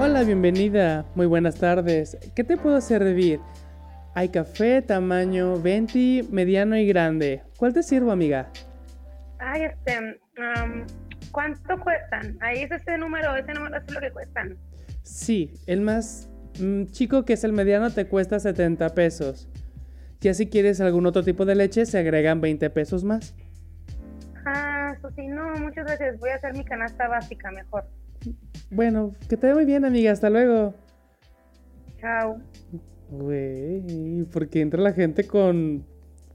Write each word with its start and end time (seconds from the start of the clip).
Hola, 0.00 0.22
bienvenida. 0.22 1.04
Muy 1.16 1.26
buenas 1.26 1.56
tardes. 1.56 2.16
¿Qué 2.36 2.44
te 2.44 2.56
puedo 2.56 2.80
servir? 2.80 3.40
Hay 4.14 4.28
café, 4.28 4.80
tamaño 4.80 5.60
20, 5.60 6.28
mediano 6.30 6.76
y 6.76 6.86
grande. 6.86 7.42
¿Cuál 7.56 7.74
te 7.74 7.82
sirvo, 7.82 8.12
amiga? 8.12 8.48
Ay, 9.40 9.62
este, 9.64 10.20
¿cuánto 11.32 11.80
cuestan? 11.80 12.38
Ahí 12.40 12.62
es 12.62 12.70
ese 12.70 12.96
número, 12.96 13.34
ese 13.34 13.52
número 13.52 13.76
es 13.76 13.92
lo 13.92 13.98
que 13.98 14.12
cuestan. 14.12 14.56
Sí, 15.02 15.52
el 15.66 15.80
más 15.80 16.30
mm, 16.60 16.84
chico 16.92 17.24
que 17.24 17.32
es 17.32 17.42
el 17.42 17.52
mediano 17.52 17.90
te 17.90 18.06
cuesta 18.06 18.38
70 18.38 18.90
pesos. 18.90 19.48
Ya 20.20 20.32
si 20.32 20.48
quieres 20.48 20.80
algún 20.80 21.06
otro 21.06 21.24
tipo 21.24 21.44
de 21.44 21.56
leche, 21.56 21.86
se 21.86 21.98
agregan 21.98 22.40
20 22.40 22.70
pesos 22.70 23.02
más. 23.02 23.34
Ah, 24.46 24.94
eso 24.96 25.10
sí, 25.16 25.26
no, 25.26 25.54
muchas 25.56 25.86
gracias. 25.86 26.20
Voy 26.20 26.30
a 26.30 26.36
hacer 26.36 26.52
mi 26.54 26.64
canasta 26.64 27.08
básica 27.08 27.50
mejor. 27.50 27.84
Bueno, 28.70 29.12
que 29.28 29.36
te 29.36 29.46
vaya 29.46 29.54
muy 29.54 29.64
bien, 29.64 29.84
amiga. 29.84 30.12
Hasta 30.12 30.30
luego. 30.30 30.74
Chao. 32.00 32.40
Güey, 33.10 34.24
porque 34.32 34.60
entra 34.60 34.80
la 34.80 34.92
gente 34.92 35.26
con 35.26 35.84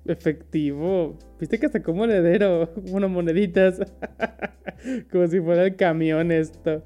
efectivo. 0.06 1.18
Viste 1.40 1.60
que 1.60 1.68
hasta 1.68 1.84
como 1.84 2.06
heredero, 2.06 2.70
unas 2.92 3.10
moneditas. 3.12 3.80
como 5.12 5.28
si 5.28 5.40
fuera 5.40 5.66
el 5.66 5.76
camión 5.76 6.32
esto. 6.32 6.84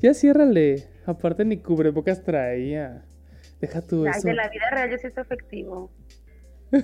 Ya 0.00 0.14
ciérrale. 0.14 0.84
Aparte 1.06 1.44
ni 1.44 1.58
cubrebocas 1.58 2.22
traía. 2.22 3.04
Deja 3.60 3.78
Ay, 3.78 4.10
eso. 4.16 4.28
de 4.28 4.34
la 4.34 4.48
vida 4.48 4.70
real 4.70 4.90
yo 4.90 4.98
sí 4.98 5.06
efectivo. 5.06 5.90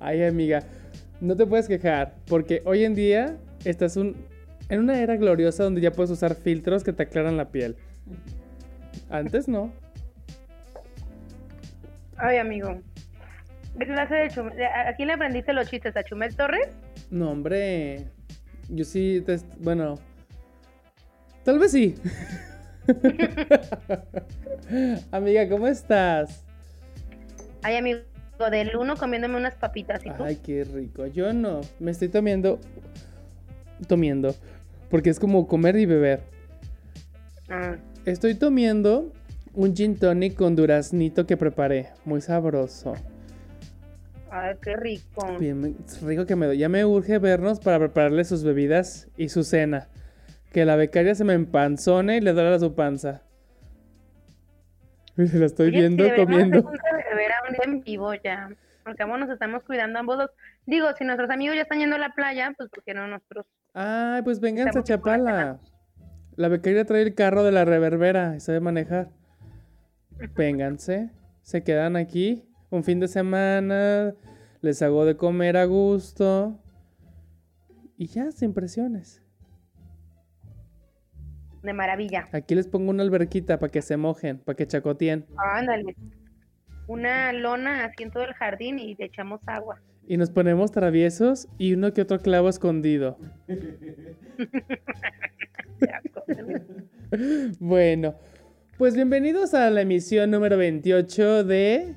Ay, 0.00 0.22
amiga, 0.24 0.62
no 1.20 1.36
te 1.36 1.46
puedes 1.46 1.66
quejar, 1.66 2.14
porque 2.26 2.62
hoy 2.64 2.84
en 2.84 2.94
día 2.94 3.38
estás 3.64 3.96
un, 3.96 4.14
en 4.68 4.80
una 4.80 5.00
era 5.00 5.16
gloriosa 5.16 5.64
donde 5.64 5.80
ya 5.80 5.92
puedes 5.92 6.10
usar 6.10 6.34
filtros 6.34 6.84
que 6.84 6.92
te 6.92 7.04
aclaran 7.04 7.36
la 7.36 7.50
piel. 7.50 7.76
Antes 9.10 9.48
no. 9.48 9.72
Ay, 12.16 12.38
amigo. 12.38 12.80
¿Qué 13.78 13.86
clase 13.86 14.14
de 14.14 14.28
chum- 14.30 14.54
de- 14.54 14.66
¿A 14.66 14.94
quién 14.96 15.08
le 15.08 15.14
aprendiste 15.14 15.52
los 15.52 15.68
chistes? 15.68 15.96
¿A 15.96 16.04
Chumel 16.04 16.34
Torres? 16.36 16.68
No, 17.10 17.30
hombre. 17.30 18.06
Yo 18.68 18.84
sí, 18.84 19.22
te- 19.26 19.40
bueno. 19.58 19.98
Tal 21.44 21.58
vez 21.58 21.72
sí. 21.72 21.94
amiga, 25.10 25.48
¿cómo 25.48 25.66
estás? 25.66 26.44
Ay, 27.62 27.76
amigo, 27.76 28.00
del 28.50 28.76
uno 28.76 28.96
comiéndome 28.96 29.36
unas 29.36 29.54
papitas. 29.56 30.04
¿Y 30.06 30.10
tú? 30.10 30.22
Ay, 30.24 30.36
qué 30.36 30.64
rico. 30.64 31.06
Yo 31.06 31.32
no. 31.32 31.60
Me 31.80 31.90
estoy 31.90 32.08
tomiendo. 32.08 32.60
Tomiendo. 33.86 34.34
Porque 34.90 35.10
es 35.10 35.18
como 35.18 35.46
comer 35.46 35.76
y 35.76 35.86
beber. 35.86 36.20
Ah, 37.48 37.76
Estoy 38.04 38.34
tomando 38.34 39.12
un 39.54 39.74
gin 39.74 39.96
tonic 39.96 40.34
con 40.34 40.56
duraznito 40.56 41.26
que 41.26 41.36
preparé. 41.36 41.88
Muy 42.04 42.20
sabroso. 42.20 42.94
ay, 44.30 44.56
qué 44.62 44.76
rico. 44.76 45.38
Bien, 45.38 45.60
me- 45.60 45.74
es 45.86 46.02
rico 46.02 46.26
que 46.26 46.36
me 46.36 46.46
doy. 46.46 46.58
Ya 46.58 46.68
me 46.68 46.84
urge 46.84 47.18
vernos 47.18 47.60
para 47.60 47.78
prepararle 47.78 48.24
sus 48.24 48.42
bebidas 48.44 49.08
y 49.16 49.28
su 49.28 49.42
cena. 49.44 49.88
Que 50.52 50.64
la 50.64 50.76
becaria 50.76 51.14
se 51.14 51.24
me 51.24 51.32
empanzone 51.34 52.16
y 52.18 52.20
le 52.20 52.32
duele 52.32 52.58
su 52.58 52.74
panza. 52.74 53.22
La 55.16 55.46
estoy 55.46 55.68
Oye, 55.68 55.78
viendo 55.80 56.04
comiendo. 56.16 56.62
de 56.62 57.14
ver 57.16 57.32
a 57.32 57.42
un 57.48 57.52
día 57.54 57.60
en 57.64 57.80
vivo 57.82 58.12
ya. 58.14 58.50
Porque 58.82 59.02
ambos 59.02 59.18
nos 59.20 59.30
estamos 59.30 59.62
cuidando 59.62 59.98
ambos 59.98 60.18
dos. 60.18 60.30
Digo, 60.66 60.88
si 60.98 61.04
nuestros 61.04 61.30
amigos 61.30 61.56
ya 61.56 61.62
están 61.62 61.78
yendo 61.78 61.96
a 61.96 61.98
la 61.98 62.10
playa, 62.14 62.52
pues 62.56 62.68
¿por 62.70 62.82
qué 62.84 62.92
no 62.94 63.06
nosotros? 63.06 63.46
Ay, 63.74 64.22
pues 64.22 64.38
vénganse 64.38 64.78
a 64.78 64.80
Estamos 64.80 65.00
con 65.00 65.24
la 65.24 65.30
Chapala. 65.32 65.60
La 66.36 66.48
becaria 66.48 66.84
trae 66.84 67.02
el 67.02 67.14
carro 67.14 67.42
de 67.42 67.50
la 67.50 67.64
reverbera 67.64 68.36
y 68.36 68.40
sabe 68.40 68.60
manejar. 68.60 69.10
Vénganse, 70.36 71.10
se 71.42 71.64
quedan 71.64 71.96
aquí 71.96 72.48
un 72.70 72.84
fin 72.84 73.00
de 73.00 73.08
semana, 73.08 74.14
les 74.60 74.80
hago 74.80 75.04
de 75.04 75.16
comer 75.16 75.56
a 75.56 75.64
gusto 75.64 76.60
y 77.96 78.06
ya, 78.06 78.30
sin 78.30 78.54
presiones. 78.54 79.22
De 81.62 81.72
maravilla. 81.72 82.28
Aquí 82.32 82.54
les 82.54 82.68
pongo 82.68 82.90
una 82.90 83.02
alberquita 83.02 83.58
para 83.58 83.72
que 83.72 83.82
se 83.82 83.96
mojen, 83.96 84.38
para 84.38 84.56
que 84.56 84.66
chacoteen 84.66 85.26
Ándale. 85.36 85.96
Una 86.86 87.32
lona 87.32 87.86
así 87.86 88.02
en 88.02 88.10
todo 88.10 88.24
el 88.24 88.34
jardín 88.34 88.78
y 88.78 88.94
le 88.94 89.06
echamos 89.06 89.40
agua. 89.46 89.80
Y 90.06 90.16
nos 90.16 90.30
ponemos 90.30 90.72
traviesos 90.72 91.48
y 91.58 91.74
uno 91.74 91.92
que 91.92 92.02
otro 92.02 92.20
clavo 92.20 92.48
escondido. 92.48 93.18
Bueno, 97.60 98.16
pues 98.76 98.96
bienvenidos 98.96 99.54
a 99.54 99.70
la 99.70 99.82
emisión 99.82 100.32
número 100.32 100.56
28 100.56 101.44
de 101.44 101.94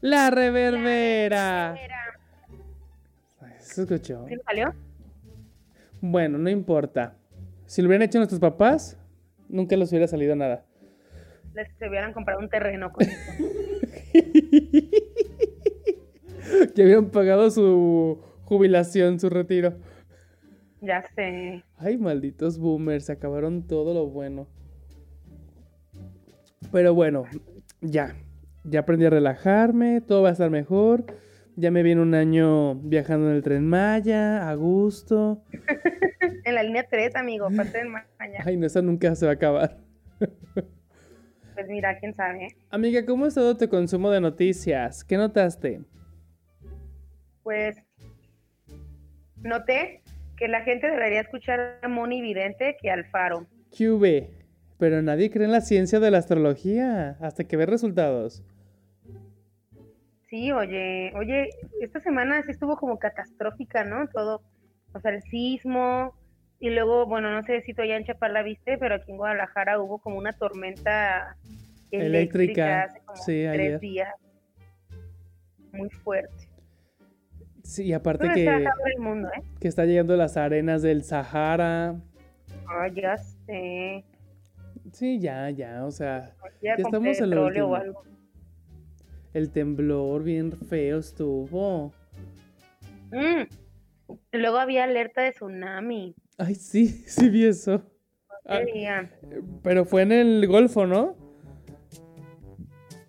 La 0.00 0.30
Reverbera. 0.30 1.76
¿Se 3.60 3.82
escuchó? 3.82 4.26
¿Sí 4.28 4.34
salió? 4.44 4.74
Bueno, 6.00 6.36
no 6.38 6.50
importa. 6.50 7.16
Si 7.66 7.80
lo 7.80 7.86
hubieran 7.86 8.06
hecho 8.08 8.18
nuestros 8.18 8.40
papás, 8.40 8.98
nunca 9.48 9.76
les 9.76 9.90
hubiera 9.90 10.08
salido 10.08 10.34
nada. 10.34 10.64
Les 11.54 11.68
hubieran 11.88 12.12
comprado 12.12 12.40
un 12.40 12.48
terreno 12.48 12.92
con 12.92 13.06
Ya 16.74 16.84
habían 16.84 17.10
pagado 17.10 17.50
su 17.50 18.18
jubilación, 18.44 19.20
su 19.20 19.30
retiro. 19.30 19.74
Ya 20.80 21.04
sé. 21.14 21.62
Ay, 21.76 21.96
malditos 21.96 22.58
boomers, 22.58 23.06
se 23.06 23.12
acabaron 23.12 23.66
todo 23.66 23.94
lo 23.94 24.08
bueno. 24.08 24.48
Pero 26.72 26.92
bueno, 26.92 27.24
ya. 27.80 28.16
Ya 28.64 28.80
aprendí 28.80 29.04
a 29.04 29.10
relajarme, 29.10 30.00
todo 30.00 30.22
va 30.22 30.30
a 30.30 30.32
estar 30.32 30.50
mejor. 30.50 31.04
Ya 31.56 31.70
me 31.70 31.82
viene 31.82 32.02
un 32.02 32.14
año 32.14 32.74
viajando 32.74 33.30
en 33.30 33.36
el 33.36 33.42
tren 33.42 33.66
Maya, 33.66 34.48
a 34.48 34.54
gusto. 34.54 35.42
En 36.46 36.54
la 36.54 36.62
línea 36.62 36.86
3, 36.90 37.16
amigo, 37.16 37.48
parte 37.54 37.78
del 37.78 37.88
mañana. 37.88 38.44
Ay, 38.44 38.56
no, 38.56 38.66
eso 38.66 38.80
nunca 38.82 39.14
se 39.14 39.24
va 39.26 39.32
a 39.32 39.34
acabar. 39.34 39.78
Pues 40.18 41.68
mira, 41.68 41.98
quién 41.98 42.14
sabe. 42.14 42.48
Amiga, 42.70 43.04
¿cómo 43.06 43.26
es 43.26 43.34
todo 43.34 43.56
tu 43.56 43.68
consumo 43.68 44.10
de 44.10 44.20
noticias? 44.20 45.04
¿Qué 45.04 45.16
notaste? 45.16 45.82
Pues 47.44 47.76
noté 49.42 50.02
que 50.36 50.48
la 50.48 50.62
gente 50.62 50.90
debería 50.90 51.20
escuchar 51.20 51.78
a 51.80 51.88
Moni 51.88 52.20
Vidente 52.20 52.76
que 52.82 52.90
al 52.90 53.04
Faro. 53.04 53.46
QV. 53.70 54.26
Pero 54.78 55.00
nadie 55.02 55.30
cree 55.30 55.46
en 55.46 55.52
la 55.52 55.60
ciencia 55.60 56.00
de 56.00 56.10
la 56.10 56.18
astrología 56.18 57.16
hasta 57.20 57.44
que 57.44 57.56
ve 57.56 57.66
resultados. 57.66 58.42
Sí, 60.28 60.50
oye, 60.50 61.12
oye, 61.14 61.50
esta 61.80 62.00
semana 62.00 62.42
sí 62.42 62.50
estuvo 62.50 62.76
como 62.76 62.98
catastrófica, 62.98 63.84
¿no? 63.84 64.08
Todo, 64.08 64.42
o 64.92 64.98
sea, 64.98 65.12
el 65.12 65.22
sismo, 65.22 66.12
y 66.64 66.70
luego, 66.70 67.04
bueno, 67.06 67.30
no 67.30 67.42
sé 67.44 67.60
si 67.62 67.74
tú 67.74 67.82
allá 67.82 67.96
en 67.96 68.04
Chapala 68.04 68.42
viste, 68.42 68.78
pero 68.78 68.94
aquí 68.94 69.10
en 69.10 69.18
Guadalajara 69.18 69.78
hubo 69.80 69.98
como 69.98 70.16
una 70.16 70.32
tormenta 70.32 71.36
Eléctrica, 71.90 72.06
eléctrica, 72.06 72.82
hace 72.84 73.00
como 73.04 73.16
sí, 73.22 73.46
ayer. 73.46 73.52
tres 73.52 73.80
días. 73.80 74.14
Muy 75.72 75.90
fuerte. 75.90 76.48
Sí, 77.64 77.84
y 77.84 77.92
aparte 77.94 78.26
¿Dónde 78.26 78.40
está 78.44 78.58
que, 78.58 78.66
ahora 78.66 78.90
el 78.94 79.00
mundo, 79.00 79.28
eh? 79.36 79.42
que 79.58 79.68
está 79.68 79.84
llegando 79.86 80.16
las 80.16 80.36
arenas 80.36 80.82
del 80.82 81.02
Sahara. 81.02 81.96
Ah, 82.68 82.88
ya 82.88 83.16
sé. 83.16 84.04
Sí, 84.92 85.18
ya, 85.18 85.48
ya, 85.50 85.84
o 85.84 85.90
sea, 85.90 86.34
Ya, 86.62 86.74
estamos 86.74 87.18
en 87.18 87.30
lo 87.30 87.42
o 87.42 87.46
último. 87.46 87.74
algo. 87.74 88.02
el 89.32 89.50
temblor 89.50 90.22
bien 90.22 90.52
feo 90.52 90.98
estuvo. 90.98 91.92
Mm. 93.10 93.44
Luego 94.32 94.58
había 94.58 94.84
alerta 94.84 95.22
de 95.22 95.32
tsunami. 95.32 96.14
Ay, 96.38 96.54
sí, 96.54 96.86
sí 97.08 97.28
vi 97.30 97.46
eso. 97.46 97.82
Ah, 98.46 98.60
pero 99.62 99.86
fue 99.86 100.02
en 100.02 100.12
el 100.12 100.46
Golfo, 100.46 100.86
¿no? 100.86 101.16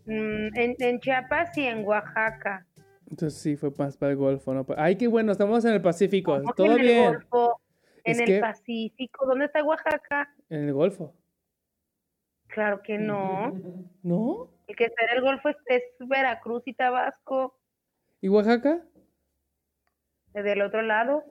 Mm, 0.05 0.55
en, 0.57 0.75
en 0.79 0.99
Chiapas 1.01 1.57
y 1.57 1.65
en 1.65 1.83
Oaxaca. 1.85 2.65
Entonces 3.09 3.39
sí, 3.39 3.55
fue 3.55 3.71
más 3.77 3.97
para 3.97 4.11
el 4.11 4.17
Golfo, 4.17 4.53
¿no? 4.53 4.65
Ay, 4.77 4.95
qué 4.95 5.07
bueno, 5.07 5.31
estamos 5.31 5.63
en 5.65 5.73
el 5.73 5.81
Pacífico. 5.81 6.33
¿Cómo 6.33 6.53
que 6.53 6.63
Todo 6.63 6.73
en 6.73 6.79
el 6.79 6.87
bien. 6.87 7.13
Golfo, 7.13 7.61
en 8.03 8.21
Es 8.21 8.29
el 8.29 8.39
Pacífico. 8.41 9.25
¿Dónde 9.25 9.45
está 9.45 9.63
Oaxaca? 9.63 10.33
En 10.49 10.63
el 10.63 10.73
Golfo. 10.73 11.13
Claro 12.47 12.81
que 12.81 12.97
no. 12.97 13.53
¿No? 14.03 14.49
El 14.67 14.75
que 14.75 14.85
está 14.85 15.05
en 15.05 15.17
el 15.17 15.21
Golfo 15.21 15.49
es, 15.49 15.57
es 15.67 15.83
Veracruz 15.99 16.63
y 16.65 16.73
Tabasco. 16.73 17.59
¿Y 18.21 18.29
Oaxaca? 18.29 18.81
Desde 20.33 20.53
el 20.53 20.61
otro 20.61 20.81
lado. 20.81 21.23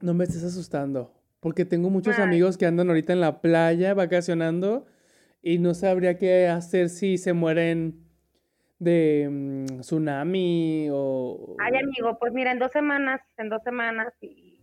No 0.00 0.14
me 0.14 0.24
estés 0.24 0.44
asustando. 0.44 1.14
Porque 1.40 1.64
tengo 1.64 1.88
muchos 1.88 2.18
Ay. 2.18 2.24
amigos 2.24 2.58
que 2.58 2.66
andan 2.66 2.88
ahorita 2.88 3.14
en 3.14 3.20
la 3.20 3.40
playa 3.40 3.94
vacacionando 3.94 4.86
y 5.42 5.58
no 5.58 5.72
sabría 5.72 6.18
qué 6.18 6.48
hacer 6.48 6.90
si 6.90 7.16
se 7.16 7.32
mueren 7.32 8.09
de 8.80 9.28
mm, 9.30 9.80
tsunami 9.80 10.88
o... 10.90 11.54
Ay, 11.60 11.76
amigo, 11.76 12.18
pues 12.18 12.32
mira, 12.32 12.50
en 12.50 12.58
dos 12.58 12.72
semanas, 12.72 13.20
en 13.38 13.48
dos 13.48 13.62
semanas 13.62 14.12
y 14.20 14.60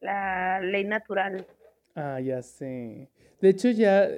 la 0.00 0.60
ley 0.60 0.84
natural. 0.84 1.44
Ah, 1.94 2.20
ya 2.20 2.40
sé. 2.40 3.10
De 3.40 3.48
hecho, 3.50 3.68
ya 3.70 4.08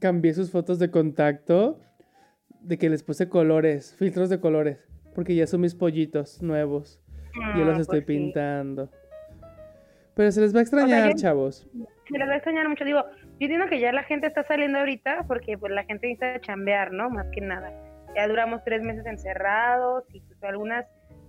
cambié 0.00 0.32
sus 0.32 0.50
fotos 0.50 0.78
de 0.78 0.90
contacto 0.90 1.80
de 2.60 2.78
que 2.78 2.88
les 2.88 3.02
puse 3.02 3.28
colores, 3.28 3.94
filtros 3.98 4.30
de 4.30 4.40
colores, 4.40 4.78
porque 5.14 5.34
ya 5.34 5.46
son 5.46 5.60
mis 5.60 5.74
pollitos 5.74 6.40
nuevos. 6.42 7.00
Yo 7.56 7.64
los 7.64 7.78
Ah, 7.78 7.80
estoy 7.82 8.00
pues 8.00 8.16
sí. 8.16 8.22
pintando. 8.22 8.90
Pero 10.14 10.30
se 10.32 10.40
les 10.40 10.54
va 10.54 10.60
a 10.60 10.62
extrañar, 10.62 11.10
yo- 11.10 11.16
chavos. 11.16 11.68
Se 12.08 12.18
les 12.18 12.28
va 12.28 12.32
a 12.32 12.36
extrañar 12.36 12.68
mucho. 12.68 12.84
Digo, 12.84 13.04
yo 13.04 13.46
entiendo 13.46 13.66
que 13.68 13.78
ya 13.80 13.92
la 13.92 14.02
gente 14.04 14.26
está 14.26 14.42
saliendo 14.44 14.78
ahorita 14.78 15.24
porque 15.28 15.58
pues 15.58 15.72
la 15.72 15.84
gente 15.84 16.06
necesita 16.08 16.40
chambear, 16.40 16.92
¿no? 16.92 17.10
Más 17.10 17.26
que 17.32 17.40
nada. 17.40 17.70
Ya 18.18 18.26
duramos 18.26 18.64
tres 18.64 18.82
meses 18.82 19.06
encerrados 19.06 20.02
y 20.12 20.18
pues 20.18 20.42
algunas 20.42 20.84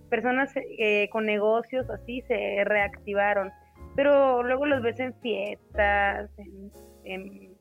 personas 0.09 0.51
eh, 0.55 1.07
con 1.11 1.23
negocios 1.23 1.87
así 1.87 2.23
se 2.27 2.63
reactivaron. 2.65 3.51
Pero 3.95 4.41
luego 4.41 4.65
los 4.65 4.81
ves 4.81 4.99
en 4.99 5.13
fiestas, 5.21 6.31
en, 6.39 6.71
en, 7.03 7.55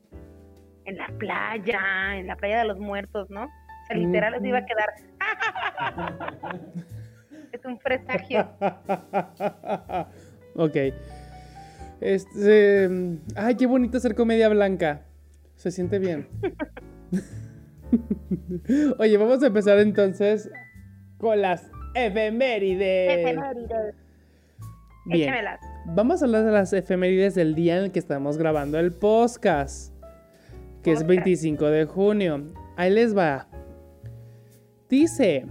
en 0.85 0.97
la 0.97 1.09
playa, 1.19 2.17
en 2.17 2.25
la 2.25 2.35
playa 2.37 2.57
de 2.57 2.65
los 2.65 2.79
muertos, 2.79 3.29
¿no? 3.29 3.43
O 3.43 3.85
sea, 3.85 3.97
literal 3.97 4.33
les 4.33 4.45
iba 4.45 4.57
a 4.57 4.65
quedar. 4.65 4.89
es 7.51 7.65
un 7.65 7.77
presagio. 7.77 8.49
ok. 10.55 10.75
Este. 12.01 12.89
Ay, 13.35 13.55
qué 13.57 13.67
bonito 13.67 13.97
hacer 13.97 14.15
comedia 14.15 14.49
blanca. 14.49 15.03
Se 15.53 15.69
siente 15.69 15.99
bien. 15.99 16.27
Oye, 18.99 19.17
vamos 19.17 19.43
a 19.43 19.47
empezar 19.47 19.79
entonces 19.79 20.49
con 21.17 21.41
las 21.41 21.69
efemérides. 21.95 23.19
Efemérides. 23.19 23.95
Bien. 25.05 25.29
Échamelas. 25.29 25.59
Vamos 25.87 26.21
a 26.21 26.25
hablar 26.25 26.45
de 26.45 26.51
las 26.51 26.71
efemérides 26.73 27.35
del 27.35 27.55
día 27.55 27.77
en 27.77 27.85
el 27.85 27.91
que 27.91 27.99
estamos 27.99 28.37
grabando 28.37 28.79
el 28.79 28.91
podcast, 28.91 29.93
que 30.83 30.91
es 30.91 30.99
Podcast. 30.99 31.07
25 31.07 31.65
de 31.65 31.85
junio. 31.85 32.43
Ahí 32.77 32.91
les 32.91 33.17
va. 33.17 33.47
Dice, 34.89 35.45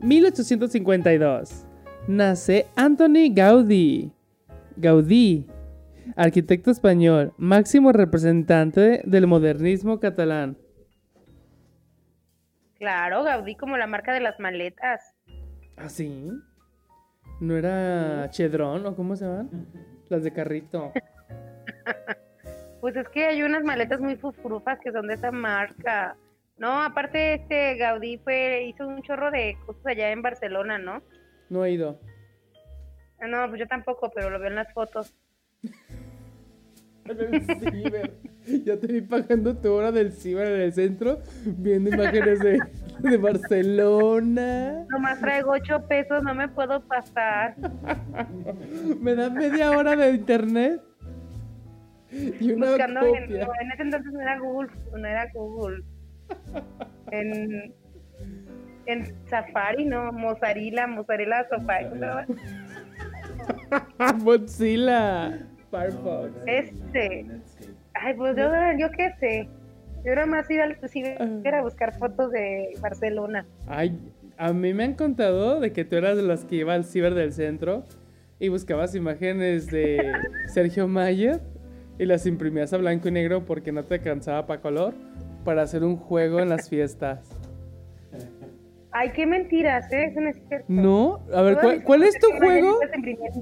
1852, 0.00 1.66
nace 2.08 2.66
Anthony 2.76 3.32
Gaudí. 3.32 4.12
Gaudí, 4.76 5.46
arquitecto 6.16 6.70
español, 6.70 7.32
máximo 7.36 7.92
representante 7.92 9.02
del 9.04 9.26
modernismo 9.26 10.00
catalán. 10.00 10.56
Claro, 12.78 13.22
Gaudí 13.22 13.56
como 13.56 13.76
la 13.76 13.86
marca 13.86 14.12
de 14.12 14.20
las 14.20 14.38
maletas. 14.40 15.14
¿Ah, 15.76 15.88
sí? 15.88 16.30
¿No 17.40 17.56
era 17.56 18.28
Chedrón 18.30 18.86
o 18.86 18.94
cómo 18.96 19.16
se 19.16 19.24
llaman? 19.24 19.66
Las 20.08 20.24
de 20.24 20.32
carrito. 20.32 20.92
Pues 22.80 22.96
es 22.96 23.08
que 23.08 23.24
hay 23.24 23.42
unas 23.42 23.64
maletas 23.64 23.98
muy 23.98 24.14
fufurufas 24.16 24.78
que 24.80 24.92
son 24.92 25.06
de 25.06 25.14
esa 25.14 25.30
marca. 25.30 26.18
No, 26.58 26.82
aparte 26.82 27.32
este 27.32 27.76
Gaudí 27.76 28.18
fue 28.18 28.64
hizo 28.64 28.86
un 28.86 29.00
chorro 29.00 29.30
de 29.30 29.56
cosas 29.64 29.86
allá 29.86 30.10
en 30.10 30.20
Barcelona, 30.20 30.76
¿no? 30.76 31.02
No 31.48 31.64
he 31.64 31.70
ido. 31.70 31.98
No, 33.26 33.48
pues 33.48 33.60
yo 33.60 33.66
tampoco, 33.66 34.12
pero 34.14 34.28
lo 34.28 34.38
veo 34.38 34.50
en 34.50 34.56
las 34.56 34.70
fotos. 34.74 35.14
En 37.06 37.34
el 37.34 37.42
ciber. 37.70 38.14
Ya 38.64 38.78
te 38.78 38.86
vi 38.86 39.00
pagando 39.00 39.56
tu 39.56 39.72
hora 39.72 39.90
del 39.90 40.12
ciber 40.12 40.46
en 40.48 40.60
el 40.60 40.72
centro, 40.72 41.20
viendo 41.46 41.90
imágenes 41.90 42.40
de, 42.40 42.58
de 42.98 43.16
Barcelona. 43.16 44.84
Nomás 44.90 45.18
traigo 45.20 45.52
ocho 45.52 45.86
pesos, 45.88 46.22
no 46.22 46.34
me 46.34 46.48
puedo 46.48 46.80
pasar. 46.86 47.56
Me 49.00 49.14
dan 49.14 49.34
media 49.34 49.70
hora 49.70 49.96
de 49.96 50.10
internet. 50.10 50.82
Y 52.12 52.52
una 52.52 52.68
Buscando 52.68 53.00
en, 53.00 53.22
copia. 53.24 53.46
no, 53.46 53.52
en 53.60 53.72
ese 53.72 53.82
entonces 53.82 54.12
no 54.12 54.20
era 54.20 54.38
Google, 54.38 54.70
no 54.92 55.06
era 55.06 55.26
Google. 55.32 55.82
En, 57.10 57.74
en 58.86 59.14
Safari, 59.28 59.84
no, 59.86 60.12
Mozzarella, 60.12 60.86
Mozzarella 60.86 61.46
Safari. 61.48 61.86
Mozilla. 64.22 65.38
Firefox. 65.74 66.30
Este. 66.46 67.26
Ay, 67.94 68.14
pues 68.14 68.36
yo, 68.36 68.48
yo 68.78 68.90
qué 68.96 69.12
sé. 69.18 69.48
Yo 70.04 70.12
era 70.12 70.26
más 70.26 70.46
ciber 70.46 71.54
a 71.54 71.62
buscar 71.62 71.98
fotos 71.98 72.30
de 72.30 72.76
Barcelona. 72.80 73.46
Ay, 73.66 73.98
a 74.36 74.52
mí 74.52 74.74
me 74.74 74.84
han 74.84 74.94
contado 74.94 75.60
de 75.60 75.72
que 75.72 75.84
tú 75.84 75.96
eras 75.96 76.16
de 76.16 76.22
las 76.22 76.44
que 76.44 76.56
iba 76.56 76.74
al 76.74 76.84
ciber 76.84 77.14
del 77.14 77.32
centro 77.32 77.84
y 78.38 78.48
buscabas 78.48 78.94
imágenes 78.94 79.66
de 79.68 80.12
Sergio 80.46 80.86
Mayer 80.86 81.40
y 81.98 82.04
las 82.04 82.26
imprimías 82.26 82.72
a 82.72 82.76
blanco 82.76 83.08
y 83.08 83.12
negro 83.12 83.44
porque 83.44 83.72
no 83.72 83.82
te 83.82 84.00
cansaba 84.00 84.46
para 84.46 84.60
color 84.60 84.94
para 85.44 85.62
hacer 85.62 85.84
un 85.84 85.96
juego 85.96 86.40
en 86.40 86.50
las 86.50 86.68
fiestas. 86.68 87.33
Ay, 88.96 89.10
qué 89.10 89.26
mentiras, 89.26 89.92
¿eh? 89.92 90.04
Eso 90.04 90.20
no 90.20 90.28
es 90.28 90.40
cierto. 90.46 90.66
¿No? 90.68 91.18
A 91.34 91.42
ver, 91.42 91.58
¿cuál, 91.60 91.82
cuál 91.82 92.04
es 92.04 92.16
tu 92.20 92.28
juego? 92.38 92.78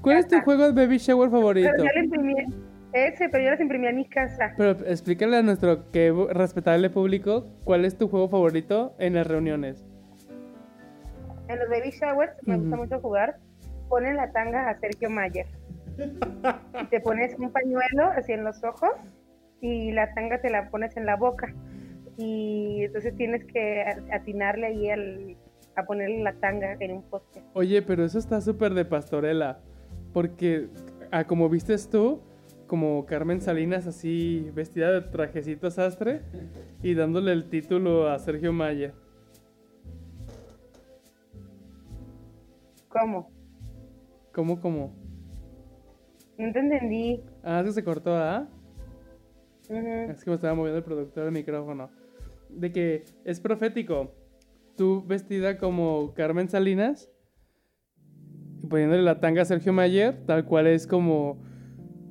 ¿Cuál 0.01 0.17
es 0.17 0.27
tu 0.27 0.41
juego 0.41 0.73
de 0.73 0.73
baby 0.73 0.97
shower 0.97 1.29
favorito? 1.31 1.69
Pero 1.71 1.85
yo 1.85 1.91
la 1.95 2.05
imprimí, 2.05 2.35
ese, 2.95 3.29
pero 3.29 3.45
yo 3.45 3.51
las 3.51 3.61
imprimí 3.61 3.87
en 3.87 3.97
mi 3.97 4.09
casa. 4.09 4.55
Pero 4.57 4.71
explícale 4.71 5.37
a 5.37 5.43
nuestro 5.43 5.91
que 5.91 6.11
respetable 6.31 6.89
público 6.89 7.47
cuál 7.65 7.85
es 7.85 7.99
tu 7.99 8.09
juego 8.09 8.31
favorito 8.31 8.95
en 8.99 9.13
las 9.13 9.27
reuniones. 9.27 9.85
En 11.49 11.59
los 11.59 11.69
baby 11.69 11.91
showers 11.91 12.33
me 12.47 12.57
gusta 12.57 12.77
mucho 12.77 13.01
jugar. 13.01 13.37
Ponen 13.91 14.17
la 14.17 14.33
tanga 14.33 14.71
a 14.71 14.79
Sergio 14.81 15.11
Mayer. 15.11 15.47
Y 16.81 16.87
te 16.87 16.99
pones 17.01 17.35
un 17.39 17.53
pañuelo 17.53 18.05
así 18.17 18.33
en 18.33 18.43
los 18.43 18.65
ojos 18.65 18.93
y 19.61 19.93
la 19.93 20.15
tanga 20.15 20.41
te 20.41 20.49
la 20.49 20.71
pones 20.71 20.97
en 20.97 21.05
la 21.05 21.17
boca. 21.17 21.55
Y 22.17 22.85
entonces 22.85 23.17
tienes 23.17 23.45
que 23.45 23.85
atinarle 24.13 24.67
ahí 24.67 24.91
al, 24.91 25.37
a 25.77 25.85
ponerle 25.85 26.23
la 26.23 26.35
tanga 26.35 26.77
en 26.79 26.93
un 26.93 27.03
poste. 27.03 27.43
Oye, 27.55 27.83
pero 27.83 28.05
eso 28.05 28.19
está 28.19 28.41
súper 28.41 28.75
de 28.75 28.85
pastorela. 28.85 29.61
Porque, 30.13 30.69
ah, 31.11 31.25
como 31.25 31.49
vistes 31.49 31.89
tú, 31.89 32.21
como 32.67 33.07
Carmen 33.07 33.41
Salinas, 33.41 33.87
así 33.87 34.51
vestida 34.55 34.93
de 34.93 35.01
trajecito 35.03 35.71
sastre 35.71 36.23
y 36.83 36.95
dándole 36.95 37.33
el 37.33 37.49
título 37.49 38.09
a 38.09 38.19
Sergio 38.19 38.53
Maya. 38.53 38.93
¿Cómo? 42.89 43.31
¿Cómo, 44.33 44.61
cómo? 44.61 44.95
No 46.39 46.53
te 46.53 46.59
entendí. 46.59 47.23
Ah, 47.43 47.61
es 47.61 47.67
que 47.67 47.73
se 47.73 47.85
cortó, 47.85 48.17
¿ah? 48.17 48.49
Ujú. 49.69 50.11
Es 50.11 50.25
que 50.25 50.31
me 50.31 50.37
estaba 50.37 50.55
moviendo 50.55 50.79
el 50.79 50.85
productor 50.85 51.25
del 51.25 51.33
micrófono. 51.33 52.02
De 52.57 52.73
que 52.73 53.05
es 53.25 53.41
profético. 53.41 54.13
Tú 54.77 55.05
vestida 55.07 55.59
como 55.59 56.15
Carmen 56.15 56.49
Salinas 56.49 57.11
y 58.63 58.67
poniéndole 58.67 59.03
la 59.03 59.21
tanga 59.21 59.43
a 59.43 59.45
Sergio 59.45 59.73
Mayer, 59.73 60.25
tal 60.27 60.45
cual 60.45 60.67
es 60.67 60.87
como 60.87 61.43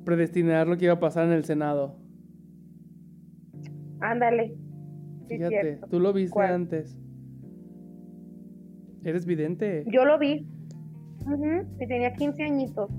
predestinar 0.04 0.68
lo 0.68 0.76
que 0.76 0.84
iba 0.86 0.94
a 0.94 1.00
pasar 1.00 1.26
en 1.26 1.32
el 1.32 1.44
Senado. 1.44 1.96
Ándale. 4.00 4.54
Sí, 5.28 5.36
Fíjate, 5.36 5.60
cierto. 5.62 5.86
tú 5.88 6.00
lo 6.00 6.12
viste 6.12 6.32
¿Cuál? 6.34 6.52
antes. 6.52 6.98
Eres 9.04 9.26
vidente. 9.26 9.84
Yo 9.86 10.04
lo 10.04 10.18
vi. 10.18 10.46
Y 11.80 11.86
tenía 11.86 12.12
15 12.12 12.42
añitos 12.42 12.90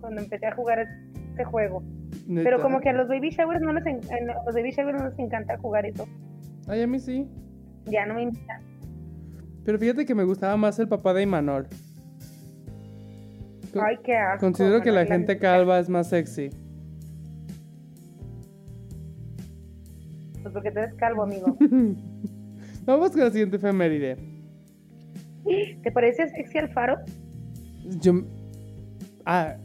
cuando 0.00 0.20
empecé 0.22 0.46
a 0.46 0.54
jugar 0.54 0.86
este 1.30 1.44
juego. 1.44 1.82
Neta. 2.26 2.44
Pero 2.44 2.60
como 2.62 2.80
que 2.80 2.90
a 2.90 2.92
los 2.92 3.08
baby 3.08 3.30
showers 3.30 3.60
no 3.62 3.72
les, 3.72 3.86
en- 3.86 4.00
los 4.46 4.54
baby 4.54 4.70
showers 4.70 4.98
no 5.00 5.08
les 5.08 5.18
encanta 5.18 5.56
jugar 5.58 5.86
eso. 5.86 6.06
Ay, 6.68 6.82
a 6.82 6.86
mí 6.86 6.98
sí. 6.98 7.28
Ya 7.86 8.06
no 8.06 8.14
me 8.14 8.22
invitan. 8.22 8.62
Pero 9.64 9.78
fíjate 9.78 10.04
que 10.04 10.14
me 10.14 10.24
gustaba 10.24 10.56
más 10.56 10.78
el 10.78 10.88
papá 10.88 11.14
de 11.14 11.22
Imanol. 11.22 11.68
Ay, 13.80 13.96
qué 14.04 14.16
asco. 14.16 14.46
Considero 14.46 14.82
que 14.82 14.90
la 14.92 15.06
gente 15.06 15.38
calva 15.38 15.78
es 15.78 15.88
más 15.88 16.08
sexy. 16.08 16.50
Pues 20.42 20.52
porque 20.52 20.70
tú 20.70 20.78
eres 20.78 20.94
calvo, 20.94 21.22
amigo. 21.22 21.56
Vamos 22.84 23.12
con 23.12 23.20
la 23.20 23.30
siguiente 23.30 23.56
efeméride. 23.56 24.16
¿Te 25.82 25.92
parece 25.92 26.28
sexy 26.28 26.58
Alfaro? 26.58 26.98
Yo. 28.00 28.24
Ah. 29.24 29.56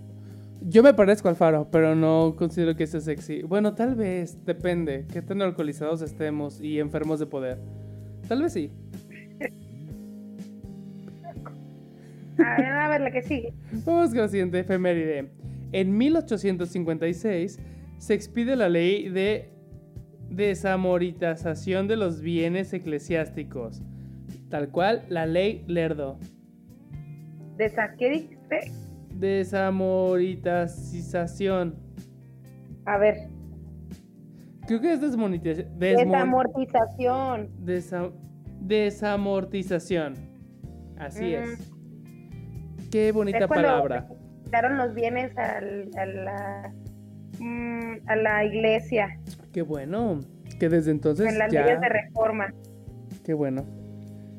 Yo 0.62 0.84
me 0.84 0.94
parezco 0.94 1.30
al 1.30 1.36
faro, 1.36 1.70
pero 1.72 1.96
no 1.96 2.36
considero 2.38 2.76
que 2.76 2.88
sea 2.88 3.00
sexy. 3.00 3.44
Bueno, 3.44 3.74
tal 3.76 3.96
vez, 3.96 4.44
depende. 4.46 5.06
Qué 5.12 5.22
tan 5.22 5.42
alcoholizados 5.42 6.02
estemos 6.02 6.60
y 6.62 6.80
enfermos 6.80 7.20
de 7.20 7.26
poder. 7.26 7.60
Tal 8.28 8.42
vez 8.42 8.54
sí. 8.54 8.72
A 12.40 12.56
ver, 12.56 12.66
a 12.68 12.88
ver 12.90 13.02
la 13.02 13.10
que 13.10 13.24
sigue. 13.24 13.52
Vamos 13.84 14.10
con 14.10 14.20
la 14.20 14.28
siguiente 14.28 14.60
efeméride. 14.60 15.32
En 15.72 15.98
1856 15.98 17.60
se 17.98 18.14
expide 18.14 18.56
la 18.56 18.70
ley 18.70 19.10
de 19.10 19.50
desamoritización 20.30 21.88
de 21.88 21.96
los 21.96 22.22
bienes 22.22 22.74
eclesiásticos. 22.74 23.82
Tal 24.50 24.70
cual, 24.70 25.04
la 25.10 25.26
ley 25.26 25.64
Lerdo. 25.68 26.20
¿De 27.58 27.66
esa 27.66 27.96
qué 27.98 28.10
dijiste? 28.10 28.72
Desamoritización. 29.20 31.76
A 32.86 32.98
ver, 32.98 33.16
Creo 34.68 34.82
que 34.82 34.94
es 34.94 35.02
desmonetización. 35.02 35.78
desamortización. 35.80 37.50
desamortización. 38.62 40.14
Así 40.98 41.36
Ujú. 41.36 41.44
es. 41.52 41.72
Qué 42.92 43.12
bonita 43.14 43.40
Es 43.40 43.48
palabra. 43.48 44.08
Quitaron 44.44 44.78
los 44.78 44.94
bienes 44.94 45.36
al- 45.38 45.90
a 45.98 46.06
la 46.06 46.74
mm, 47.40 47.92
a 48.08 48.16
la 48.16 48.44
iglesia 48.46 49.20
Qué 49.54 49.62
bueno. 49.62 50.20
Que 50.60 50.70
desde 50.70 50.92
entonces 50.92 51.28
en 51.32 51.38
las 51.40 51.52
ya. 51.52 51.64
leyes 51.64 51.80
de 51.82 51.90
reforma. 51.90 52.54
Qué 53.24 53.34
bueno. 53.34 53.66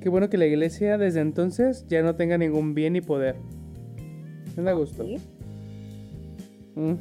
Qué 0.00 0.08
bueno 0.08 0.28
que 0.28 0.36
la 0.38 0.46
iglesia 0.46 0.98
desde 0.98 1.20
entonces 1.20 1.86
ya 1.88 2.02
no 2.02 2.14
tenga 2.16 2.38
ningún 2.38 2.74
bien 2.74 2.92
ni 2.94 3.00
poder. 3.00 3.36
Me 4.58 4.64
da 4.64 4.72
gusto. 4.72 5.04
¿sí? 5.04 5.16
Mm. 6.74 6.94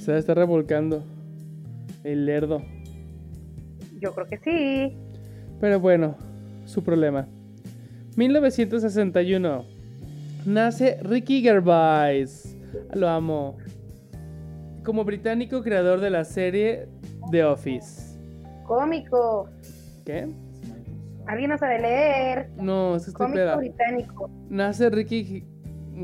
Se 0.00 0.16
está 0.16 0.32
revolcando. 0.32 1.04
El 2.02 2.24
lerdo. 2.24 2.62
Yo 4.00 4.14
creo 4.14 4.26
que 4.26 4.38
sí. 4.38 4.96
Pero 5.60 5.80
bueno, 5.80 6.16
su 6.64 6.82
problema. 6.82 7.28
1961. 8.16 9.66
Nace 10.46 10.98
Ricky 11.02 11.42
Gervais. 11.42 12.56
Lo 12.94 13.08
amo. 13.08 13.58
Como 14.82 15.04
británico 15.04 15.62
creador 15.62 16.00
de 16.00 16.08
la 16.08 16.24
serie 16.24 16.88
The 17.32 17.44
Office. 17.44 18.18
Cómico. 18.66 19.50
¿Qué? 20.06 20.26
Alguien 21.26 21.50
no 21.50 21.58
sabe 21.58 21.80
leer. 21.80 22.50
No, 22.56 22.96
es 22.96 23.04
que 23.04 23.10
estoy 23.10 23.26
Cómico 23.26 23.42
peda. 23.42 23.56
británico. 23.56 24.30
Nace 24.48 24.88
Ricky 24.88 25.44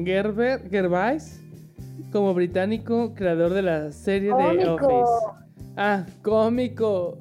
Gerber, 0.05 0.69
Gervais 0.71 1.41
como 2.13 2.35
británico 2.35 3.15
creador 3.15 3.53
de 3.53 3.63
la 3.63 3.93
serie 3.93 4.31
The 4.31 4.69
Office. 4.69 5.13
Ah, 5.77 6.05
cómico. 6.23 7.19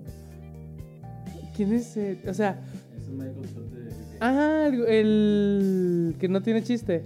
¿Quién 1.55 1.73
es? 1.73 1.95
ese? 1.97 2.29
O 2.29 2.33
sea, 2.33 2.59
Es 2.95 3.07
un 3.07 3.17
Michael 3.17 3.47
Scott 3.47 3.65
de... 3.71 3.91
ah, 4.21 4.67
el, 4.67 4.85
el 4.87 6.15
que 6.19 6.27
no 6.27 6.41
tiene 6.41 6.63
chiste. 6.63 7.03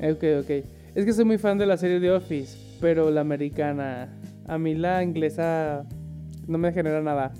Ok, 0.00 0.24
ok. 0.40 0.50
Es 0.94 1.04
que 1.04 1.12
soy 1.12 1.24
muy 1.24 1.38
fan 1.38 1.58
de 1.58 1.66
la 1.66 1.76
serie 1.76 2.00
The 2.00 2.12
Office, 2.12 2.56
pero 2.80 3.10
la 3.10 3.20
americana. 3.22 4.08
A 4.46 4.58
mí 4.58 4.74
la 4.74 5.02
inglesa 5.02 5.84
no 6.46 6.58
me 6.58 6.72
genera 6.72 7.02
nada. 7.02 7.32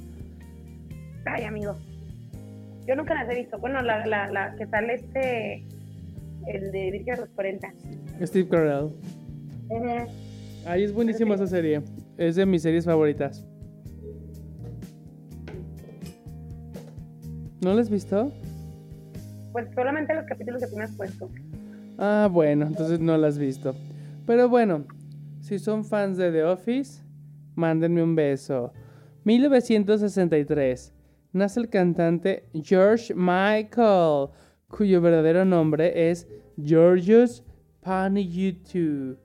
Ay, 1.26 1.44
amigo. 1.44 1.76
Yo 2.86 2.96
nunca 2.96 3.14
las 3.14 3.28
he 3.30 3.36
visto. 3.40 3.58
Bueno, 3.58 3.80
la, 3.82 4.04
la, 4.06 4.30
la 4.30 4.54
que 4.56 4.66
sale 4.66 4.94
este. 4.94 5.64
El 6.46 6.70
de 6.72 6.90
Virgen 6.90 7.14
a 7.14 7.20
los 7.20 7.28
40. 7.30 7.72
Steve 8.22 8.48
Carell. 8.48 8.92
Ujú. 9.68 10.10
Ay, 10.66 10.84
es 10.84 10.92
buenísima 10.92 11.34
esa 11.34 11.46
serie. 11.46 11.82
Es 12.16 12.36
de 12.36 12.46
mis 12.46 12.62
series 12.62 12.84
favoritas. 12.84 13.46
¿No 17.60 17.72
la 17.74 17.80
has 17.80 17.90
visto? 17.90 18.30
Pues 19.52 19.66
solamente 19.74 20.14
los 20.14 20.26
capítulos 20.26 20.62
que 20.62 20.68
tú 20.68 20.76
me 20.76 20.84
has 20.84 20.94
puesto. 20.96 21.30
Ah, 21.98 22.28
bueno, 22.30 22.66
entonces 22.66 23.00
no 23.00 23.16
la 23.16 23.28
has 23.28 23.38
visto. 23.38 23.74
Pero 24.26 24.48
bueno, 24.48 24.84
si 25.40 25.58
son 25.58 25.84
fans 25.84 26.16
de 26.16 26.32
The 26.32 26.44
Office, 26.44 27.02
mándenme 27.54 28.02
un 28.02 28.14
beso. 28.14 28.72
1963. 29.24 30.92
Nace 31.32 31.60
el 31.60 31.68
cantante 31.68 32.48
George 32.52 33.14
Michael, 33.14 34.28
cuyo 34.76 35.00
verdadero 35.00 35.44
nombre 35.44 36.10
es 36.10 36.28
Georgios 36.62 37.44
Panigiou. 37.82 39.16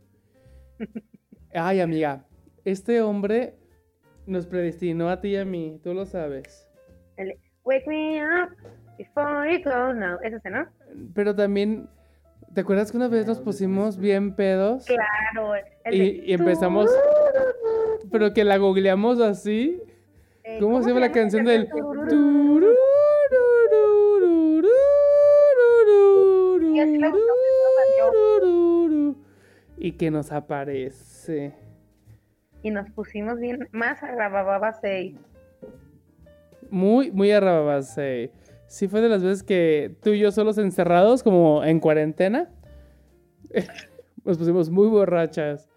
Ay, 1.54 1.80
amiga, 1.80 2.26
este 2.66 3.02
hombre 3.02 3.56
nos 4.26 4.46
predestinó 4.46 5.10
a 5.10 5.20
ti 5.22 5.30
y 5.30 5.36
a 5.38 5.46
mí, 5.46 5.80
tú 5.84 5.94
lo 5.94 6.06
sabes. 6.06 6.68
Wake 7.66 7.88
me 7.88 8.22
up 8.24 8.50
before 8.98 9.52
you 9.52 9.64
go 9.64 9.94
now. 9.94 10.18
Es 10.24 10.34
ese, 10.34 10.50
¿no? 10.50 10.66
Pero 11.14 11.36
también, 11.36 11.88
¿te 12.54 12.62
acuerdas 12.62 12.92
que 12.92 12.98
una 12.98 13.08
vez 13.08 13.28
nos 13.28 13.40
pusimos 13.40 13.98
bien 13.98 14.36
pedos? 14.36 14.86
Claro. 14.86 15.54
el 15.86 15.94
Y- 15.96 16.24
y 16.28 16.34
empezamos- 16.34 16.90
Pero 18.12 18.34
que 18.34 18.44
la 18.44 18.58
googleamos 18.58 19.20
así. 19.20 19.82
Eh, 20.44 20.58
¿Cómo, 20.60 20.82
se 20.82 20.90
llama 20.90 21.02
la 21.02 21.12
canción 21.12 21.46
del... 21.46 21.68
Tururú. 21.70 22.74
Y 26.62 26.80
así 26.80 26.98
la 26.98 27.10
buscamos, 27.10 29.16
Y 29.80 29.94
que 29.94 30.12
nos 30.12 30.32
aparece. 30.32 31.54
Y 32.62 32.72
nos 32.72 32.90
pusimos 32.92 33.40
bien 33.40 33.70
más 33.72 34.04
a 34.04 34.12
la 34.14 34.28
bababa 34.28 34.74
6. 34.74 35.16
Muy, 36.70 37.12
muy 37.12 37.32
arrababase. 37.32 38.32
Sí 38.68 38.88
fue 38.88 39.02
de 39.02 39.10
las 39.10 39.24
veces 39.24 39.42
que 39.42 39.96
tú 40.04 40.10
y 40.12 40.20
yo 40.20 40.32
solos 40.32 40.58
encerrados, 40.58 41.24
como 41.24 41.64
en 41.64 41.80
cuarentena. 41.80 42.50
Nos 44.26 44.38
pusimos 44.38 44.70
muy 44.70 44.88
borrachas. 44.88 45.68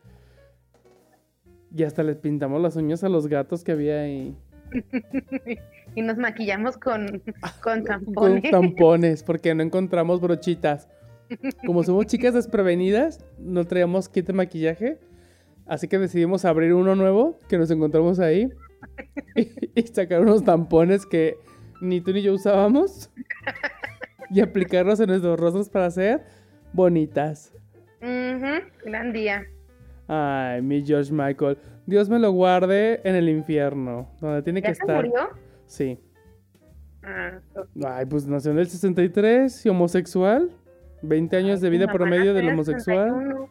Y 1.75 1.85
hasta 1.85 2.02
les 2.02 2.16
pintamos 2.18 2.61
las 2.61 2.76
uñas 2.76 3.02
a 3.04 3.09
los 3.09 3.28
gatos 3.28 3.64
que 3.64 3.73
había 3.73 4.00
ahí. 4.00 4.37
Y 5.94 6.00
nos 6.00 6.16
maquillamos 6.16 6.78
con, 6.78 7.23
con 7.61 7.61
Con 7.61 7.85
tampones. 7.85 8.50
tampones, 8.50 9.23
porque 9.23 9.54
no 9.54 9.62
encontramos 9.62 10.23
brochitas. 10.23 10.88
Como 11.66 11.82
somos 11.82 12.06
chicas 12.06 12.34
desprevenidas, 12.34 13.24
no 13.38 13.64
traíamos 13.64 14.08
kit 14.08 14.26
de 14.26 14.32
maquillaje. 14.32 14.98
Así 15.66 15.88
que 15.88 15.98
decidimos 15.98 16.44
abrir 16.44 16.74
uno 16.74 16.94
nuevo 16.96 17.38
que 17.48 17.56
nos 17.58 17.70
encontramos 17.70 18.18
ahí. 18.18 18.50
Y, 19.36 19.48
y 19.80 19.82
sacar 19.86 20.20
unos 20.22 20.44
tampones 20.44 21.06
que 21.06 21.36
ni 21.80 22.00
tú 22.00 22.12
ni 22.12 22.22
yo 22.22 22.34
usábamos. 22.34 23.10
Y 24.30 24.40
aplicarlos 24.40 24.98
en 25.00 25.08
nuestros 25.08 25.38
rostros 25.38 25.68
para 25.68 25.86
hacer 25.86 26.22
bonitas. 26.72 27.52
Ujú, 28.00 28.64
Gran 28.84 29.12
día. 29.12 29.44
Ay, 30.08 30.60
mi 30.62 30.84
George 30.84 31.12
Michael. 31.12 31.58
Dios 31.86 32.08
me 32.08 32.18
lo 32.18 32.32
guarde 32.32 33.00
en 33.04 33.14
el 33.14 33.28
infierno, 33.28 34.10
donde 34.20 34.42
tiene 34.42 34.62
que 34.62 34.68
¿Ya 34.68 34.74
se 34.74 34.80
estar. 34.82 34.96
murió? 34.96 35.28
Sí. 35.66 35.98
Ah. 37.02 37.40
Ay, 37.84 38.06
pues 38.06 38.26
nació 38.26 38.52
en 38.52 38.58
el 38.58 38.66
63 38.68 39.66
y 39.66 39.68
homosexual. 39.68 40.50
20 41.02 41.37
años 41.37 41.61
de 41.61 41.71
vida 41.71 41.87
promedio 41.92 42.35
del 42.35 42.49
homosexual. 42.49 43.09
61. 43.11 43.49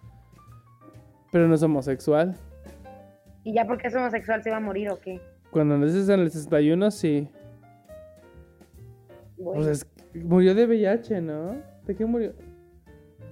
Pero 1.32 1.48
no 1.48 1.56
es 1.56 1.64
homosexual. 1.64 2.36
¿Y 3.44 3.54
ya 3.54 3.66
porque 3.66 3.88
es 3.88 3.96
homosexual 3.96 4.44
se 4.44 4.50
va 4.52 4.58
a 4.58 4.62
morir 4.62 4.90
o 4.90 5.00
qué? 5.00 5.22
Cuando 5.52 5.78
naces 5.78 6.08
en 6.10 6.20
el 6.22 6.32
61, 6.32 6.92
sí. 6.92 7.28
Bueno, 9.38 9.64
Pues 9.64 9.68
es- 9.68 9.88
murió 10.24 10.54
de 10.56 10.66
VIH, 10.66 11.22
¿no? 11.22 11.56
¿De 11.86 11.96
qué 11.96 12.06
murió? 12.06 12.34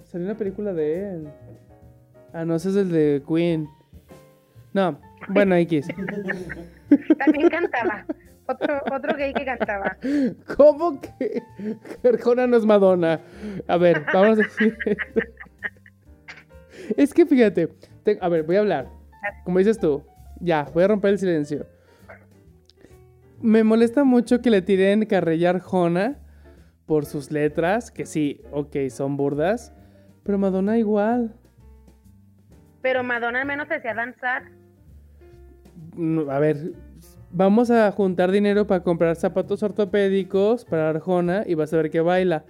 Salió 0.04 0.26
una 0.26 0.36
película 0.36 0.72
de 0.72 1.10
él. 1.14 1.28
Ah, 2.32 2.44
no, 2.44 2.56
ese 2.56 2.70
es 2.70 2.76
el 2.76 2.90
de 2.90 3.22
Queen. 3.26 3.68
No, 4.72 4.98
bueno, 5.28 5.54
X. 5.56 5.86
También 7.18 7.48
cantaba. 7.48 8.04
Otro, 8.50 8.80
otro 8.92 9.16
gay 9.16 9.32
que 9.32 9.44
cantaba. 9.44 9.96
¿Cómo 10.56 11.00
que 11.00 11.42
Arjona 12.04 12.46
no 12.46 12.56
es 12.56 12.64
Madonna? 12.64 13.20
A 13.68 13.76
ver, 13.76 14.04
vamos 14.12 14.38
a 14.38 14.42
decir 14.42 14.76
esto. 14.84 15.20
Es 16.96 17.14
que 17.14 17.26
fíjate, 17.26 17.68
te- 18.02 18.18
a 18.20 18.28
ver, 18.28 18.42
voy 18.44 18.56
a 18.56 18.60
hablar. 18.60 18.88
Como 19.44 19.58
dices 19.58 19.78
tú, 19.78 20.02
ya, 20.40 20.64
voy 20.74 20.84
a 20.84 20.88
romper 20.88 21.10
el 21.12 21.18
silencio. 21.18 21.66
Me 23.40 23.64
molesta 23.64 24.04
mucho 24.04 24.40
que 24.42 24.50
le 24.50 24.62
tiren 24.62 25.06
carrilla 25.06 25.50
Arjona 25.50 26.18
por 26.86 27.06
sus 27.06 27.30
letras, 27.30 27.90
que 27.90 28.04
sí, 28.06 28.42
ok, 28.50 28.76
son 28.90 29.16
burdas, 29.16 29.72
pero 30.24 30.38
Madonna 30.38 30.76
igual. 30.78 31.34
Pero 32.82 33.02
Madonna 33.04 33.40
al 33.42 33.46
menos 33.46 33.68
te 33.68 33.74
hacía 33.76 33.94
danzar. 33.94 34.42
No, 35.96 36.30
A 36.30 36.38
ver, 36.38 36.72
vamos 37.30 37.70
a 37.70 37.90
juntar 37.92 38.30
dinero 38.30 38.66
para 38.66 38.82
comprar 38.82 39.16
zapatos 39.16 39.62
ortopédicos 39.62 40.64
para 40.64 40.90
Arjona 40.90 41.44
y 41.46 41.54
vas 41.54 41.72
a 41.72 41.76
ver 41.76 41.90
que 41.90 42.00
baila. 42.00 42.44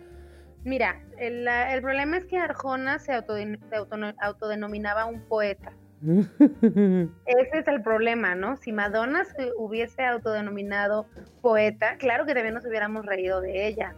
Mira, 0.65 1.01
el, 1.19 1.49
problema 1.81 2.17
es 2.19 2.25
que 2.27 2.37
Arjona 2.37 2.99
se, 2.99 3.13
autoden- 3.13 3.59
se 3.69 3.77
autono- 3.77 4.15
autodenominaba 4.21 5.07
un 5.07 5.21
poeta. 5.21 5.73
Ese 6.03 7.59
es 7.59 7.69
el 7.69 7.83
problema, 7.83 8.35
¿no? 8.35 8.57
Si 8.57 8.73
Madonna 8.73 9.25
se 9.25 9.51
hubiese 9.57 10.05
autodenominado 10.05 11.07
poeta, 11.43 11.97
claro 11.99 12.25
que 12.27 12.35
también 12.35 12.55
nos 12.55 12.65
hubiéramos 12.67 13.05
reído 13.07 13.41
de 13.41 13.67
ella. 13.69 13.95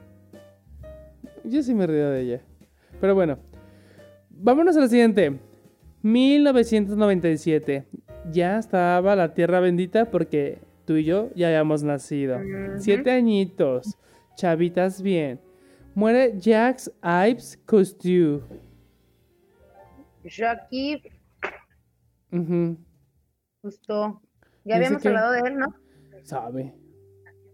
Yo 1.44 1.62
sí 1.62 1.74
me 1.74 1.86
río 1.86 2.10
de 2.10 2.20
ella. 2.20 2.40
Pero 3.00 3.14
bueno, 3.14 3.38
vámonos 4.30 4.76
a 4.76 4.80
la 4.80 4.88
siguiente. 4.88 5.38
1997. 6.02 7.84
Ya 8.30 8.58
estaba 8.58 9.16
la 9.16 9.34
tierra 9.34 9.58
bendita 9.60 10.04
porque 10.06 10.58
tú 10.84 10.96
y 10.96 11.04
yo 11.04 11.30
ya 11.34 11.48
habíamos 11.48 11.82
nacido. 11.82 12.38
Siete 12.78 13.10
añitos. 13.10 13.98
Chavitas 14.36 15.02
bien. 15.02 15.40
Muere 15.94 16.38
Jacques 16.38 16.90
Ives 17.02 17.58
Cousteau. 17.66 18.42
Ujú. 22.32 22.76
Justo. 23.62 24.22
Ya 24.64 24.76
habíamos 24.76 25.04
hablado 25.04 25.32
de 25.32 25.40
él, 25.40 25.56
¿no? 25.58 25.74
Sabe. 26.22 26.72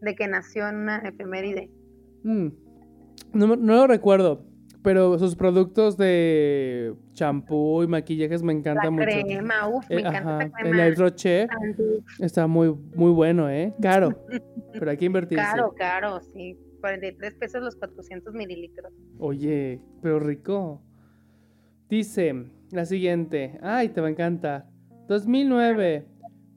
De 0.01 0.15
que 0.15 0.29
nació 0.29 0.69
en 0.69 0.77
una 0.77 0.99
efeméride. 0.99 1.71
Mm. 2.23 2.49
No, 3.33 3.57
no 3.57 3.75
lo 3.75 3.87
recuerdo, 3.87 4.45
pero 4.83 5.19
sus 5.19 5.35
productos 5.37 5.97
de 5.97 6.95
champú 7.13 7.83
y 7.83 7.87
maquillajes 7.87 8.43
me 8.43 8.53
encantan 8.53 8.85
la 8.85 8.91
mucho. 8.91 9.05
crema, 9.05 9.69
uf, 9.69 9.89
me 9.91 9.97
Eh, 9.97 9.99
encanta 10.01 10.39
ajá, 10.39 10.51
crema. 10.51 10.87
El 10.87 10.97
Roche 10.97 11.47
está 12.21 12.47
muy, 12.47 12.75
muy 12.95 13.11
bueno, 13.11 13.51
¿eh? 13.51 13.75
Caro, 13.83 14.11
pero 14.73 14.91
hay 14.91 14.97
que 14.97 15.05
invertirse. 15.07 15.45
Caro, 15.45 15.75
caro, 15.77 16.21
sí. 16.21 16.57
43 16.81 17.35
pesos 17.35 17.61
los 17.63 17.75
400 17.75 18.33
mililitros. 18.35 18.93
Oye, 19.19 19.81
pero 20.01 20.21
rico. 20.21 20.81
Dice 21.91 22.45
la 22.71 22.85
siguiente. 22.85 23.59
Ay, 23.63 23.89
te 23.89 24.01
va 24.01 24.07
a 24.07 24.11
encantar. 24.11 24.67
2009. 25.09 26.07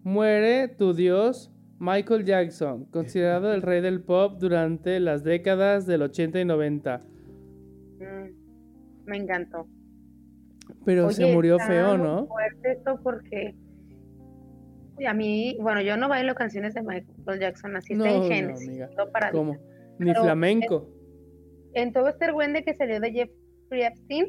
Muere 0.04 0.68
tu 0.68 0.94
dios 0.94 1.52
Michael 1.80 2.26
Jackson, 2.26 2.86
considerado 2.86 3.52
el 3.54 3.62
rey 3.64 3.82
del 3.82 4.02
pop 4.02 4.38
durante 4.40 5.00
las 5.00 5.24
décadas 5.24 5.86
del 5.88 6.04
80 6.04 6.40
y 6.42 6.46
90. 6.46 7.02
Mm, 8.02 9.06
me 9.06 9.18
encantó. 9.18 9.68
Pero 10.86 11.08
Oye, 11.08 11.16
se 11.16 11.34
murió 11.34 11.60
feo, 11.60 11.98
¿no? 11.98 12.28
fuerte 12.28 12.72
esto 12.74 13.00
porque 13.04 13.56
y 15.00 15.06
a 15.06 15.14
mí, 15.14 15.58
bueno, 15.60 15.82
yo 15.82 15.98
no 15.98 16.08
bailo 16.10 16.36
canciones 16.36 16.74
de 16.76 16.82
Michael 16.84 17.40
Jackson, 17.40 17.76
así 17.76 17.96
No, 17.96 18.06
está 18.06 18.18
en 18.18 18.32
Genesis, 18.32 18.80
no 18.98 19.08
para 19.12 19.32
¿Cómo? 19.32 19.54
Ni 19.98 20.12
Pero, 20.12 20.24
flamenco. 20.24 20.90
En 21.74 21.92
todo 21.92 22.08
este 22.10 22.26
argüende 22.26 22.64
que 22.64 22.74
salió 22.76 23.00
de 23.00 23.12
Jeffrey 23.12 23.82
Epstein, 23.84 24.26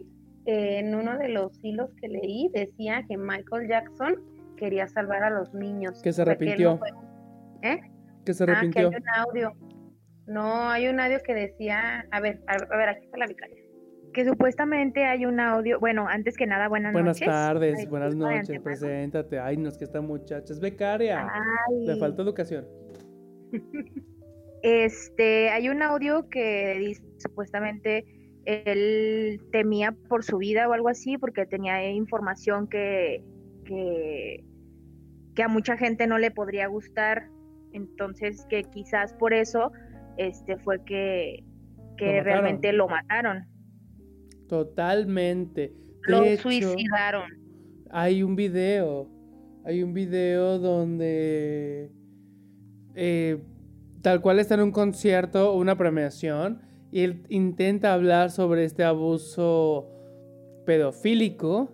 eh, 0.46 0.78
en 0.78 0.94
uno 0.94 1.18
de 1.18 1.28
los 1.28 1.52
hilos 1.62 1.90
que 2.00 2.08
leí 2.08 2.48
decía 2.54 3.04
que 3.06 3.16
Michael 3.18 3.68
Jackson 3.68 4.14
quería 4.56 4.88
salvar 4.88 5.22
a 5.24 5.30
los 5.30 5.52
niños. 5.52 6.00
Que 6.02 6.12
se 6.12 6.22
arrepintió. 6.22 6.70
no 6.72 6.78
fue- 6.78 6.90
¿Eh? 7.62 7.80
Que 8.24 8.32
se 8.32 8.44
Ah, 8.44 8.46
que 8.46 8.52
arrepintió. 8.52 8.88
hay 8.88 8.94
un 8.96 9.08
audio. 9.08 9.52
No, 10.26 10.70
hay 10.70 10.88
un 10.88 11.00
audio 11.00 11.18
que 11.22 11.34
decía, 11.34 12.06
a 12.10 12.20
ver, 12.20 12.40
a, 12.46 12.52
a 12.54 12.76
ver, 12.78 12.88
aquí 12.88 13.04
está 13.04 13.18
la 13.18 13.26
vicaria. 13.26 13.61
Que 14.12 14.24
supuestamente 14.24 15.04
hay 15.04 15.26
un 15.26 15.40
audio, 15.40 15.80
bueno, 15.80 16.06
antes 16.08 16.36
que 16.36 16.46
nada, 16.46 16.68
buenas, 16.68 16.92
Buenas 16.92 17.20
noches. 17.20 17.28
tardes, 17.28 17.78
Ay, 17.78 17.86
buenas 17.86 18.10
disculpa 18.10 18.32
de 18.32 18.38
noches, 18.38 18.60
preséntate. 18.60 19.38
Ay, 19.38 19.56
no 19.56 19.68
es 19.68 19.78
que 19.78 19.84
esta 19.84 20.00
muchacha 20.00 20.52
es 20.52 20.60
becaria. 20.60 21.28
Ay, 21.28 21.86
Le 21.86 21.96
falta 21.96 22.22
educación. 22.22 22.66
Este, 24.64 25.50
hay 25.50 25.68
un 25.68 25.82
audio 25.82 26.28
que 26.28 26.76
dice 26.78 27.02
supuestamente 27.18 28.04
él 28.44 29.40
temía 29.50 29.90
por 30.08 30.22
su 30.22 30.38
vida 30.38 30.68
o 30.68 30.72
algo 30.72 30.88
así 30.88 31.18
porque 31.18 31.46
tenía 31.46 31.90
información 31.90 32.68
que, 32.68 33.24
que, 33.64 34.44
que 35.34 35.42
a 35.42 35.48
mucha 35.48 35.76
gente 35.76 36.06
no 36.06 36.18
le 36.18 36.30
podría 36.30 36.68
gustar. 36.68 37.28
Entonces 37.72 38.46
que 38.48 38.62
quizás 38.62 39.14
por 39.14 39.34
eso 39.34 39.72
este 40.16 40.56
fue 40.58 40.84
que, 40.84 41.42
que 41.96 42.22
realmente 42.22 42.72
lo 42.72 42.86
mataron. 42.86 43.44
Totalmente. 44.52 45.72
Lo 46.02 46.24
hecho, 46.24 46.42
suicidaron. 46.42 47.22
hay 47.90 48.22
un 48.22 48.36
video. 48.36 49.08
Hay 49.64 49.82
un 49.82 49.94
video 49.94 50.58
donde 50.58 51.90
eh, 52.94 53.42
tal 54.02 54.20
cual 54.20 54.40
está 54.40 54.56
en 54.56 54.60
un 54.60 54.70
concierto 54.70 55.54
o 55.54 55.58
una 55.58 55.78
premiación 55.78 56.60
y 56.90 57.00
él 57.00 57.24
intenta 57.30 57.94
hablar 57.94 58.30
sobre 58.30 58.64
este 58.64 58.84
abuso 58.84 59.88
pedofílico 60.66 61.72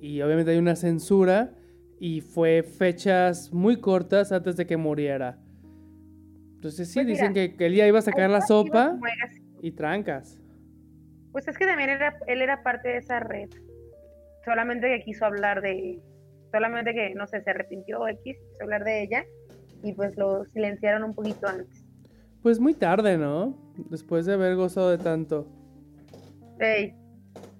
y 0.00 0.22
obviamente 0.22 0.52
hay 0.52 0.58
una 0.58 0.76
censura 0.76 1.52
y 2.00 2.22
fue 2.22 2.62
fechas 2.62 3.52
muy 3.52 3.80
cortas 3.80 4.32
antes 4.32 4.56
de 4.56 4.66
que 4.66 4.78
muriera. 4.78 5.38
Entonces 6.54 6.88
sí, 6.88 7.00
Pues 7.00 7.08
dicen 7.08 7.34
que, 7.34 7.54
que 7.54 7.66
él 7.66 7.74
ya 7.74 7.86
iba 7.86 7.98
a 7.98 8.02
sacar 8.02 8.30
la 8.30 8.40
sopa 8.40 8.98
y 9.60 9.72
trancas. 9.72 10.37
Pues 11.38 11.46
es 11.46 11.56
que 11.56 11.66
también 11.66 11.90
era, 11.90 12.18
él 12.26 12.42
era 12.42 12.64
parte 12.64 12.88
de 12.88 12.96
esa 12.96 13.20
red. 13.20 13.48
Solamente 14.44 14.88
que 14.88 15.04
quiso 15.04 15.24
hablar 15.24 15.62
de, 15.62 16.00
solamente 16.50 16.92
que, 16.92 17.14
no 17.14 17.28
sé, 17.28 17.40
se 17.42 17.50
arrepintió 17.50 18.08
X, 18.08 18.20
quiso 18.24 18.64
hablar 18.64 18.82
de 18.82 19.04
ella 19.04 19.24
y 19.84 19.92
pues 19.92 20.16
lo 20.16 20.44
silenciaron 20.46 21.04
un 21.04 21.14
poquito 21.14 21.46
antes. 21.46 21.86
Pues 22.42 22.58
muy 22.58 22.74
tarde, 22.74 23.16
¿no? 23.16 23.56
Después 23.88 24.26
de 24.26 24.32
haber 24.32 24.56
gozado 24.56 24.90
de 24.90 24.98
tanto. 24.98 25.46
Ey, 26.58 26.96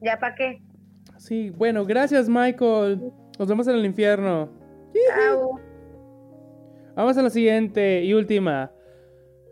¿ya 0.02 0.18
para 0.18 0.34
qué? 0.34 0.60
Sí, 1.16 1.50
bueno, 1.50 1.84
gracias 1.84 2.28
Michael. 2.28 3.12
Nos 3.38 3.46
vemos 3.46 3.68
en 3.68 3.76
el 3.76 3.84
infierno. 3.84 4.48
Chao. 5.14 5.60
Vamos 6.96 7.16
a 7.16 7.22
la 7.22 7.30
siguiente 7.30 8.02
y 8.02 8.12
última. 8.12 8.72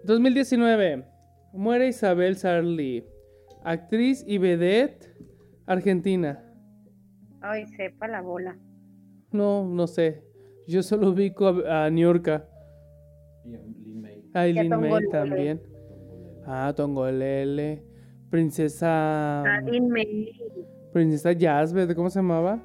2019. 0.03 1.05
Muere 1.53 1.87
Isabel 1.87 2.37
Sarli, 2.37 3.05
actriz 3.67 4.25
y 4.27 4.39
vedette 4.39 5.13
argentina. 5.67 6.43
Ay, 7.41 7.67
sepa 7.67 8.09
la 8.09 8.23
bola. 8.23 8.57
No, 9.33 9.65
no 9.69 9.87
sé. 9.87 10.23
Yo 10.67 10.83
solo 10.83 11.11
ubico 11.11 11.49
a, 11.49 11.85
a 11.87 11.91
Niurka. 11.91 12.49
Y 13.45 13.55
a 13.55 13.59
Lin 13.59 14.01
May. 14.01 14.31
A 14.35 14.49
Y 14.49 14.59
a 14.59 14.61
Eileen 14.63 14.69
May 14.71 14.91
Tongolele. 14.91 15.09
también. 15.11 15.63
Ah, 16.47 16.73
Tongolele. 16.75 17.83
Princesa. 18.31 19.43
Nadine 19.45 19.89
May. 19.89 20.33
Princesa 20.93 21.33
Jasmine, 21.39 21.95
¿cómo 21.95 22.09
se 22.09 22.21
llamaba? 22.21 22.63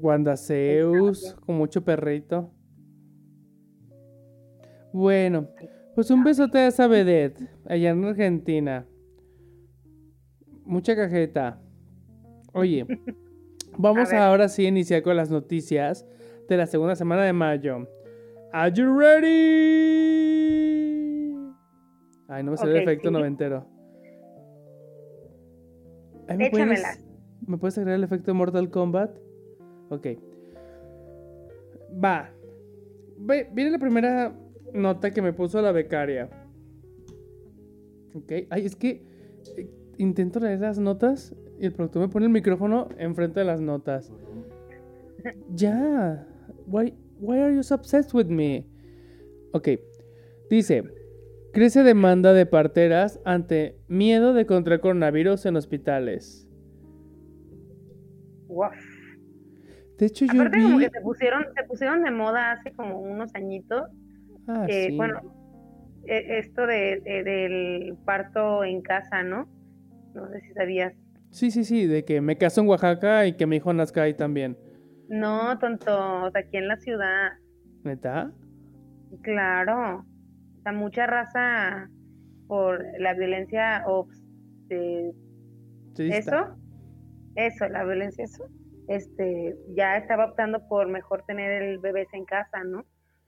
Wanda 0.00 0.36
Zeus, 0.36 1.34
con 1.46 1.56
mucho 1.56 1.82
perrito. 1.82 2.50
Bueno, 4.92 5.48
pues 5.94 6.10
un 6.10 6.22
besote 6.22 6.58
a 6.58 6.66
esa 6.68 6.86
vedette, 6.86 7.48
allá 7.66 7.90
en 7.90 8.04
Argentina. 8.04 8.86
Mucha 10.64 10.96
cajeta. 10.96 11.60
Oye, 12.52 12.86
vamos 13.78 14.12
A 14.12 14.26
ahora 14.26 14.48
sí 14.48 14.64
a 14.64 14.68
iniciar 14.68 15.02
con 15.02 15.16
las 15.16 15.30
noticias 15.30 16.06
de 16.48 16.56
la 16.56 16.66
segunda 16.66 16.96
semana 16.96 17.24
de 17.24 17.32
mayo. 17.32 17.88
Are 18.52 18.72
you 18.72 18.98
ready? 18.98 20.24
Ay, 22.28 22.42
no 22.42 22.52
me 22.52 22.56
salió 22.56 22.74
el 22.76 22.82
Ok, 22.82 22.88
efecto 22.88 23.08
sí. 23.08 23.12
noventero. 23.12 23.66
Ay, 26.28 26.36
¿me 26.38 26.50
puedes-. 26.50 27.04
¿Me 27.46 27.58
puedes 27.58 27.76
agregar 27.76 27.98
el 27.98 28.04
efecto 28.04 28.26
de 28.30 28.32
Mortal 28.34 28.70
Kombat? 28.70 29.18
Ok. 29.90 30.06
Va. 32.02 32.30
Ve- 33.18 33.48
viene 33.52 33.70
la 33.70 33.78
primera 33.78 34.34
nota 34.72 35.10
que 35.10 35.20
me 35.20 35.32
puso 35.32 35.60
la 35.60 35.72
becaria. 35.72 36.30
Ok. 38.14 38.32
Ay, 38.50 38.64
es 38.64 38.74
que 38.76 39.04
eh, 39.56 39.68
intento 39.98 40.40
leer 40.40 40.60
las 40.60 40.78
notas 40.78 41.34
y 41.58 41.66
el 41.66 41.72
productor 41.72 42.02
me 42.02 42.08
pone 42.08 42.26
el 42.26 42.32
micrófono 42.32 42.88
enfrente 42.98 43.40
de 43.40 43.46
las 43.46 43.60
notas. 43.60 44.12
Ya. 45.54 46.26
Why, 46.66 46.94
why 47.20 47.38
are 47.40 47.54
you 47.54 47.62
so 47.62 47.74
obsessed 47.74 48.12
with 48.14 48.26
me? 48.26 48.66
Ok. 49.52 49.68
Dice. 50.50 50.84
Crece 51.52 51.84
demanda 51.84 52.32
de 52.32 52.46
parteras 52.46 53.20
ante 53.24 53.78
miedo 53.86 54.34
de 54.34 54.44
contraer 54.44 54.80
coronavirus 54.80 55.46
en 55.46 55.54
hospitales. 55.56 56.48
Guau. 58.48 58.72
De 59.96 60.06
hecho, 60.06 60.24
yo 60.26 60.32
Aparte 60.32 60.60
como 60.60 60.78
que 60.80 60.90
se 60.90 61.00
pusieron, 61.00 61.44
se 61.56 61.62
pusieron 61.64 62.02
de 62.02 62.10
moda 62.10 62.50
hace 62.52 62.72
como 62.72 62.98
unos 63.00 63.32
añitos, 63.36 63.82
Ah, 64.48 64.66
eh, 64.68 64.88
sí. 64.90 64.96
bueno, 64.96 65.20
eh, 66.06 66.38
esto 66.40 66.66
de, 66.66 67.00
de- 67.04 67.22
del 67.22 67.96
parto 68.04 68.64
en 68.64 68.82
casa, 68.82 69.22
¿no? 69.22 69.48
No 70.14 70.28
sé 70.30 70.40
si 70.40 70.52
sabías. 70.54 70.94
Sí, 71.30 71.50
sí, 71.50 71.64
sí, 71.64 71.86
de 71.86 72.04
que 72.04 72.20
me 72.20 72.38
caso 72.38 72.60
en 72.60 72.68
Oaxaca 72.68 73.26
y 73.26 73.36
que 73.36 73.46
mi 73.46 73.56
hijo 73.56 73.72
nazca 73.72 74.02
ahí 74.02 74.14
también. 74.14 74.56
No, 75.08 75.58
tonto, 75.58 76.24
o 76.24 76.30
sea, 76.30 76.40
aquí 76.40 76.56
en 76.56 76.68
la 76.68 76.76
ciudad, 76.76 77.32
¿Neta? 77.82 78.32
claro, 79.22 80.04
o 80.58 80.62
sea, 80.62 80.72
mucha 80.72 81.06
raza 81.06 81.90
por 82.46 82.84
la 82.98 83.14
violencia 83.14 83.84
o 83.86 84.08
de 84.68 85.12
eso, 85.98 86.56
eso, 87.34 87.68
la 87.68 87.84
violencia, 87.84 88.24
eso, 88.24 88.44
este, 88.88 89.56
ya 89.74 89.96
estaba 89.96 90.26
optando 90.26 90.66
por 90.68 90.88
mejor 90.88 91.24
tener 91.26 91.62
el 91.62 91.78
bebé 91.78 92.06
en 92.12 92.24
casa, 92.24 92.64
¿no? 92.64 92.84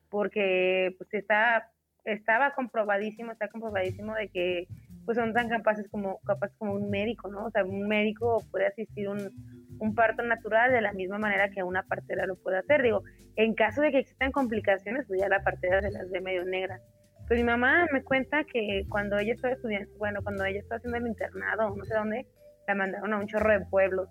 Porque 0.09 0.95
pues 0.99 1.13
está, 1.13 1.71
estaba 2.05 2.55
comprobadísimo, 2.55 3.33
está 3.33 3.49
comprobadísimo 3.49 4.15
de 4.15 4.29
que 4.29 4.69
pues 5.07 5.17
son 5.17 5.33
tan 5.33 5.49
capaces 5.49 5.89
como, 5.89 6.19
capaces 6.27 6.57
como 6.59 6.75
un 6.75 6.91
médico, 6.91 7.31
¿no? 7.31 7.47
O 7.47 7.51
sea, 7.51 7.65
un 7.65 7.87
médico 7.87 8.45
puede 8.51 8.67
asistir 8.67 9.09
un, 9.09 9.31
un 9.79 9.95
parto 9.95 10.23
natural 10.23 10.73
de 10.73 10.81
la 10.81 10.93
misma 10.93 11.19
manera 11.19 11.49
que 11.49 11.63
una 11.63 11.85
partera 11.85 12.27
lo 12.27 12.37
puede 12.37 12.59
hacer. 12.59 12.83
Digo, 12.83 13.03
en 13.37 13.55
caso 13.55 13.83
de 13.83 13.93
que 13.93 14.01
existan 14.01 14.33
complicaciones, 14.33 15.07
pues 15.07 15.21
ya 15.21 15.29
la 15.29 15.43
partera 15.43 15.81
se 15.81 15.93
las 15.93 16.11
ve 16.11 16.21
medio 16.21 16.45
negra. 16.45 16.81
Pero 17.29 17.41
mi 17.41 17.45
mamá 17.45 17.87
me 17.93 18.03
cuenta 18.03 18.45
que 18.45 18.85
cuando 18.89 19.19
ella 19.19 19.33
estaba 19.33 19.55
estudiando, 19.55 19.91
bueno, 19.99 20.21
cuando 20.23 20.45
ella 20.45 20.61
estaba 20.61 20.79
haciendo 20.79 20.99
el 20.99 21.07
internado, 21.07 21.75
no 21.75 21.85
sé 21.85 21.95
dónde, 21.95 22.27
la 22.67 22.75
mandaron 22.75 23.13
a 23.13 23.19
un 23.19 23.27
chorro 23.27 23.53
de 23.53 23.65
pueblos. 23.67 24.09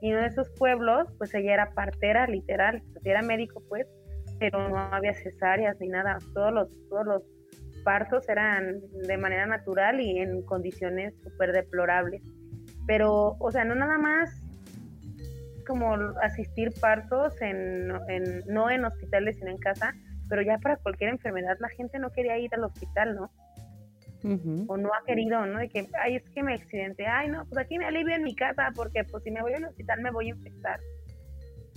Y 0.00 0.12
uno 0.12 0.22
de 0.22 0.28
esos 0.28 0.50
pueblos, 0.58 1.08
pues 1.18 1.34
ella 1.34 1.54
era 1.54 1.70
partera, 1.72 2.26
literal, 2.26 2.82
pues, 2.92 3.06
era 3.06 3.22
médico, 3.22 3.62
pues, 3.68 3.86
pero 4.38 4.68
no 4.68 4.78
había 4.78 5.14
cesáreas 5.14 5.78
ni 5.80 5.88
nada. 5.88 6.18
Todos 6.34 6.52
los, 6.52 6.68
todos 6.88 7.06
los 7.06 7.22
partos 7.84 8.28
eran 8.28 8.80
de 9.06 9.16
manera 9.16 9.46
natural 9.46 10.00
y 10.00 10.18
en 10.18 10.42
condiciones 10.42 11.14
súper 11.22 11.52
deplorables. 11.52 12.22
Pero, 12.86 13.36
o 13.38 13.50
sea, 13.52 13.64
no 13.64 13.74
nada 13.74 13.98
más 13.98 14.42
como 15.66 15.94
asistir 16.22 16.72
partos 16.80 17.40
en, 17.40 17.90
en, 18.08 18.42
no 18.48 18.70
en 18.70 18.84
hospitales 18.84 19.36
sino 19.38 19.50
en 19.50 19.58
casa, 19.58 19.94
pero 20.28 20.42
ya 20.42 20.58
para 20.58 20.76
cualquier 20.76 21.10
enfermedad 21.10 21.56
la 21.60 21.68
gente 21.70 21.98
no 21.98 22.10
quería 22.10 22.38
ir 22.38 22.54
al 22.54 22.64
hospital, 22.64 23.14
¿no? 23.14 23.30
O 24.68 24.78
no 24.78 24.88
ha 24.88 25.04
querido, 25.04 25.44
¿no? 25.44 25.58
De 25.58 25.68
que, 25.68 25.86
ay, 26.02 26.16
es 26.16 26.30
que 26.30 26.42
me 26.42 26.54
accidenté, 26.54 27.06
ay, 27.06 27.28
no, 27.28 27.44
pues 27.44 27.58
aquí 27.58 27.76
me 27.76 27.84
alivio 27.84 28.14
en 28.14 28.22
mi 28.22 28.34
casa 28.34 28.72
porque 28.74 29.04
pues 29.04 29.22
si 29.22 29.30
me 29.30 29.42
voy 29.42 29.52
al 29.52 29.64
hospital 29.64 30.00
me 30.00 30.10
voy 30.10 30.26
a 30.26 30.30
infectar. 30.30 30.80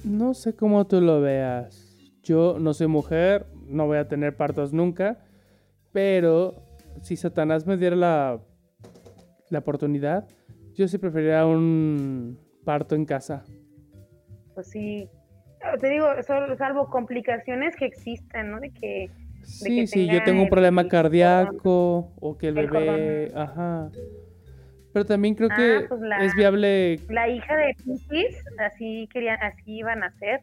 No 0.06 0.34
sé 0.34 0.56
cómo 0.56 0.88
tú 0.88 1.02
lo 1.02 1.20
veas. 1.20 1.98
Yo 2.24 2.58
no 2.58 2.74
soy 2.74 2.88
mujer, 2.88 3.48
no 3.68 3.86
voy 3.86 3.98
a 3.98 4.08
tener 4.08 4.38
partos 4.38 4.72
nunca, 4.72 5.20
pero 5.98 6.54
si 7.02 7.16
Satanás 7.16 7.66
me 7.66 7.76
diera 7.76 7.96
la, 7.96 8.40
la 9.50 9.58
oportunidad, 9.58 10.28
yo 10.76 10.88
sí 10.88 11.00
preferiría 11.00 11.44
un 11.44 12.38
parto 12.64 12.94
en 12.94 13.04
casa. 13.04 13.44
Pues 14.54 14.70
sí, 14.70 15.10
te 15.82 15.90
digo, 15.90 16.06
salvo 16.56 16.88
complicaciones 16.92 17.76
que 17.76 17.86
existen, 17.86 18.52
¿no? 18.52 18.60
De 18.60 18.70
que... 18.70 19.10
Sí, 19.42 19.88
sí, 19.88 20.08
yo 20.08 20.24
tengo 20.24 20.44
un 20.44 20.50
problema 20.50 20.88
cardíaco 20.88 22.14
o 22.20 22.38
que 22.38 22.50
el, 22.50 22.54
bebé... 22.54 23.32
Ajá. 23.34 23.90
Pero 24.94 25.04
también 25.04 25.34
creo 25.34 25.50
que 25.50 25.78
ah, 25.78 25.86
pues 25.90 26.02
es 26.22 26.36
viable... 26.36 27.00
La 27.10 27.28
hija 27.28 27.56
de 27.56 27.76
Pisces, 27.84 28.46
así 28.60 29.10
querían, 29.12 29.42
así 29.42 29.78
iban 29.78 30.04
a 30.04 30.12
ser. 30.20 30.42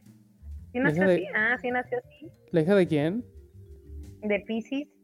¿Sí 0.73 0.79
nació 0.79 1.05
así? 1.05 1.25
Ah, 1.33 1.57
sí 1.61 1.71
nació 1.71 1.99
así. 1.99 2.29
¿La 2.51 2.59
hija 2.59 2.75
de 2.75 2.87
quién? 2.87 3.23
De 4.21 4.41
Pisces. 4.41 4.94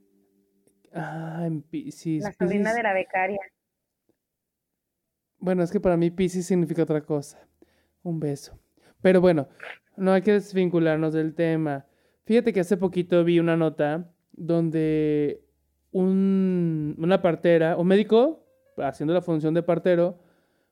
Ah, 0.94 1.44
en 1.46 1.62
Pisces. 1.62 2.24
La 2.24 2.34
sobrina 2.34 2.74
de 2.74 2.84
la 2.84 2.94
becaria. 2.94 3.40
Bueno, 5.40 5.64
es 5.64 5.72
que 5.72 5.80
para 5.80 5.98
mí 5.98 6.12
Pisces 6.12 6.46
significa 6.46 6.84
otra 6.84 7.02
cosa. 7.02 7.40
Un 8.04 8.20
beso. 8.20 8.60
Pero 9.02 9.22
bueno, 9.22 9.48
no 9.98 10.14
hay 10.14 10.22
que 10.22 10.34
desvincularnos 10.34 11.14
del 11.14 11.34
tema. 11.34 11.86
Fíjate 12.26 12.54
que 12.54 12.60
hace 12.60 12.78
poquito 12.78 13.24
vi 13.24 13.40
una 13.40 13.58
nota 13.58 14.12
donde 14.32 15.44
un, 15.92 16.96
una 16.98 17.22
partera, 17.22 17.78
un 17.78 17.88
médico, 17.88 18.46
haciendo 18.78 19.14
la 19.14 19.22
función 19.22 19.54
de 19.54 19.64
partero, 19.64 20.20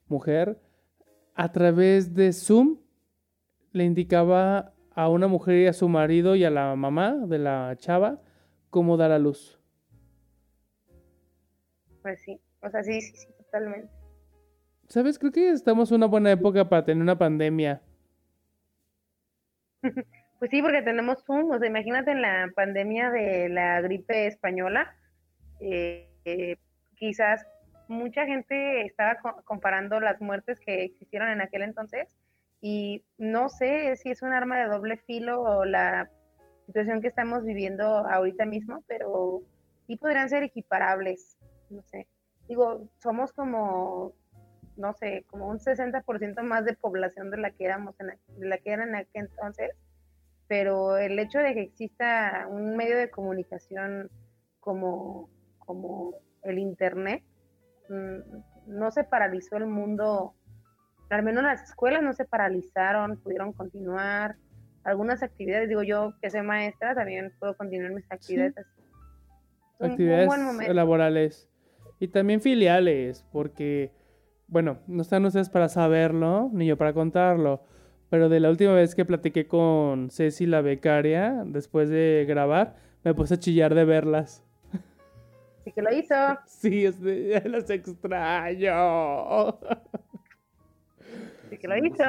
mujer, 0.07 0.59
a 1.35 1.51
través 1.51 2.13
de 2.13 2.33
Zoom 2.33 2.79
le 3.71 3.83
indicaba 3.83 4.73
a 4.91 5.09
una 5.09 5.27
mujer 5.27 5.57
y 5.59 5.67
a 5.67 5.73
su 5.73 5.87
marido 5.87 6.35
y 6.35 6.43
a 6.43 6.49
la 6.49 6.75
mamá 6.75 7.15
de 7.27 7.39
la 7.39 7.75
chava 7.77 8.21
cómo 8.69 8.97
dar 8.97 9.11
a 9.11 9.19
luz. 9.19 9.58
Pues 12.01 12.21
sí, 12.21 12.39
o 12.61 12.69
sea, 12.69 12.83
sí, 12.83 13.01
sí, 13.01 13.15
sí, 13.15 13.27
totalmente. 13.37 13.89
¿Sabes? 14.87 15.19
Creo 15.19 15.31
que 15.31 15.49
estamos 15.49 15.91
en 15.91 15.97
una 15.97 16.07
buena 16.07 16.31
época 16.31 16.67
para 16.67 16.83
tener 16.85 17.01
una 17.01 17.17
pandemia. 17.17 17.81
Pues 20.39 20.51
sí, 20.51 20.61
porque 20.61 20.81
tenemos 20.81 21.21
Zoom, 21.25 21.51
o 21.51 21.59
sea, 21.59 21.67
imagínate 21.67 22.11
en 22.11 22.21
la 22.21 22.49
pandemia 22.55 23.09
de 23.09 23.49
la 23.49 23.81
gripe 23.81 24.25
española, 24.25 24.95
eh, 25.59 26.09
eh, 26.23 26.55
quizás 26.95 27.45
mucha 27.89 28.25
gente 28.25 28.85
estaba 28.85 29.17
comparando 29.43 29.99
las 29.99 30.21
muertes 30.21 30.57
que 30.61 30.85
existieron 30.85 31.27
en 31.29 31.41
aquel 31.41 31.63
entonces 31.63 32.07
y 32.61 33.03
no 33.17 33.49
sé 33.49 33.95
si 33.97 34.11
es 34.11 34.21
un 34.21 34.31
arma 34.31 34.57
de 34.59 34.67
doble 34.67 34.97
filo 34.97 35.41
o 35.41 35.65
la 35.65 36.09
situación 36.67 37.01
que 37.01 37.07
estamos 37.07 37.43
viviendo 37.43 37.83
ahorita 38.07 38.45
mismo, 38.45 38.83
pero 38.87 39.41
sí 39.87 39.97
podrían 39.97 40.29
ser 40.29 40.43
equiparables, 40.43 41.37
no 41.69 41.81
sé. 41.83 42.07
Digo, 42.47 42.89
somos 42.97 43.31
como, 43.33 44.13
no 44.75 44.93
sé, 44.93 45.25
como 45.29 45.47
un 45.47 45.59
60% 45.59 46.41
más 46.41 46.65
de 46.65 46.73
población 46.73 47.31
de 47.31 47.37
la 47.37 47.51
que 47.51 47.65
éramos 47.65 47.95
en, 47.99 48.07
de 48.39 48.47
la 48.47 48.57
que 48.57 48.71
eran 48.71 48.89
en 48.89 48.95
aquel 48.95 49.25
entonces 49.25 49.71
pero 50.49 50.97
el 50.97 51.17
hecho 51.19 51.37
de 51.37 51.53
que 51.53 51.61
exista 51.61 52.47
un 52.49 52.75
medio 52.75 52.97
de 52.97 53.11
comunicación 53.11 54.09
como, 54.59 55.29
como 55.59 56.15
el 56.41 56.57
Internet, 56.57 57.23
mm, 57.87 58.75
no 58.75 58.89
se 58.89 59.03
paralizó 59.03 59.57
el 59.57 59.67
mundo, 59.67 60.33
al 61.11 61.21
menos 61.21 61.43
las 61.43 61.61
escuelas 61.61 62.01
no 62.01 62.13
se 62.13 62.25
paralizaron, 62.25 63.17
pudieron 63.17 63.53
continuar. 63.53 64.37
Algunas 64.83 65.21
actividades, 65.21 65.69
digo 65.69 65.83
yo 65.83 66.15
que 66.19 66.31
soy 66.31 66.41
maestra, 66.41 66.95
también 66.95 67.31
puedo 67.39 67.55
continuar 67.55 67.91
mis 67.91 68.11
actividades. 68.11 68.55
actividades 69.79 70.73
laborales 70.73 71.48
y 71.99 72.07
también 72.07 72.41
filiales, 72.41 73.25
porque, 73.31 73.91
bueno, 74.47 74.79
no 74.87 75.01
están 75.01 75.25
ustedes 75.25 75.49
para 75.49 75.69
saberlo, 75.69 76.49
ni 76.53 76.67
yo 76.67 76.77
para 76.77 76.93
contarlo 76.93 77.63
pero 78.09 78.27
de 78.27 78.39
la 78.39 78.49
última 78.49 78.73
vez 78.73 78.95
que 78.95 79.05
platiqué 79.05 79.47
con 79.47 80.09
Ceci, 80.09 80.47
la 80.47 80.61
becaria, 80.61 81.43
después 81.45 81.89
de 81.89 82.25
grabar, 82.27 82.75
me 83.03 83.13
puse 83.13 83.35
a 83.35 83.39
chillar 83.39 83.75
de 83.75 83.85
verlas. 83.85 84.43
Sí 85.63 85.71
que 85.71 85.81
lo 85.81 85.93
hizo. 85.93 86.15
Sí, 86.47 86.85
es 86.85 86.99
de, 86.99 87.41
las 87.49 87.69
extraño. 87.69 89.59
Sí 91.49 91.57
que 91.57 91.67
lo 91.67 91.77
hizo. 91.77 92.03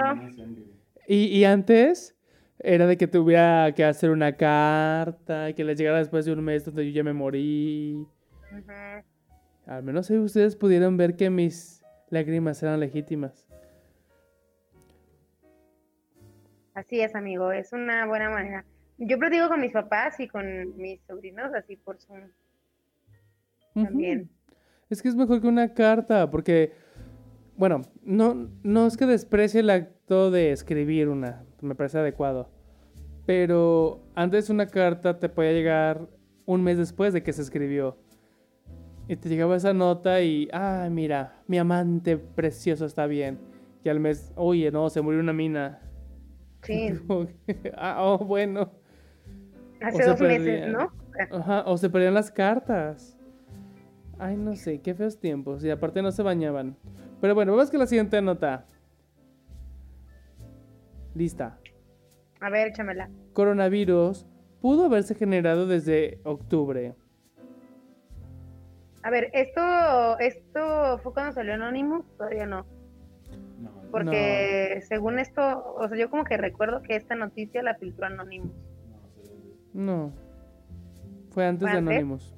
Y, 1.07 1.25
y 1.27 1.45
antes 1.45 2.17
era 2.59 2.87
de 2.87 2.97
que 2.97 3.07
tuviera 3.07 3.73
que 3.75 3.85
hacer 3.85 4.11
una 4.11 4.37
carta 4.37 5.51
y 5.51 5.55
que 5.55 5.65
les 5.65 5.79
llegara 5.79 5.99
después 5.99 6.25
de 6.25 6.33
un 6.33 6.43
mes 6.43 6.65
donde 6.65 6.87
yo 6.87 6.93
ya 6.93 7.05
me 7.05 7.13
morí. 7.13 8.07
Al 9.71 9.85
menos 9.85 10.11
ahí 10.11 10.19
ustedes 10.19 10.57
pudieron 10.57 10.97
ver 10.97 11.15
que 11.15 11.31
mis 11.31 11.85
lágrimas 12.09 12.61
eran 12.61 12.81
legítimas. 12.81 13.47
Así 16.75 17.01
es, 17.01 17.15
amigo, 17.15 17.53
es 17.53 17.73
una 17.73 18.05
buena 18.05 18.31
manera. 18.31 18.65
Yo 18.99 19.17
platico 19.17 19.49
con 19.49 19.61
mis 19.61 19.71
papás 19.71 20.19
y 20.19 20.27
con 20.27 20.77
mis 20.77 21.01
sobrinos 21.03 21.55
así 21.55 21.77
por 21.77 22.01
Zoom. 22.01 22.23
También. 23.75 24.29
Es 24.89 25.01
que 25.01 25.09
es 25.09 25.15
mejor 25.15 25.41
que 25.41 25.47
una 25.47 25.73
carta, 25.73 26.29
porque, 26.33 26.73
bueno, 27.57 27.83
no, 28.03 28.51
no 28.65 28.89
es 28.89 28.97
que 28.97 29.07
desprecie 29.07 29.61
el 29.61 29.71
acto 29.71 30.33
de 30.33 30.51
escribir 30.51 31.09
una, 31.09 31.45
me 31.61 31.77
parece 31.77 31.99
adecuado. 31.99 32.51
Pero 33.25 34.03
antes 34.17 34.51
una 34.51 34.67
carta 34.67 35.21
te 35.21 35.29
podía 35.29 35.53
llegar 35.53 36.09
un 36.45 36.65
mes 36.65 36.77
después 36.77 37.13
de 37.13 37.23
que 37.23 37.33
se 37.33 37.43
escribió. 37.43 37.97
Y 39.11 39.17
te 39.17 39.29
llegaba 39.29 39.57
esa 39.57 39.75
nota 39.75 40.23
y, 40.23 40.49
ah, 40.53 40.87
mira, 40.89 41.43
mi 41.49 41.59
amante 41.59 42.17
precioso 42.17 42.87
está 42.87 43.07
bien. 43.07 43.41
Y 43.83 43.89
al 43.89 43.99
mes, 43.99 44.33
oye, 44.37 44.71
no, 44.71 44.89
se 44.89 45.01
murió 45.01 45.19
una 45.19 45.33
mina. 45.33 45.81
Sí. 46.63 46.93
ah, 47.77 48.05
oh, 48.05 48.19
bueno. 48.19 48.71
Hace 49.83 50.05
dos 50.05 50.21
meses, 50.21 50.69
¿no? 50.71 50.93
Ajá, 51.33 51.65
o 51.67 51.77
se 51.77 51.91
perdían 51.91 52.15
las 52.15 52.31
cartas. 52.31 53.19
Ay, 54.17 54.37
no 54.37 54.55
sé, 54.55 54.81
qué 54.81 54.95
feos 54.95 55.19
tiempos. 55.19 55.65
Y 55.65 55.71
aparte 55.71 56.03
no 56.03 56.13
se 56.13 56.23
bañaban. 56.23 56.77
Pero 57.21 57.35
bueno, 57.35 57.51
vamos 57.51 57.69
con 57.69 57.81
la 57.81 57.89
siguiente 57.89 58.23
nota. 58.23 58.65
Lista. 61.17 61.59
A 62.41 62.49
ver, 62.49 62.69
échamela. 62.69 63.11
Coronavirus 63.33 64.25
pudo 64.61 64.85
haberse 64.85 65.17
generado 65.17 65.67
desde 65.67 66.21
octubre. 66.23 66.95
A 69.03 69.11
ver, 69.11 69.31
esto, 69.33 70.19
esto 70.19 70.99
fue 71.03 71.15
cuando 71.15 71.33
salió 71.33 71.55
Anonymous, 71.55 72.05
todavía 72.17 72.47
no. 72.47 72.67
Porque 73.91 74.83
según 74.87 75.19
esto, 75.19 75.75
o 75.75 75.89
sea, 75.89 75.97
yo 75.97 76.11
como 76.11 76.25
que 76.25 76.37
recuerdo 76.37 76.83
que 76.83 76.97
esta 76.97 77.15
noticia 77.15 77.63
la 77.63 77.75
filtró 77.75 78.07
Anonymous. 78.07 78.53
No. 79.73 80.13
Fue 81.31 81.47
antes 81.47 81.71
de 81.71 81.79
Anonymous. 81.79 82.35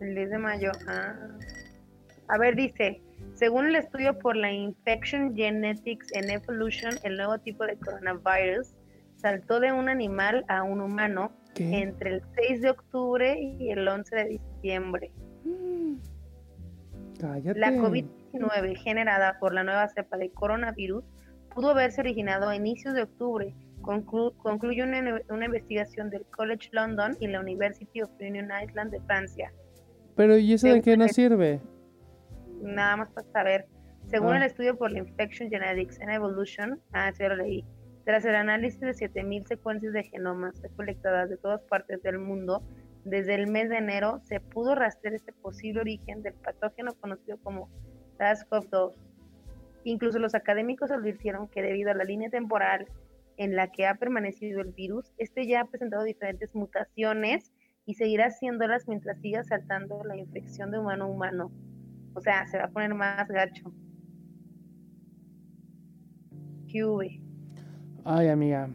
El 0.00 0.14
10 0.14 0.30
de 0.30 0.38
mayo. 0.38 0.72
Ah. 0.88 1.14
A 2.28 2.38
ver, 2.38 2.56
dice, 2.56 3.00
según 3.34 3.66
el 3.66 3.76
estudio 3.76 4.18
por 4.18 4.36
la 4.36 4.50
Infection 4.52 5.34
Genetics 5.34 6.06
and 6.16 6.30
Evolution, 6.30 6.94
el 7.04 7.16
nuevo 7.16 7.38
tipo 7.38 7.64
de 7.64 7.76
coronavirus 7.76 8.74
saltó 9.16 9.60
de 9.60 9.72
un 9.72 9.88
animal 9.88 10.44
a 10.48 10.62
un 10.62 10.80
humano 10.80 11.32
entre 11.56 12.14
el 12.14 12.22
6 12.34 12.62
de 12.62 12.70
octubre 12.70 13.38
y 13.38 13.70
el 13.70 13.86
11 13.86 14.16
de 14.16 14.24
diciembre. 14.24 14.51
Cállate. 17.20 17.58
La 17.58 17.76
COVID 17.76 18.04
19 18.32 18.74
generada 18.76 19.38
por 19.38 19.54
la 19.54 19.62
nueva 19.62 19.88
cepa 19.88 20.16
de 20.16 20.30
coronavirus 20.30 21.04
pudo 21.54 21.70
haberse 21.70 22.00
originado 22.00 22.48
a 22.48 22.56
inicios 22.56 22.94
de 22.94 23.02
octubre, 23.02 23.54
concluye 23.82 24.82
una, 24.82 25.44
investigación 25.44 26.08
del 26.10 26.24
College 26.26 26.70
London 26.72 27.16
y 27.20 27.26
la 27.26 27.40
University 27.40 28.02
of 28.02 28.10
Union 28.20 28.48
Island 28.64 28.90
de 28.90 29.00
Francia. 29.02 29.52
Pero 30.16 30.36
¿y 30.36 30.54
eso 30.54 30.68
de 30.68 30.80
qué 30.80 30.96
nos 30.96 31.12
sirve? 31.12 31.60
Nada 32.62 32.96
más 32.96 33.10
para 33.10 33.26
saber. 33.32 33.66
Según 34.06 34.34
Ah. 34.34 34.36
el 34.38 34.42
estudio 34.44 34.76
por 34.76 34.92
la 34.92 34.98
Infection 34.98 35.50
Genetics 35.50 36.00
and 36.00 36.10
Evolution, 36.10 36.80
ah, 36.92 37.12
sí, 37.12 37.22
lo 37.22 37.36
leí, 37.36 37.64
tras 38.04 38.24
el 38.24 38.34
análisis 38.34 38.80
de 38.80 38.94
7.000 38.94 39.46
secuencias 39.46 39.92
de 39.92 40.04
genomas 40.04 40.60
recolectadas 40.62 41.30
de 41.30 41.36
todas 41.36 41.62
partes 41.62 42.02
del 42.02 42.18
mundo, 42.18 42.62
desde 43.04 43.34
el 43.34 43.48
mes 43.48 43.68
de 43.68 43.78
enero 43.78 44.20
se 44.20 44.40
pudo 44.40 44.74
rastrear 44.74 45.14
este 45.14 45.32
posible 45.32 45.80
origen 45.80 46.22
del 46.22 46.34
patógeno 46.34 46.94
conocido 46.94 47.38
como 47.38 47.68
SARS-CoV-2. 48.18 48.94
Incluso 49.84 50.18
los 50.18 50.34
académicos 50.34 50.90
advirtieron 50.90 51.48
que 51.48 51.62
debido 51.62 51.90
a 51.90 51.94
la 51.94 52.04
línea 52.04 52.30
temporal 52.30 52.86
en 53.36 53.56
la 53.56 53.68
que 53.68 53.86
ha 53.86 53.96
permanecido 53.96 54.60
el 54.60 54.72
virus, 54.72 55.12
este 55.18 55.46
ya 55.46 55.62
ha 55.62 55.64
presentado 55.64 56.04
diferentes 56.04 56.54
mutaciones 56.54 57.52
y 57.86 57.94
seguirá 57.94 58.26
haciéndolas 58.26 58.86
mientras 58.86 59.20
siga 59.20 59.42
saltando 59.42 60.04
la 60.04 60.16
infección 60.16 60.70
de 60.70 60.78
humano 60.78 61.04
a 61.04 61.08
humano. 61.08 61.52
O 62.14 62.20
sea, 62.20 62.46
se 62.46 62.58
va 62.58 62.64
a 62.64 62.70
poner 62.70 62.94
más 62.94 63.26
gacho. 63.28 63.72
¿Qué 66.68 66.84
hubo? 66.84 67.02
Ay, 68.04 68.28
amiga. 68.28 68.68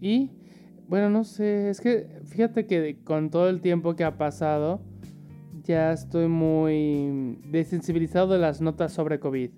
Y, 0.00 0.30
bueno, 0.88 1.10
no 1.10 1.24
sé, 1.24 1.68
es 1.68 1.80
que 1.80 2.06
fíjate 2.24 2.66
que 2.66 2.96
con 3.04 3.30
todo 3.30 3.48
el 3.48 3.60
tiempo 3.60 3.94
que 3.94 4.04
ha 4.04 4.16
pasado, 4.16 4.80
ya 5.62 5.92
estoy 5.92 6.28
muy 6.28 7.38
desensibilizado 7.44 8.32
de 8.32 8.38
las 8.38 8.60
notas 8.60 8.92
sobre 8.92 9.20
COVID. 9.20 9.50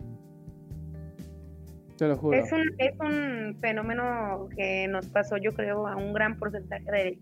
Te 1.97 2.09
lo 2.09 2.17
juro. 2.17 2.37
Es 2.37 2.51
un, 2.51 2.75
es 2.79 2.93
un 2.99 3.57
fenómeno 3.61 4.49
que 4.57 4.89
nos 4.89 5.07
pasó, 5.07 5.37
yo 5.37 5.53
creo, 5.55 5.87
a 5.87 5.97
un 5.97 6.13
gran 6.13 6.37
porcentaje 6.37 6.91
de, 6.91 7.19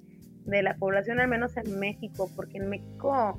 de 0.47 0.63
la 0.63 0.77
población, 0.77 1.21
al 1.21 1.29
menos 1.29 1.57
en 1.59 1.79
México, 1.79 2.31
porque 2.35 2.59
en 2.59 2.71
México 2.71 3.39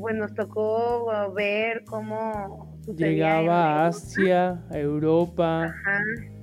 pues 0.00 0.16
nos 0.16 0.34
tocó 0.34 1.32
ver 1.34 1.84
cómo 1.84 2.76
Llegaba 2.96 3.84
a. 3.84 3.86
Asia, 3.86 4.62
a 4.70 4.78
Europa. 4.78 5.64
Ajá. 5.64 6.00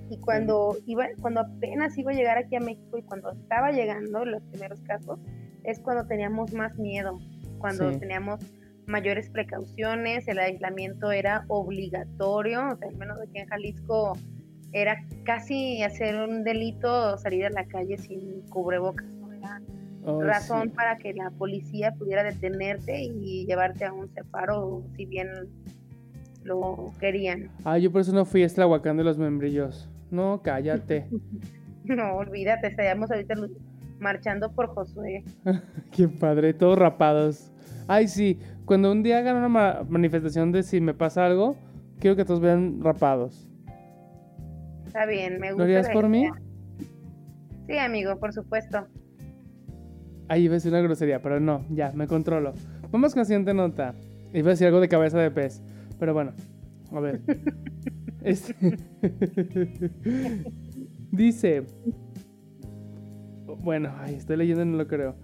Y 0.09 0.17
cuando 0.19 0.75
iba, 0.85 1.05
cuando 1.21 1.41
apenas 1.41 1.97
iba 1.97 2.11
a 2.11 2.13
llegar 2.13 2.37
aquí 2.37 2.55
a 2.55 2.59
México 2.59 2.97
y 2.97 3.03
cuando 3.03 3.31
estaba 3.31 3.71
llegando 3.71 4.25
los 4.25 4.43
primeros 4.43 4.81
casos, 4.81 5.19
es 5.63 5.79
cuando 5.79 6.05
teníamos 6.05 6.53
más 6.53 6.77
miedo, 6.77 7.19
cuando 7.57 7.91
Sí. 7.93 7.99
teníamos 7.99 8.39
mayores 8.85 9.29
precauciones, 9.29 10.27
el 10.27 10.39
aislamiento 10.39 11.11
era 11.11 11.45
obligatorio, 11.47 12.59
o 12.73 12.75
sea, 12.75 12.89
al 12.89 12.97
menos 12.97 13.17
aquí 13.21 13.39
en 13.39 13.47
Jalisco 13.47 14.17
era 14.73 14.97
casi 15.23 15.81
hacer 15.83 16.15
un 16.15 16.43
delito 16.43 17.17
salir 17.17 17.45
a 17.45 17.49
la 17.51 17.65
calle 17.65 17.97
sin 17.97 18.41
cubrebocas, 18.49 19.05
¿no? 19.05 19.31
Era 19.31 19.59
Ay, 20.05 20.21
razón 20.21 20.63
sí. 20.63 20.69
para 20.75 20.97
que 20.97 21.13
la 21.13 21.29
policía 21.31 21.93
pudiera 21.97 22.23
detenerte 22.23 23.03
y 23.03 23.45
llevarte 23.45 23.85
a 23.85 23.93
un 23.93 24.09
separo 24.13 24.83
si 24.97 25.05
bien 25.05 25.29
lo 26.43 26.91
querían. 26.99 27.49
Ah, 27.63 27.77
yo 27.77 27.89
por 27.91 28.01
eso 28.01 28.11
no 28.13 28.25
fui 28.25 28.43
a 28.43 28.45
Estlahuacán 28.45 28.97
de 28.97 29.03
los 29.05 29.17
membrillos. 29.17 29.89
No, 30.13 30.41
cállate. 30.43 31.07
No, 31.85 32.15
olvídate, 32.15 32.67
estaríamos 32.67 33.11
ahorita 33.11 33.35
marchando 33.99 34.53
por 34.53 34.67
Josué. 34.67 35.25
Qué 35.91 36.07
padre, 36.07 36.53
todos 36.53 36.77
rapados. 36.79 37.51
Ay, 37.89 38.07
sí, 38.07 38.39
cuando 38.63 38.89
un 38.89 39.03
día 39.03 39.17
hagan 39.17 39.35
una 39.35 39.49
ma- 39.49 39.83
manifestación 39.89 40.53
de 40.53 40.63
si 40.63 40.79
me 40.79 40.93
pasa 40.93 41.25
algo, 41.25 41.57
quiero 41.99 42.15
que 42.15 42.23
todos 42.23 42.39
vean 42.39 42.79
rapados. 42.81 43.49
Está 44.87 45.05
bien, 45.05 45.41
me 45.41 45.47
¿Lo 45.49 45.55
gusta. 45.55 45.63
harías 45.65 45.87
la 45.87 45.93
por 45.93 46.07
mí? 46.07 46.25
Sí, 47.67 47.77
amigo, 47.77 48.17
por 48.17 48.31
supuesto. 48.31 48.87
Ahí 50.29 50.43
iba 50.43 50.53
a 50.53 50.55
decir 50.55 50.71
una 50.71 50.79
grosería, 50.81 51.21
pero 51.21 51.41
no, 51.41 51.65
ya, 51.69 51.91
me 51.91 52.07
controlo. 52.07 52.53
Vamos 52.91 53.13
con 53.13 53.19
la 53.21 53.25
siguiente 53.25 53.53
nota. 53.53 53.93
Iba 54.33 54.47
a 54.47 54.51
decir 54.51 54.67
algo 54.67 54.79
de 54.79 54.87
cabeza 54.87 55.19
de 55.19 55.31
pez, 55.31 55.61
pero 55.99 56.13
bueno, 56.13 56.31
a 56.93 56.99
ver. 57.01 57.19
Este- 58.23 58.55
Dice, 61.11 61.63
bueno, 63.59 63.91
ay, 63.99 64.15
estoy 64.15 64.37
leyendo 64.37 64.63
y 64.63 64.65
no 64.65 64.77
lo 64.77 64.87
creo. 64.87 65.15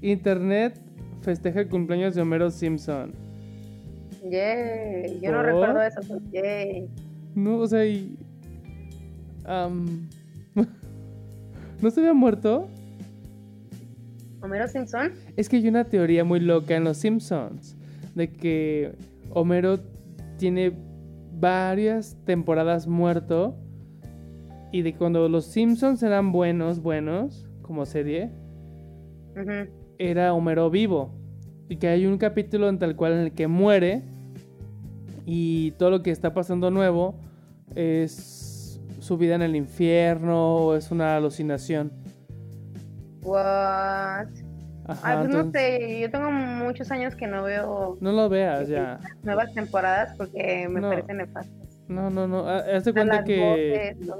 Internet 0.00 0.80
festeja 1.22 1.60
el 1.60 1.68
cumpleaños 1.68 2.14
de 2.14 2.22
Homero 2.22 2.50
Simpson. 2.50 3.14
Yay, 4.30 5.20
yo 5.20 5.32
no 5.32 5.42
recuerdo 5.42 5.82
eso, 5.82 6.00
pero 6.06 6.20
yay. 6.30 6.88
No, 7.34 7.58
o 7.58 7.66
sea, 7.66 7.84
y... 7.86 8.16
¿No 11.80 11.90
se 11.90 12.00
había 12.00 12.14
muerto? 12.14 12.68
Homero 14.40 14.68
Simpson. 14.68 15.12
Es 15.36 15.48
que 15.48 15.56
hay 15.56 15.68
una 15.68 15.84
teoría 15.84 16.24
muy 16.24 16.40
loca 16.40 16.76
en 16.76 16.84
los 16.84 16.98
Simpsons 16.98 17.76
de 18.14 18.30
que 18.30 18.92
Homero 19.30 19.80
tiene 20.36 20.72
varias 21.42 22.16
temporadas 22.24 22.86
muerto 22.86 23.56
y 24.70 24.82
de 24.82 24.94
cuando 24.94 25.28
los 25.28 25.44
Simpsons 25.46 26.00
eran 26.04 26.30
buenos, 26.30 26.80
buenos, 26.80 27.46
como 27.62 27.84
serie, 27.84 28.30
era 29.98 30.32
Homero 30.34 30.70
vivo. 30.70 31.10
Y 31.68 31.76
que 31.76 31.88
hay 31.88 32.06
un 32.06 32.16
capítulo 32.16 32.68
en 32.68 32.78
tal 32.78 32.94
cual 32.94 33.14
en 33.14 33.18
el 33.18 33.32
que 33.32 33.48
muere 33.48 34.02
y 35.26 35.72
todo 35.72 35.90
lo 35.90 36.02
que 36.02 36.12
está 36.12 36.32
pasando 36.32 36.70
nuevo 36.70 37.16
es 37.74 38.80
su 39.00 39.18
vida 39.18 39.34
en 39.34 39.42
el 39.42 39.56
infierno 39.56 40.56
o 40.58 40.76
es 40.76 40.92
una 40.92 41.16
alucinación. 41.16 41.90
What? 43.24 44.28
Ajá, 44.86 45.20
Ay, 45.20 45.26
pues 45.28 45.44
no 45.44 45.50
sé, 45.52 46.00
yo 46.00 46.10
tengo 46.10 46.30
muchos 46.30 46.90
años 46.90 47.14
que 47.14 47.26
no 47.28 47.44
veo 47.44 47.96
no 48.00 48.12
lo 48.12 48.28
veas 48.28 48.66
ya. 48.68 48.98
nuevas 49.22 49.52
temporadas 49.54 50.14
porque 50.16 50.66
me 50.68 50.80
No. 50.80 50.88
parecen 50.90 51.18
nefastas. 51.18 51.80
No, 51.88 52.10
no, 52.10 52.26
no. 52.26 52.48
ha- 52.48 52.58
Haz 52.58 52.84
de 52.84 52.92
cuenta 52.92 53.22
que. 53.22 53.94
voces, 53.98 54.10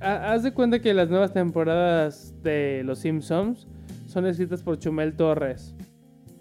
Haz 0.00 0.42
de 0.42 0.52
cuenta 0.52 0.80
que 0.80 0.92
las 0.94 1.08
nuevas 1.08 1.32
temporadas 1.32 2.34
de 2.42 2.82
Los 2.84 2.98
Simpsons 2.98 3.68
son 4.06 4.26
escritas 4.26 4.62
por 4.62 4.78
Chumel 4.78 5.14
Torres. 5.14 5.74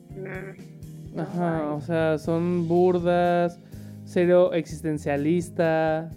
Mm. 0.09 1.19
Ajá, 1.19 1.57
Ay. 1.57 1.63
o 1.75 1.81
sea, 1.81 2.17
son 2.17 2.67
burdas, 2.67 3.59
serio 4.03 4.51
existencialista. 4.53 6.09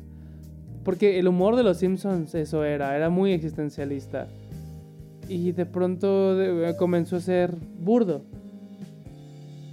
Porque 0.85 1.18
el 1.18 1.29
humor 1.29 1.57
de 1.57 1.62
Los 1.64 1.79
Simpsons 1.79 2.35
eso 2.35 2.64
era, 2.64 2.97
era 2.97 3.11
muy 3.11 3.33
existencialista. 3.33 4.27
Y 5.28 5.52
de 5.52 5.66
pronto 5.66 6.37
de- 6.37 6.76
comenzó 6.76 7.16
a 7.16 7.20
ser 7.20 7.54
burdo. 7.78 8.24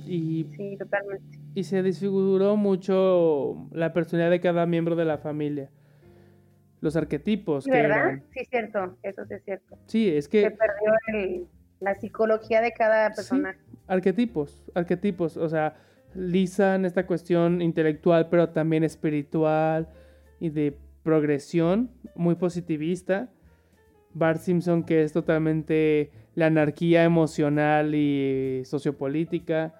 Y 0.08 0.46
Sí, 0.58 0.76
totalmente. 0.78 1.40
y 1.56 1.64
se 1.64 1.82
desfiguró 1.84 2.58
mucho 2.58 3.68
la 3.72 3.94
personalidad 3.94 4.32
de 4.32 4.40
cada 4.42 4.66
miembro 4.66 4.96
de 4.96 5.06
la 5.06 5.18
familia. 5.18 5.70
Los 6.82 6.96
arquetipos 6.96 7.66
que 7.66 7.72
¿verdad? 7.72 7.98
eran. 8.08 8.24
Sí, 8.34 8.40
es 8.40 8.50
cierto, 8.50 8.98
eso 9.04 9.26
sí 9.26 9.34
es 9.36 9.44
cierto. 9.44 9.78
Sí, 9.86 10.10
es 10.10 10.26
Se 10.26 10.32
que 10.32 10.52
perdió 10.52 10.94
el- 11.14 11.48
la 11.80 11.96
psicología 11.96 12.62
de 12.62 12.72
cada 12.74 13.10
Sí. 13.10 13.16
persona. 13.16 13.56
arquetipos, 13.88 14.64
arquetipos, 14.74 15.36
o 15.38 15.50
sea, 15.50 15.76
Lisa 16.16 16.76
en 16.76 16.86
esta 16.86 17.06
cuestión 17.06 17.62
intelectual, 17.62 18.28
pero 18.30 18.50
también 18.50 18.84
espiritual 18.84 19.88
y 20.40 20.50
de 20.50 20.78
progresión, 21.04 21.90
muy 22.16 22.36
positivista. 22.36 23.30
Bart 24.14 24.40
Simpson 24.40 24.84
que 24.84 25.04
es 25.04 25.14
totalmente 25.14 26.12
la 26.36 26.48
anarquía 26.48 27.04
emocional 27.04 27.94
y 27.96 28.64
sociopolítica. 28.66 29.74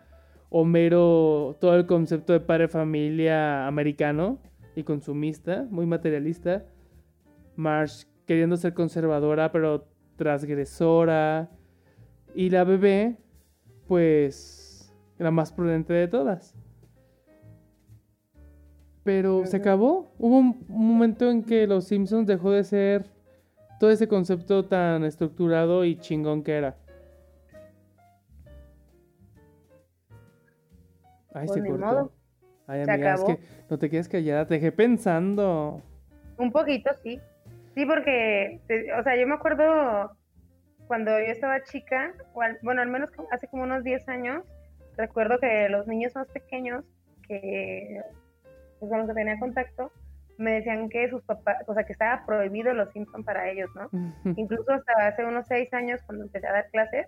Homero, 0.50 1.58
todo 1.62 1.76
el 1.76 1.86
concepto 1.86 2.34
de 2.34 2.42
padre 2.42 2.68
familia 2.68 3.68
americano 3.68 4.40
y 4.76 4.84
consumista, 4.84 5.66
muy 5.70 5.86
materialista. 5.86 6.66
Marge 7.56 8.06
queriendo 8.26 8.58
ser 8.58 8.74
conservadora 8.74 9.52
pero 9.52 9.88
transgresora. 10.18 11.50
Y 12.34 12.50
la 12.50 12.64
bebé, 12.64 13.18
pues, 13.88 14.94
la 15.18 15.32
más 15.32 15.52
prudente 15.52 15.94
de 15.94 16.08
todas. 16.08 16.56
Pero 19.04 19.46
se 19.46 19.58
acabó. 19.58 20.14
Hubo 20.18 20.38
un 20.38 20.66
momento 20.68 21.30
en 21.30 21.44
que 21.44 21.68
Los 21.68 21.86
Simpsons 21.86 22.28
dejó 22.28 22.52
de 22.52 22.64
ser 22.64 23.10
todo 23.82 23.90
ese 23.90 24.08
concepto 24.08 24.64
tan 24.64 25.04
estructurado 25.04 25.84
y 25.86 25.98
chingón 25.98 26.44
que 26.44 26.56
era. 26.56 26.76
Ay, 31.34 31.48
Pues 31.48 31.64
se 31.64 31.68
cortó. 31.68 31.86
modo. 31.86 32.12
Ay, 32.68 32.86
Se 32.86 32.92
amiga, 32.92 33.14
es 33.16 33.22
acabó. 33.22 33.36
que 33.38 33.44
no 33.72 33.80
te 33.80 33.90
quedes 33.90 34.08
callada, 34.08 34.46
te 34.46 34.54
dejé 34.54 34.72
pensando. 34.72 35.82
Un 36.38 36.52
poquito, 36.52 36.92
sí. 37.02 37.20
Sí, 37.74 37.84
porque, 37.88 38.60
o 39.00 39.02
sea, 39.04 39.16
yo 39.20 39.26
me 39.26 39.34
acuerdo 39.34 40.12
cuando 40.86 41.10
yo 41.12 41.26
estaba 41.32 41.64
chica, 41.64 42.14
o 42.36 42.42
al- 42.44 42.60
bueno, 42.62 42.84
al 42.84 42.88
menos 42.90 43.10
hace 43.32 43.48
como 43.48 43.64
unos 43.64 43.84
10 43.84 44.08
años, 44.08 44.44
recuerdo 44.96 45.40
que 45.40 45.70
los 45.70 45.88
niños 45.88 46.14
más 46.14 46.28
pequeños 46.28 46.84
que 47.28 48.00
pues, 48.80 48.92
con 48.92 49.00
los 49.00 49.08
que 49.08 49.16
tenía 49.16 49.40
contacto, 49.40 49.92
me 50.42 50.54
decían 50.54 50.90
que 50.90 51.10
sus 51.10 51.22
papás, 51.24 51.58
o 51.68 51.74
sea, 51.74 51.84
que 51.84 51.94
estaba 51.94 52.26
prohibido 52.26 52.74
los 52.74 52.92
Simpson 52.92 53.24
para 53.24 53.50
ellos, 53.50 53.70
¿no? 53.76 53.90
Incluso 54.36 54.72
hasta 54.72 55.08
hace 55.08 55.24
unos 55.24 55.48
6 55.48 55.74
años, 55.74 56.02
cuando 56.06 56.26
empecé 56.26 56.48
a 56.48 56.54
dar 56.54 56.70
clases, 56.72 57.08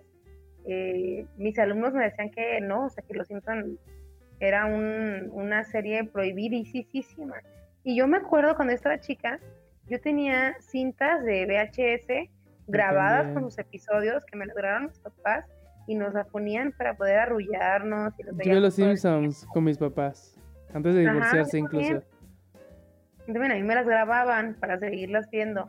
eh, 0.66 1.26
mis 1.36 1.58
alumnos 1.58 1.92
me 1.92 2.04
decían 2.04 2.30
que 2.30 2.60
no, 2.60 2.86
o 2.86 2.90
sea, 2.90 3.04
que 3.06 3.14
los 3.14 3.26
Simpson 3.26 3.78
era 4.40 4.66
un, 4.66 5.30
una 5.32 5.64
serie 5.64 6.04
prohibidísima. 6.04 7.36
Y 7.82 7.96
yo 7.96 8.06
me 8.06 8.18
acuerdo 8.18 8.56
cuando 8.56 8.72
estaba 8.72 8.98
chica, 8.98 9.40
yo 9.86 10.00
tenía 10.00 10.54
cintas 10.60 11.24
de 11.24 11.46
VHS 11.46 12.30
grabadas 12.66 13.32
con 13.34 13.42
los 13.42 13.58
episodios 13.58 14.24
que 14.24 14.38
me 14.38 14.46
lograron 14.46 14.86
mis 14.86 14.98
papás 15.00 15.44
y 15.86 15.94
nos 15.94 16.14
la 16.14 16.24
ponían 16.24 16.72
para 16.72 16.96
poder 16.96 17.18
arrullarnos. 17.18 18.18
Y 18.18 18.22
los 18.22 18.36
Yo 18.42 18.60
los 18.60 18.74
Simpsons 18.74 19.46
con 19.52 19.64
mis 19.64 19.76
papás. 19.76 20.40
Antes 20.72 20.94
de 20.94 21.02
divorciarse 21.02 21.58
incluso. 21.58 22.02
También 23.26 23.52
a 23.52 23.54
mí 23.54 23.62
me 23.62 23.74
las 23.74 23.86
grababan 23.86 24.54
para 24.60 24.78
seguirlas 24.78 25.30
viendo. 25.30 25.68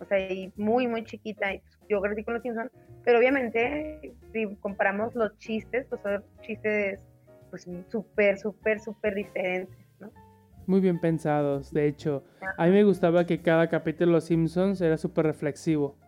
O 0.00 0.04
sea, 0.04 0.18
y 0.18 0.52
muy, 0.56 0.86
muy 0.86 1.04
chiquita. 1.04 1.52
y 1.52 1.58
pues, 1.58 1.78
yo 1.88 2.00
crecí 2.00 2.24
con 2.24 2.34
los 2.34 2.42
Simpsons. 2.42 2.70
Pero 3.04 3.18
obviamente, 3.18 4.14
si 4.32 4.54
comparamos 4.56 5.14
los 5.14 5.36
chistes, 5.38 5.86
pues 5.88 6.00
son 6.02 6.24
chistes 6.40 7.00
pues 7.50 7.68
súper, 7.88 8.38
súper, 8.38 8.80
súper 8.80 9.14
diferentes, 9.14 9.76
¿no? 10.00 10.10
Muy 10.66 10.80
bien 10.80 10.98
pensados, 10.98 11.72
de 11.72 11.86
hecho. 11.86 12.24
A 12.56 12.64
mí 12.64 12.70
me 12.70 12.84
gustaba 12.84 13.26
que 13.26 13.42
cada 13.42 13.68
capítulo 13.68 14.06
de 14.06 14.12
Los 14.12 14.24
Simpsons 14.24 14.80
era 14.80 14.96
súper 14.96 15.26
reflexivo. 15.26 15.98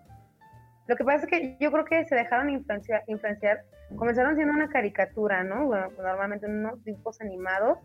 Lo 0.86 0.96
que 0.96 1.04
pasa 1.04 1.24
es 1.24 1.30
que 1.30 1.56
yo 1.60 1.70
creo 1.70 1.84
que 1.84 2.04
se 2.06 2.14
dejaron 2.14 2.50
influenciar, 2.50 3.02
influenciar 3.08 3.64
comenzaron 3.96 4.34
siendo 4.36 4.54
una 4.54 4.68
caricatura, 4.68 5.44
¿no? 5.44 5.66
Bueno, 5.66 5.88
pues, 5.88 5.98
normalmente 5.98 6.46
unos 6.46 6.82
dibujos 6.84 7.20
animados 7.20 7.78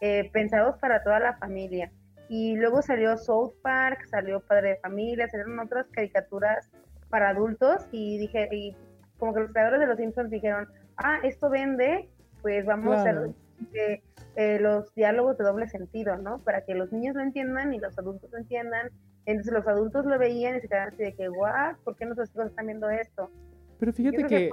eh, 0.00 0.30
pensados 0.32 0.76
para 0.78 1.02
toda 1.02 1.20
la 1.20 1.36
familia. 1.36 1.90
Y 2.28 2.56
luego 2.56 2.82
salió 2.82 3.16
South 3.18 3.52
Park, 3.62 4.06
salió 4.08 4.40
Padre 4.40 4.70
de 4.70 4.76
Familia, 4.76 5.28
salieron 5.28 5.58
otras 5.58 5.86
caricaturas 5.90 6.70
para 7.10 7.28
adultos 7.30 7.86
y 7.92 8.18
dije, 8.18 8.48
y 8.50 8.74
como 9.18 9.34
que 9.34 9.40
los 9.40 9.52
creadores 9.52 9.80
de 9.80 9.86
los 9.86 9.96
Simpsons 9.98 10.30
dijeron, 10.30 10.68
ah, 10.96 11.18
esto 11.22 11.50
vende, 11.50 12.08
pues 12.42 12.64
vamos 12.66 13.02
Claro. 13.02 13.20
a 13.20 13.22
hacer 13.22 13.34
eh, 13.74 14.02
eh, 14.36 14.58
los 14.60 14.92
diálogos 14.94 15.38
de 15.38 15.44
doble 15.44 15.68
sentido, 15.68 16.16
¿no? 16.16 16.38
Para 16.40 16.64
que 16.64 16.74
los 16.74 16.92
niños 16.92 17.14
lo 17.14 17.22
entiendan 17.22 17.72
y 17.72 17.78
los 17.78 17.96
adultos 17.98 18.30
lo 18.32 18.38
entiendan. 18.38 18.90
Entonces 19.26 19.52
los 19.52 19.66
adultos 19.66 20.04
lo 20.06 20.18
veían 20.18 20.56
y 20.56 20.60
se 20.60 20.68
quedaban 20.68 20.88
así 20.88 21.02
de 21.04 21.14
que, 21.14 21.28
what, 21.28 21.76
¿por 21.84 21.96
qué 21.96 22.04
nuestros 22.04 22.30
hijos 22.34 22.46
están 22.46 22.66
viendo 22.66 22.90
esto? 22.90 23.30
Pero 23.78 23.92
fíjate 23.92 24.24
que... 24.26 24.36
ahí. 24.36 24.50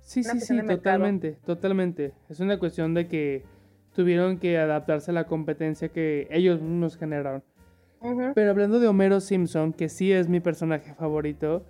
Sí, 0.00 0.24
sí, 0.24 0.40
sí, 0.40 0.56
de 0.56 0.62
mercado. 0.62 0.78
totalmente, 0.78 1.32
totalmente. 1.44 2.12
Es 2.28 2.40
una 2.40 2.58
cuestión 2.58 2.92
de 2.92 3.06
que 3.06 3.44
tuvieron 3.92 4.38
que 4.38 4.58
adaptarse 4.58 5.10
a 5.10 5.14
la 5.14 5.24
competencia 5.24 5.88
que 5.88 6.28
ellos 6.30 6.60
nos 6.60 6.96
generaron. 6.96 7.42
Pero 8.34 8.50
hablando 8.50 8.80
de 8.80 8.88
Homero 8.88 9.20
Simpson, 9.20 9.72
que 9.72 9.88
sí 9.88 10.12
es 10.12 10.28
mi 10.28 10.40
personaje 10.40 10.92
favorito, 10.94 11.64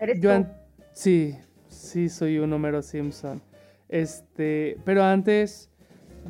Eres 0.00 0.20
yo 0.20 0.42
tú. 0.42 0.46
sí, 0.92 1.36
sí 1.68 2.08
soy 2.08 2.38
un 2.38 2.52
Homero 2.52 2.80
Simpson. 2.80 3.42
Este, 3.88 4.78
pero 4.84 5.02
antes 5.04 5.70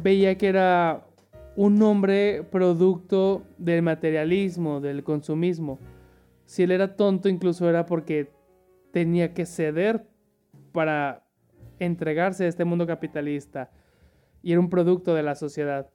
veía 0.03 0.37
que 0.37 0.49
era 0.49 1.07
un 1.55 1.81
hombre 1.83 2.43
producto 2.51 3.45
del 3.57 3.83
materialismo, 3.83 4.81
del 4.81 5.05
consumismo. 5.05 5.79
Si 6.45 6.65
él 6.65 6.71
era 6.71 6.97
tonto, 6.97 7.29
incluso 7.29 7.69
era 7.69 7.87
porque 7.87 8.31
tenía 8.93 9.33
que 9.33 9.47
ceder 9.47 10.07
para 10.73 11.25
entregarse 11.79 12.45
a 12.45 12.49
este 12.49 12.65
mundo 12.65 12.87
capitalista 12.87 13.71
y 14.47 14.53
era 14.53 14.61
un 14.61 14.71
producto 14.71 15.13
de 15.13 15.25
la 15.25 15.35
sociedad. 15.35 15.91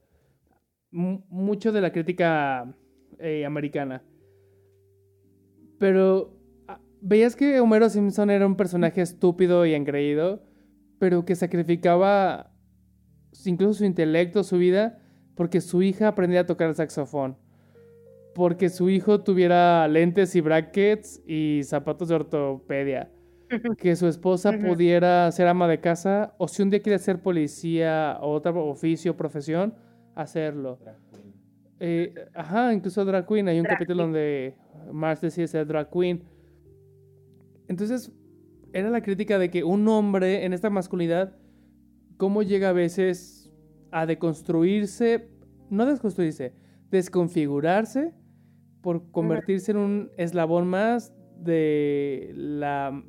Mucho 0.92 1.72
de 1.72 1.80
la 1.80 1.94
crítica 1.94 2.76
eh, 3.18 3.46
americana. 3.46 4.04
Pero 5.80 6.38
ah, 6.68 6.82
veías 7.00 7.38
que 7.38 7.62
Homero 7.62 7.88
Simpson 7.88 8.30
era 8.30 8.46
un 8.46 8.58
personaje 8.58 9.02
estúpido 9.02 9.66
y 9.66 9.74
engreído, 9.74 10.44
pero 11.00 11.24
que 11.24 11.36
sacrificaba 11.36 12.52
incluso 13.46 13.76
su 13.76 13.86
intelecto, 13.86 14.44
su 14.44 14.58
vida, 14.58 15.00
porque 15.36 15.62
su 15.62 15.82
hija 15.82 16.10
aprendía 16.10 16.42
a 16.42 16.46
tocar 16.46 16.68
el 16.68 16.76
saxofón. 16.76 17.38
Porque 18.36 18.68
su 18.68 18.90
hijo 18.90 19.22
tuviera 19.22 19.88
lentes 19.88 20.36
y 20.36 20.42
brackets 20.42 21.22
y 21.26 21.62
zapatos 21.64 22.10
de 22.10 22.16
ortopedia. 22.16 23.14
Que 23.78 23.96
su 23.96 24.08
esposa 24.08 24.52
pudiera 24.58 25.32
ser 25.32 25.48
ama 25.48 25.68
de 25.68 25.80
casa 25.80 26.34
o 26.38 26.48
si 26.48 26.62
un 26.62 26.70
día 26.70 26.82
quiere 26.82 27.00
ser 27.00 27.22
policía 27.22 28.18
o 28.22 28.32
otro 28.32 28.66
oficio, 28.68 29.18
profesión, 29.18 29.74
hacerlo. 30.16 30.78
Drag 30.82 30.98
queen. 31.12 31.34
Eh, 31.80 32.14
ajá, 32.34 32.74
incluso 32.74 33.04
drag 33.04 33.28
queen. 33.28 33.48
Hay 33.48 33.58
un 33.58 33.64
Drag 33.64 33.76
capítulo 33.76 34.04
queen. 34.04 34.08
donde 34.14 34.56
Marge 34.92 35.28
decide 35.28 35.48
ser 35.48 35.68
drag 35.68 35.90
queen. 35.90 36.24
Entonces, 37.68 38.12
era 38.74 38.90
la 38.90 39.02
crítica 39.02 39.38
de 39.40 39.50
que 39.50 39.64
un 39.64 39.88
hombre 39.88 40.46
en 40.46 40.54
esta 40.54 40.70
masculinidad, 40.70 41.36
cómo 42.18 42.44
llega 42.44 42.70
a 42.70 42.74
veces 42.74 43.52
a 43.92 44.06
deconstruirse, 44.06 45.30
no 45.70 45.86
desconstruirse, 45.86 46.54
desconfigurarse 46.90 48.14
por 48.82 49.12
convertirse 49.12 49.72
en 49.72 49.78
un 49.78 50.12
eslabón 50.18 50.68
más 50.68 51.14
de 51.38 52.32
la 52.36 53.04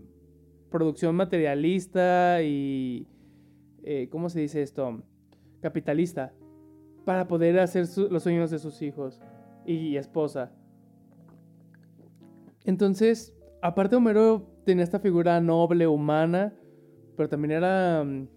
producción 0.72 1.14
materialista 1.14 2.42
y, 2.42 3.06
eh, 3.84 4.08
¿cómo 4.10 4.28
se 4.28 4.40
dice 4.40 4.62
esto? 4.62 5.02
Capitalista 5.60 6.32
para 7.04 7.26
poder 7.26 7.58
hacer 7.58 7.86
los 8.10 8.22
sueños 8.22 8.50
de 8.50 8.58
sus 8.58 8.82
hijos 8.82 9.20
y 9.66 9.96
esposa. 9.96 10.52
Entonces, 12.64 13.34
aparte 13.60 13.96
Homero 13.96 14.48
tenía 14.64 14.84
esta 14.84 15.00
figura 15.00 15.40
noble, 15.40 15.86
humana, 15.86 16.54
pero 17.16 17.28
también 17.28 17.52
era 17.52 18.04
mm, 18.04 18.28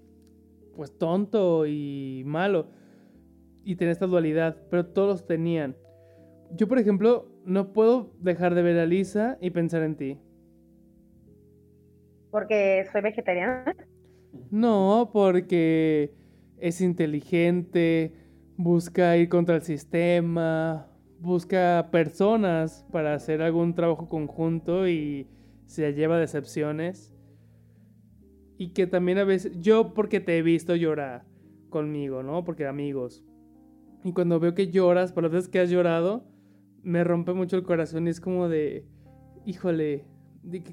pues 0.76 0.98
tonto 0.98 1.66
y 1.68 2.24
malo. 2.26 2.68
Y 3.64 3.76
tenía 3.76 3.92
esta 3.92 4.08
dualidad, 4.08 4.58
pero 4.70 4.86
todos 4.86 5.26
tenían. 5.26 5.76
Yo, 6.52 6.68
por 6.68 6.78
ejemplo, 6.78 7.28
no 7.46 7.74
puedo 7.74 8.12
dejar 8.20 8.54
de 8.54 8.62
ver 8.62 8.80
a 8.80 8.86
Lisa 8.86 9.38
y 9.42 9.50
pensar 9.50 9.82
en 9.84 9.96
ti. 9.96 10.20
Porque 12.36 12.86
soy 12.92 13.00
vegetariana. 13.00 13.74
No, 14.52 15.10
porque 15.14 16.12
es 16.58 16.82
inteligente, 16.82 18.12
busca 18.58 19.16
ir 19.16 19.30
contra 19.30 19.56
el 19.56 19.62
sistema, 19.62 20.86
busca 21.22 21.88
personas 21.94 22.86
para 22.92 23.14
hacer 23.14 23.42
algún 23.42 23.74
trabajo 23.74 24.10
conjunto 24.10 24.86
y 24.86 25.30
se 25.66 25.94
lleva 25.94 26.20
decepciones. 26.20 27.14
Y 28.58 28.74
que 28.74 28.86
también 28.86 29.18
a 29.20 29.24
veces, 29.24 29.58
yo 29.62 29.94
porque 29.94 30.20
te 30.20 30.38
he 30.38 30.42
visto 30.42 30.76
llorar 30.76 31.24
conmigo, 31.70 32.22
¿no? 32.22 32.44
Porque 32.44 32.68
amigos. 32.68 33.24
Y 34.04 34.12
cuando 34.12 34.42
veo 34.42 34.54
que 34.54 34.68
lloras, 34.68 35.14
por 35.14 35.24
las 35.24 35.32
veces 35.32 35.48
que 35.48 35.62
has 35.62 35.70
llorado, 35.70 36.26
me 36.84 37.06
rompe 37.06 37.32
mucho 37.32 37.56
el 37.56 37.64
corazón 37.64 38.08
y 38.08 38.10
es 38.10 38.20
como 38.20 38.50
de, 38.50 38.86
híjole, 39.46 39.86
¿de 39.96 40.15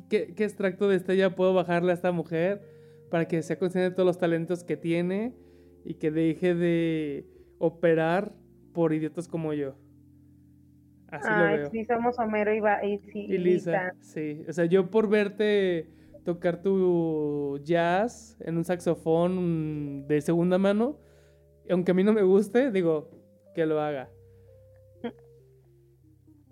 qué, 0.09 0.35
extracto 0.39 0.89
de 0.89 0.97
estrella 0.97 1.35
puedo 1.35 1.55
bajarle 1.55 1.93
a 1.93 1.95
esta 1.95 2.13
mujer 2.13 2.63
para 3.11 3.27
que 3.27 3.43
sea 3.43 3.59
consciente 3.59 3.91
de 3.91 3.95
todos 3.95 4.07
los 4.07 4.19
talentos 4.19 4.65
que 4.65 4.77
tiene 4.77 5.35
y 5.85 5.95
que 5.95 6.11
deje 6.11 6.55
de 6.55 7.27
operar 7.59 8.33
por 8.73 8.93
idiotas 8.93 9.29
como 9.29 9.53
yo? 9.53 9.75
Así 11.09 11.29
lo 11.29 11.45
Ay, 11.45 11.57
veo. 11.59 11.71
sí, 11.71 11.85
somos 11.85 12.19
Homero 12.19 12.55
y, 12.55 12.61
Va- 12.61 12.83
y, 12.85 12.99
sí, 12.99 13.27
Y 13.29 13.37
Lisa, 13.39 13.93
sí. 14.01 14.45
O 14.49 14.53
sea, 14.53 14.65
yo 14.65 14.91
por 14.91 15.09
verte 15.11 15.89
tocar 16.25 16.63
tu 16.63 17.59
jazz 17.65 18.37
en 18.41 18.57
un 18.57 18.65
saxofón 18.65 20.07
de 20.09 20.21
segunda 20.23 20.57
mano, 20.57 20.97
aunque 21.69 21.91
a 21.91 21.95
mí 21.95 22.03
no 22.03 22.13
me 22.15 22.23
guste, 22.23 22.71
digo, 22.71 23.11
que 23.55 23.67
lo 23.67 23.81
haga. 23.81 24.09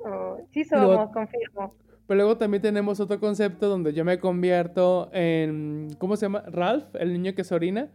Oh, 0.03 0.39
sí 0.51 0.63
luego- 0.71 0.95
somos, 0.95 1.13
confirmo. 1.13 1.75
Pero 2.11 2.23
luego 2.23 2.37
también 2.39 2.61
tenemos 2.61 2.99
otro 2.99 3.21
concepto 3.21 3.69
donde 3.69 3.93
yo 3.93 4.05
me 4.05 4.19
convierto 4.19 5.09
en, 5.13 5.91
¿cómo 5.97 6.17
se 6.17 6.27
llama? 6.27 6.43
Ralph, 6.45 6.93
el 6.97 7.13
niño 7.13 7.37
que 7.37 7.45
se 7.45 7.55
orina, 7.55 7.89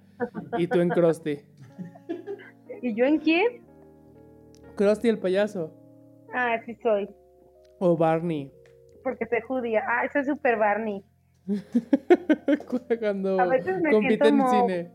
y 0.58 0.68
tú 0.68 0.80
en 0.80 0.88
Krusty. 0.88 1.40
¿Y 2.82 2.96
yo 2.96 3.04
en 3.04 3.20
quién? 3.20 3.62
Krusty 4.78 5.10
el 5.10 5.20
payaso. 5.20 5.74
Ah, 6.34 6.56
sí 6.66 6.76
soy. 6.76 7.10
O 7.80 7.98
Barney. 7.98 8.50
Porque 9.04 9.26
soy 9.26 9.42
judía. 9.42 9.84
Ah, 9.86 10.08
soy 10.14 10.24
super 10.24 10.58
Barney. 10.58 11.04
Cuando 13.02 13.38
A 13.38 13.48
veces 13.48 13.82
me 13.82 13.92
compite 13.92 14.30
en 14.30 14.48
cine. 14.48 14.92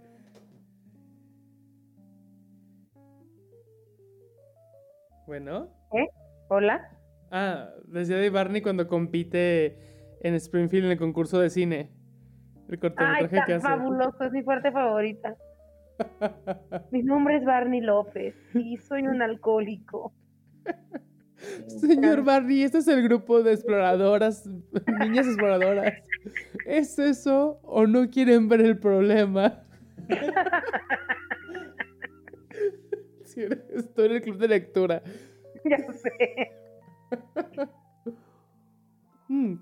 Bueno. 5.26 5.68
Hola. 6.48 6.99
Ah, 7.30 7.70
decía 7.86 8.16
de 8.16 8.30
Barney 8.30 8.60
cuando 8.60 8.88
compite 8.88 9.78
en 10.22 10.34
Springfield 10.34 10.86
en 10.86 10.90
el 10.92 10.98
concurso 10.98 11.40
de 11.40 11.50
cine. 11.50 11.90
El 12.68 12.74
Ay, 12.74 12.78
cortometraje 12.78 13.38
que 13.46 13.54
hace. 13.54 13.66
fabuloso, 13.66 14.24
es 14.24 14.32
mi 14.32 14.42
parte 14.42 14.70
favorita. 14.72 15.36
Mi 16.90 17.02
nombre 17.02 17.36
es 17.36 17.44
Barney 17.44 17.80
López 17.80 18.34
y 18.54 18.76
soy 18.78 19.02
un 19.02 19.22
alcohólico. 19.22 20.12
Señor 21.66 22.22
Barney, 22.22 22.62
este 22.62 22.78
es 22.78 22.88
el 22.88 23.02
grupo 23.02 23.42
de 23.42 23.54
exploradoras, 23.54 24.46
niñas 25.00 25.26
exploradoras. 25.26 25.94
¿Es 26.66 26.98
eso 26.98 27.60
o 27.62 27.86
no 27.86 28.10
quieren 28.10 28.48
ver 28.48 28.60
el 28.60 28.78
problema? 28.78 29.62
Estoy 33.24 34.06
en 34.06 34.12
el 34.12 34.22
club 34.22 34.38
de 34.38 34.48
lectura. 34.48 35.02
Ya 35.64 35.78
sé. 35.92 36.50
Mm. 39.28 39.54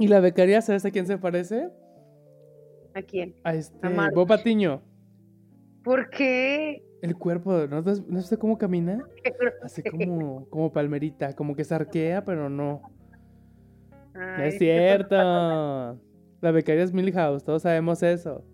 ¿Y 0.00 0.08
la 0.08 0.18
becaria, 0.18 0.60
sabes 0.60 0.84
a 0.84 0.90
quién 0.90 1.06
se 1.06 1.18
parece? 1.18 1.70
¿A 2.94 3.02
quién? 3.02 3.36
A 3.44 3.54
este, 3.54 3.78
A. 3.86 4.10
Bob 4.12 4.26
Patiño. 4.26 4.82
¿Por 5.84 6.10
qué? 6.10 6.82
El 7.00 7.16
cuerpo, 7.16 7.66
¿no, 7.68 7.82
¿no 7.82 8.22
sé 8.22 8.38
cómo 8.38 8.58
camina? 8.58 8.98
Así 9.62 9.82
como, 9.82 10.48
como 10.48 10.72
palmerita, 10.72 11.34
como 11.34 11.54
que 11.54 11.62
se 11.62 11.74
arquea, 11.74 12.24
pero 12.24 12.48
no. 12.48 12.82
Es 14.40 14.58
cierto. 14.58 15.14
La 15.16 16.50
becaria 16.50 16.82
es 16.82 16.92
Milhouse, 16.92 17.44
todos 17.44 17.62
sabemos 17.62 18.02
eso. 18.02 18.44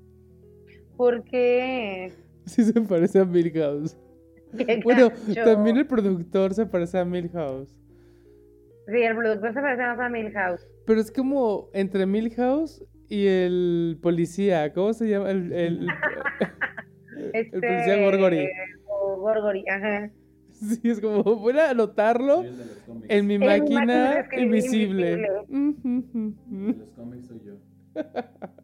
¿Por 0.96 1.24
qué? 1.24 2.12
Sí 2.44 2.64
se 2.64 2.80
parece 2.82 3.20
a 3.20 3.24
Milhouse. 3.24 3.96
Bueno, 4.82 5.10
también 5.44 5.76
el 5.76 5.86
productor 5.86 6.52
se 6.54 6.66
parece 6.66 6.98
a 6.98 7.04
Milhouse. 7.04 7.79
Sí, 8.92 9.02
el 9.02 9.16
productor 9.16 9.52
se 9.54 9.60
parece 9.60 9.82
más 9.82 9.98
a 10.00 10.08
Milhouse. 10.08 10.66
Pero 10.86 11.00
es 11.00 11.10
como 11.12 11.68
entre 11.74 12.06
Milhouse 12.06 12.84
y 13.08 13.26
el 13.26 13.98
policía. 14.02 14.72
¿Cómo 14.72 14.92
se 14.92 15.08
llama? 15.08 15.30
El, 15.30 15.52
el, 15.52 15.86
Este, 17.34 17.60
policía 17.60 17.96
Gorgory. 18.04 18.48
O 18.86 19.16
Gorgory, 19.20 19.64
ajá. 19.68 20.10
sí, 20.50 20.80
es 20.84 21.00
como, 21.00 21.22
voy 21.22 21.56
a 21.58 21.70
anotarlo 21.70 22.42
el 22.42 22.54
en 23.08 23.26
mi 23.26 23.38
máquina 23.38 24.26
invisible. 24.36 25.12
invisible. 25.12 25.12
El 25.12 26.72
de 26.72 26.78
los 26.78 26.88
cómics 26.96 27.26
soy 27.26 27.40
yo. 27.44 27.54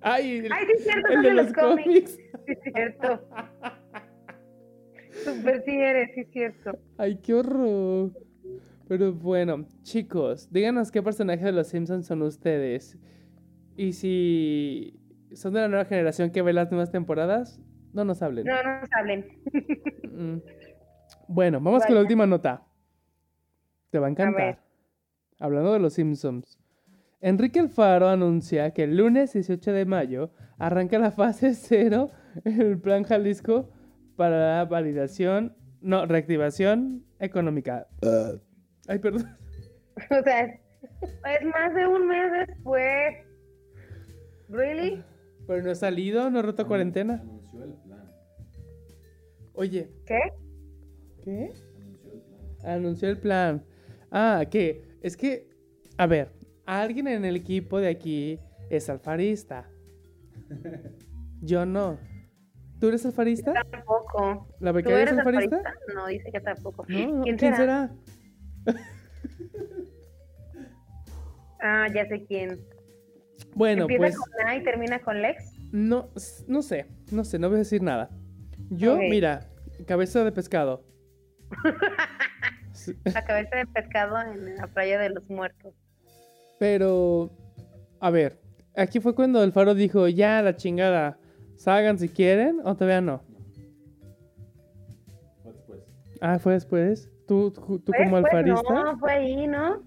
Ay, 0.01 0.39
el, 0.39 0.53
Ay, 0.53 0.67
sí 0.67 0.73
es 0.77 0.85
cierto, 0.85 1.09
el 1.13 1.23
de 1.23 1.29
de 1.29 1.35
los 1.35 1.47
los 1.47 1.55
cómics. 1.55 1.85
cómics. 1.87 2.11
Sí 2.47 2.53
es 2.53 2.59
cierto. 2.73 3.29
Super 5.25 5.63
sí 5.65 5.71
eres, 5.73 6.11
sí 6.15 6.21
es 6.21 6.31
cierto. 6.31 6.79
Ay, 6.99 7.19
qué 7.23 7.35
horror. 7.35 8.11
Pero 8.89 9.13
bueno, 9.13 9.67
chicos, 9.83 10.49
díganos 10.53 10.93
qué 10.93 11.03
personaje 11.03 11.45
de 11.45 11.53
los 11.53 11.67
Simpsons 11.67 12.07
son 12.07 12.23
ustedes. 12.23 12.99
Y 13.77 13.93
si 13.93 14.99
son 15.33 15.55
de 15.55 15.61
la 15.61 15.69
nueva 15.69 15.85
generación 15.85 16.31
que 16.31 16.43
ve 16.43 16.53
las 16.53 16.71
nuevas 16.71 16.91
temporadas, 16.91 17.61
no 17.93 18.05
nos 18.05 18.23
hablen. 18.23 18.47
No, 18.47 18.63
no 18.63 18.81
nos 18.81 18.91
hablen. 18.93 19.27
Mm. 20.13 20.41
Bueno, 21.29 21.61
vamos 21.61 21.85
con 21.85 21.95
la 21.95 22.01
última 22.01 22.27
nota. 22.27 22.63
Te 23.91 23.99
va 23.99 24.07
a 24.07 24.11
encantar. 24.11 24.63
Hablando 25.41 25.73
de 25.73 25.81
los 25.81 25.93
Simpsons. 25.93 26.59
Enrique 27.21 27.59
Alfaro 27.59 28.09
anuncia 28.09 28.73
que 28.73 28.85
el 28.85 28.97
lunes 28.97 29.33
18 29.33 29.73
de 29.73 29.85
mayo 29.85 30.31
arranca 30.59 30.99
la 30.99 31.11
fase 31.11 31.55
cero 31.55 32.11
en 32.45 32.61
el 32.61 32.79
Plan 32.79 33.03
Jalisco 33.03 33.69
para 34.17 34.59
la 34.59 34.65
validación, 34.65 35.57
no, 35.81 36.07
reactivación 36.07 37.05
económica. 37.19 37.89
Ay, 38.89 38.99
perdón. 38.99 39.37
O 40.11 40.23
sea, 40.25 40.45
es, 40.45 40.61
es 41.03 41.45
más 41.47 41.75
de 41.75 41.87
un 41.87 42.07
mes 42.07 42.47
después. 42.47 43.17
¿Really? 44.51 45.03
Pero 45.47 45.63
no 45.63 45.71
he 45.71 45.75
salido, 45.75 46.31
no 46.31 46.41
he 46.41 46.43
roto 46.43 46.67
cuarentena. 46.67 47.15
Anunció 47.23 47.65
el 47.65 47.73
plan. 47.75 48.13
Oye, 49.55 49.91
¿Qué? 50.05 50.19
¿qué? 51.25 51.53
Anunció 51.73 52.13
el 52.13 52.21
plan. 52.21 52.75
Anunció 52.75 53.09
el 53.09 53.19
plan. 53.19 53.65
Ah, 54.11 54.45
que 54.51 54.83
es 55.01 55.17
que, 55.17 55.49
a 55.97 56.07
ver, 56.07 56.31
alguien 56.67 57.09
en 57.09 57.25
el 57.25 57.37
equipo 57.37 57.79
de 57.81 57.89
aquí 57.89 58.39
es 58.69 58.91
alfarista. 58.91 59.69
Yo 61.41 61.65
no. 61.65 61.99
¿Tú 62.81 62.89
eres 62.89 63.07
alfarista? 63.07 63.55
Tampoco. 63.71 64.47
¿La 64.61 64.71
¿Tú 64.73 64.77
becaria 64.77 65.05
es 65.05 65.13
alfarista? 65.13 65.57
alfarista? 65.57 65.75
No, 65.95 66.07
dice 66.07 66.31
que 66.31 66.41
tampoco. 66.41 66.85
No, 66.89 66.99
no, 66.99 67.23
¿Quién, 67.23 67.37
¿Quién 67.39 67.55
será? 67.57 67.57
será? 67.57 67.91
Ah, 71.61 71.87
ya 71.95 72.07
sé 72.07 72.25
quién. 72.27 72.61
Bueno, 73.55 73.83
Empieza 73.83 74.01
pues 74.01 74.17
con 74.17 74.47
A 74.47 74.57
y 74.57 74.63
termina 74.63 75.01
con 75.01 75.23
Lex. 75.23 75.53
no, 75.73 76.11
no 76.47 76.63
sé, 76.63 76.87
no 77.11 77.25
sé, 77.25 77.39
no 77.39 77.49
voy 77.49 77.57
a 77.57 77.59
decir 77.61 77.83
nada. 77.83 78.11
Yo, 78.71 78.97
mira, 78.99 79.49
cabeza 79.87 80.25
de 80.25 80.33
pescado. 80.33 80.85
La 83.05 83.25
cabeza 83.25 83.57
de 83.57 83.67
pescado 83.67 84.21
en 84.21 84.57
la 84.57 84.67
playa 84.69 84.99
de 84.99 85.11
los 85.11 85.29
muertos. 85.29 85.75
Pero, 86.59 87.31
a 88.01 88.11
ver, 88.11 88.39
aquí 88.77 89.01
fue 89.01 89.15
cuando 89.15 89.43
el 89.43 89.53
faro 89.53 89.75
dijo, 89.75 90.09
ya 90.09 90.43
la 90.43 90.57
chingada, 90.57 91.19
salgan 91.57 91.99
si 91.99 92.09
quieren, 92.09 92.61
o 92.65 92.75
todavía 92.75 93.01
no. 93.01 93.23
Fue 95.43 95.53
después. 95.53 95.81
Ah, 96.21 96.39
fue 96.39 96.53
después. 96.53 97.11
¿Tú, 97.27 97.51
tú, 97.51 97.79
tú 97.81 97.93
Fue 97.93 98.05
como 98.05 98.17
después, 98.19 98.35
alfarista? 98.35 98.75
No, 98.75 98.99
fue 98.99 99.13
ahí, 99.13 99.47
¿no? 99.47 99.83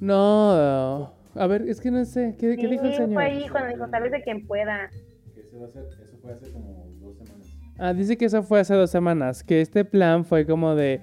No, 0.00 1.14
a 1.34 1.46
ver, 1.46 1.62
es 1.68 1.80
que 1.80 1.90
no 1.90 2.04
sé, 2.04 2.36
¿qué, 2.38 2.48
dijo 2.48 2.84
el 2.84 2.94
señor? 2.94 3.12
fue 3.12 3.24
ahí 3.24 3.48
cuando 3.48 3.70
dijo, 3.70 3.88
tal 3.88 4.02
vez 4.02 4.12
de 4.12 4.22
quien 4.22 4.46
pueda. 4.46 4.90
Que 5.34 5.40
ese 5.40 5.58
va 5.58 5.66
a 5.66 5.68
ser, 5.68 5.84
eso 5.84 6.16
fue 6.20 6.32
hace 6.32 6.52
como 6.52 6.86
dos 7.00 7.16
semanas. 7.16 7.58
Ah, 7.78 7.92
dice 7.92 8.16
que 8.16 8.24
eso 8.26 8.42
fue 8.42 8.60
hace 8.60 8.74
dos 8.74 8.90
semanas, 8.90 9.42
que 9.42 9.60
este 9.60 9.84
plan 9.84 10.24
fue 10.24 10.46
como 10.46 10.74
de, 10.74 11.00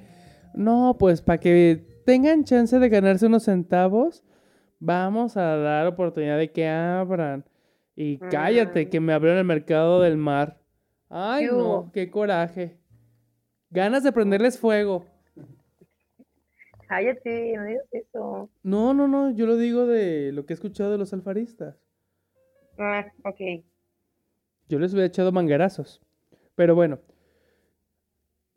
no, 0.54 0.96
pues 1.00 1.22
para 1.22 1.40
que 1.40 1.86
tengan 2.06 2.44
chance 2.44 2.78
de 2.80 2.90
ganarse 2.90 3.26
unos 3.26 3.44
centavos, 3.44 4.24
vamos 4.80 5.38
a 5.38 5.58
dar 5.58 5.88
oportunidad 5.88 6.38
de 6.38 6.52
que 6.52 6.68
abran. 6.68 7.46
Y 7.96 8.18
cállate, 8.18 8.86
Mm. 8.86 8.90
que 8.90 9.00
me 9.00 9.14
abrieron 9.14 9.38
el 9.40 9.46
mercado 9.46 10.02
del 10.02 10.18
mar. 10.18 10.60
Ay, 11.10 11.46
¿Qué 11.46 11.52
no, 11.52 11.92
qué 11.94 12.10
coraje. 12.10 12.78
Ganas 13.70 14.04
de 14.04 14.12
prenderles 14.12 14.58
fuego. 14.58 15.06
Cállate, 16.92 17.54
no 17.56 17.64
digas 17.64 17.88
eso. 17.94 18.50
No, 18.64 18.94
no, 18.94 19.08
no, 19.08 19.32
yo 19.32 19.46
lo 19.46 19.56
digo 19.56 19.88
de 19.88 20.34
lo 20.34 20.46
que 20.46 20.52
he 20.52 20.56
escuchado 20.56 20.92
de 20.92 20.98
los 20.98 21.14
alfaristas. 21.14 21.78
Ah, 22.78 23.06
ok. 23.24 23.64
Yo 24.68 24.78
les 24.78 24.92
hubiera 24.92 25.08
echado 25.08 25.32
manguerazos. 25.32 26.02
Pero 26.56 26.76
bueno. 26.76 27.00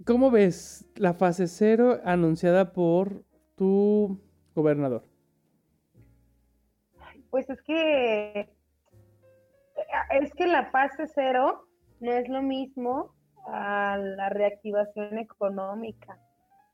¿Cómo 0.05 0.33
ves 0.33 0.85
la 0.97 1.15
fase 1.15 1.47
cero 1.47 2.01
anunciada 2.05 2.73
por 2.73 3.23
tu 3.55 4.21
gobernador? 4.57 5.05
Pues 7.31 7.49
es 7.49 7.63
que 7.63 8.49
es 10.11 10.35
que 10.35 10.47
la 10.49 10.73
fase 10.73 11.07
cero 11.07 11.69
no 12.01 12.11
es 12.11 12.29
lo 12.29 12.43
mismo 12.43 13.15
a 13.47 13.97
la 13.97 14.29
reactivación 14.29 15.19
económica. 15.19 16.19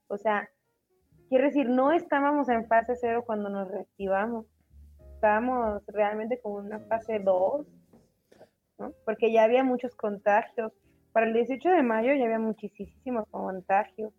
O 0.08 0.16
sea, 0.16 0.48
quiere 1.30 1.44
decir, 1.46 1.68
no 1.70 1.92
estábamos 1.92 2.48
en 2.50 2.66
fase 2.66 2.94
cero 2.96 3.22
cuando 3.24 3.48
nos 3.48 3.70
reactivamos. 3.70 4.44
Estábamos 5.14 5.82
realmente 5.86 6.40
como 6.40 6.60
en 6.60 6.66
una 6.66 6.80
fase 6.80 7.20
2, 7.20 7.66
¿no? 8.78 8.92
Porque 9.06 9.32
ya 9.32 9.44
había 9.44 9.62
muchos 9.64 9.94
contagios. 9.94 10.72
Para 11.12 11.26
el 11.26 11.32
18 11.32 11.70
de 11.70 11.82
mayo 11.82 12.12
ya 12.14 12.24
había 12.24 12.38
muchísimos 12.38 13.26
contagios. 13.30 14.12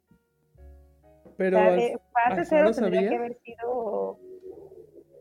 Pero 1.37 1.57
O 1.57 1.59
sea, 1.59 1.73
al- 1.73 1.99
fase 2.13 2.45
cero 2.45 2.71
tendría 2.73 3.01
sabía. 3.01 3.09
que 3.09 3.15
haber 3.17 3.37
sido 3.41 4.17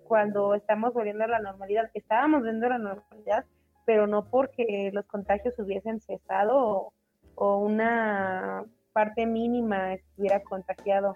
cuando 0.04 0.54
estamos 0.54 0.92
volviendo 0.94 1.24
a 1.24 1.28
la 1.28 1.40
normalidad. 1.40 1.90
Estábamos 1.94 2.40
volviendo 2.40 2.66
a 2.66 2.70
la 2.70 2.78
normalidad, 2.78 3.44
pero 3.84 4.06
no 4.06 4.26
porque 4.28 4.90
los 4.92 5.06
contagios 5.06 5.58
hubiesen 5.58 6.00
cesado 6.00 6.56
o, 6.56 6.92
o 7.36 7.58
una 7.58 8.64
parte 8.92 9.26
mínima 9.26 9.94
estuviera 9.94 10.40
contagiado. 10.42 11.14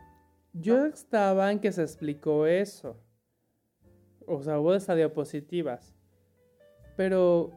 Yo 0.55 0.87
estaba 0.87 1.51
en 1.51 1.59
que 1.59 1.73
se 1.73 1.83
explicó 1.83 2.47
eso. 2.47 2.97
O 4.27 4.43
sea, 4.43 4.59
hubo 4.59 4.73
hasta 4.73 4.95
diapositivas. 4.95 5.95
Pero 6.97 7.51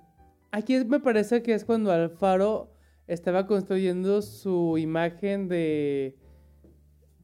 aquí 0.51 0.83
me 0.85 0.99
parece 0.99 1.41
que 1.43 1.53
es 1.53 1.63
cuando 1.63 1.91
Alfaro 1.91 2.73
estaba 3.05 3.47
construyendo 3.47 4.21
su 4.21 4.77
imagen 4.77 5.47
de, 5.47 6.17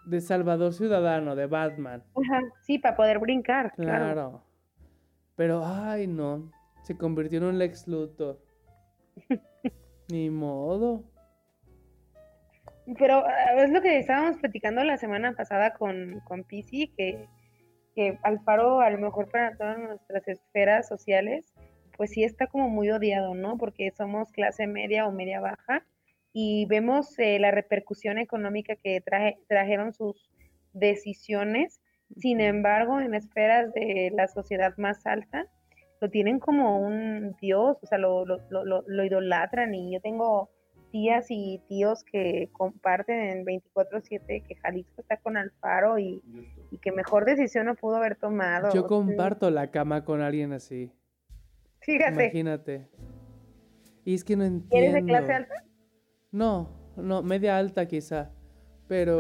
de 0.06 0.22
Salvador 0.22 0.74
Ciudadano, 0.74 1.36
de 1.36 1.48
Batman. 1.48 2.04
Ajá, 2.16 2.42
sí, 2.62 2.80
para 2.80 2.96
poder 2.96 3.20
brincar, 3.20 3.74
claro. 3.76 4.14
Claro. 4.14 4.44
Pero, 5.36 5.64
ay, 5.66 6.08
no. 6.08 6.52
Se 6.84 6.96
convirtió 6.96 7.40
en 7.40 7.46
un 7.46 7.58
Lex 7.58 7.88
Luthor. 7.88 8.40
Ni 10.10 10.30
modo. 10.30 11.04
Pero 13.00 13.24
ah, 13.26 13.64
es 13.64 13.70
lo 13.70 13.82
que 13.82 13.98
estábamos 13.98 14.38
platicando 14.40 14.84
la 14.84 14.98
semana 14.98 15.34
pasada 15.34 15.74
con, 15.74 16.20
con 16.26 16.44
Pisi, 16.44 16.88
que, 16.98 17.28
que 17.96 18.18
Alfaro, 18.24 18.82
a 18.82 18.90
lo 18.90 18.98
mejor 18.98 19.30
para 19.30 19.56
todas 19.56 19.78
nuestras 19.80 20.28
esferas 20.28 20.88
sociales, 20.88 21.54
pues 21.96 22.12
sí 22.12 22.24
está 22.24 22.48
como 22.48 22.70
muy 22.70 22.90
odiado, 22.92 23.36
¿no? 23.36 23.58
Porque 23.58 23.92
somos 23.92 24.32
clase 24.32 24.68
media 24.68 25.06
o 25.08 25.12
media 25.12 25.40
baja 25.40 25.86
y 26.34 26.66
vemos 26.66 27.18
eh, 27.20 27.38
la 27.40 27.52
repercusión 27.52 28.18
económica 28.18 28.76
que 28.76 29.00
traje- 29.02 29.38
trajeron 29.48 29.94
sus 29.94 30.30
decisiones. 30.74 31.80
Sin 32.18 32.42
embargo, 32.42 33.00
en 33.00 33.14
esferas 33.14 33.72
de 33.74 34.12
la 34.14 34.28
sociedad 34.28 34.74
más 34.78 35.06
alta, 35.06 35.46
lo 36.02 36.10
tienen 36.10 36.40
como 36.40 36.80
un 36.80 37.36
dios, 37.40 37.78
o 37.82 37.86
sea, 37.86 37.98
lo, 37.98 38.26
lo, 38.26 38.40
lo, 38.50 38.66
lo- 38.66 38.84
lo 38.86 39.06
idolatran 39.06 39.74
y 39.74 39.94
yo 39.94 40.02
tengo 40.02 40.50
tías 40.94 41.26
y 41.30 41.60
tíos 41.68 42.04
que 42.04 42.50
comparten 42.52 43.20
en 43.20 43.46
24/7 43.46 44.44
que 44.44 44.56
Jalisco 44.56 45.02
está 45.02 45.18
con 45.18 45.38
Alfaro 45.38 45.98
y, 45.98 46.22
y 46.70 46.78
que 46.78 46.92
mejor 46.92 47.26
decisión 47.26 47.66
no 47.66 47.74
pudo 47.74 47.96
haber 47.96 48.16
tomado. 48.16 48.72
Yo 48.72 48.86
comparto 48.86 49.50
la 49.50 49.72
cama 49.72 50.06
con 50.06 50.22
alguien 50.22 50.54
así. 50.54 50.92
Fíjate, 51.82 52.26
Imagínate. 52.26 52.88
Y 54.06 54.14
es 54.14 54.24
que 54.24 54.36
no 54.36 54.44
entiendo. 54.44 54.78
¿eres 54.78 54.94
de 54.94 55.04
clase 55.04 55.34
alta? 55.34 55.66
No, 56.32 56.70
no, 56.96 57.24
media 57.24 57.58
alta 57.58 57.88
quizá. 57.88 58.30
Pero 58.88 59.20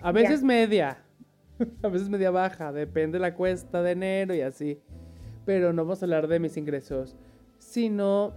a 0.00 0.12
veces 0.12 0.42
media. 0.42 1.04
A 1.82 1.88
veces 1.88 2.08
media 2.08 2.30
baja. 2.30 2.72
Depende 2.72 3.18
de 3.18 3.20
la 3.20 3.34
cuesta 3.34 3.82
de 3.82 3.92
enero 3.92 4.34
y 4.34 4.40
así. 4.40 4.80
Pero 5.44 5.74
no 5.74 5.84
vamos 5.84 6.02
a 6.02 6.06
hablar 6.06 6.26
de 6.26 6.40
mis 6.40 6.56
ingresos. 6.56 7.18
Sino. 7.58 8.32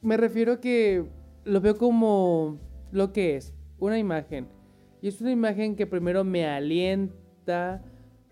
Me 0.00 0.16
refiero 0.16 0.54
a 0.54 0.60
que 0.60 1.04
lo 1.48 1.60
veo 1.60 1.76
como 1.76 2.58
lo 2.92 3.12
que 3.12 3.36
es. 3.36 3.54
Una 3.78 3.98
imagen. 3.98 4.48
Y 5.00 5.08
es 5.08 5.20
una 5.20 5.30
imagen 5.30 5.76
que 5.76 5.86
primero 5.86 6.24
me 6.24 6.46
alienta. 6.46 7.82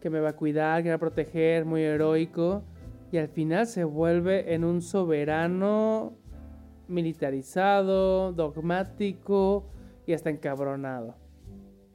Que 0.01 0.11
me 0.11 0.21
va 0.21 0.31
a 0.31 0.37
cuidar, 0.37 0.83
que 0.83 0.89
me 0.89 0.91
va 0.91 0.97
a 0.97 1.01
proteger. 1.01 1.65
Muy 1.65 1.83
heroico. 1.83 2.63
Y 3.11 3.19
al 3.19 3.29
final 3.29 3.67
se 3.67 3.85
vuelve 3.85 4.55
en 4.55 4.65
un 4.65 4.83
soberano 4.83 6.13
militarizado, 6.89 8.33
dogmático 8.33 9.65
y 10.07 10.13
hasta 10.13 10.31
encabronado. 10.31 11.15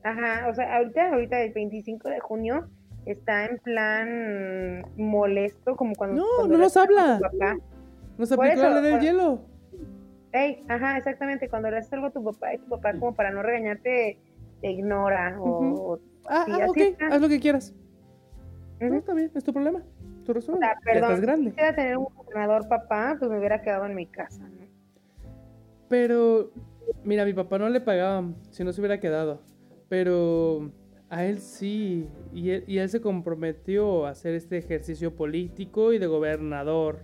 Ajá, 0.04 0.48
o 0.50 0.54
sea, 0.54 0.78
ahorita, 0.78 1.10
ahorita 1.14 1.42
el 1.42 1.54
25 1.54 2.10
de 2.10 2.20
junio 2.20 2.68
está 3.06 3.46
en 3.46 3.58
plan 3.60 4.84
molesto, 4.98 5.76
como 5.76 5.96
cuando... 5.96 6.22
No, 6.22 6.28
cuando 6.38 6.58
no 6.58 6.64
nos 6.64 6.76
habla. 6.76 7.20
papá. 7.22 7.58
Nos 8.18 8.32
aplicó 8.32 8.62
la 8.62 8.82
del 8.82 9.00
hielo. 9.00 9.51
Ey, 10.34 10.64
ajá, 10.70 10.98
exactamente, 10.98 11.50
cuando 11.50 11.70
le 11.70 11.78
haces 11.78 11.92
algo 11.94 12.08
a 12.08 12.12
tu 12.12 12.24
papá 12.24 12.54
y 12.54 12.58
tu 12.60 12.68
papá 12.70 12.94
como 12.94 13.14
para 13.16 13.32
no 13.32 13.44
regañarte 13.44 14.18
te 14.62 14.72
ignora 14.72 15.38
o... 15.42 16.00
Ah, 16.26 16.44
Sí, 16.46 16.52
ah, 16.52 16.56
así 16.64 16.70
ok, 16.70 16.78
está. 16.78 17.08
haz 17.08 17.22
lo 17.22 17.28
que 17.30 17.40
quieras. 17.40 17.74
No, 18.80 18.88
Ujú. 18.88 18.96
está 18.98 19.14
bien, 19.14 19.32
es 19.36 19.44
tu 19.44 19.52
problema. 19.54 19.82
Tú 20.26 20.32
O 20.32 20.36
resuelves. 20.36 20.68
sea, 20.68 20.78
perdón, 20.84 21.04
estás 21.04 21.20
si 21.20 21.26
grande. 21.26 21.50
quisiera 21.52 21.76
tener 21.76 21.98
un 21.98 22.06
gobernador 22.16 22.68
papá, 22.70 23.16
pues 23.20 23.30
me 23.30 23.40
hubiera 23.40 23.62
quedado 23.62 23.86
en 23.86 23.96
mi 23.96 24.06
casa, 24.08 24.48
¿no? 24.48 24.66
Pero, 25.90 26.52
mira, 27.04 27.24
a 27.24 27.26
mi 27.26 27.34
papá 27.34 27.58
no 27.58 27.68
le 27.68 27.82
pagaban 27.82 28.36
si 28.52 28.64
no 28.64 28.72
se 28.72 28.80
hubiera 28.80 29.00
quedado. 29.00 29.42
Pero 29.90 30.72
a 31.10 31.26
él 31.26 31.40
sí. 31.40 32.08
Y 32.34 32.52
él, 32.52 32.64
y 32.68 32.78
él 32.78 32.88
se 32.90 33.02
comprometió 33.02 34.06
a 34.06 34.12
hacer 34.12 34.36
este 34.36 34.58
ejercicio 34.58 35.16
político 35.16 35.92
y 35.92 35.98
de 36.00 36.08
gobernador. 36.08 37.00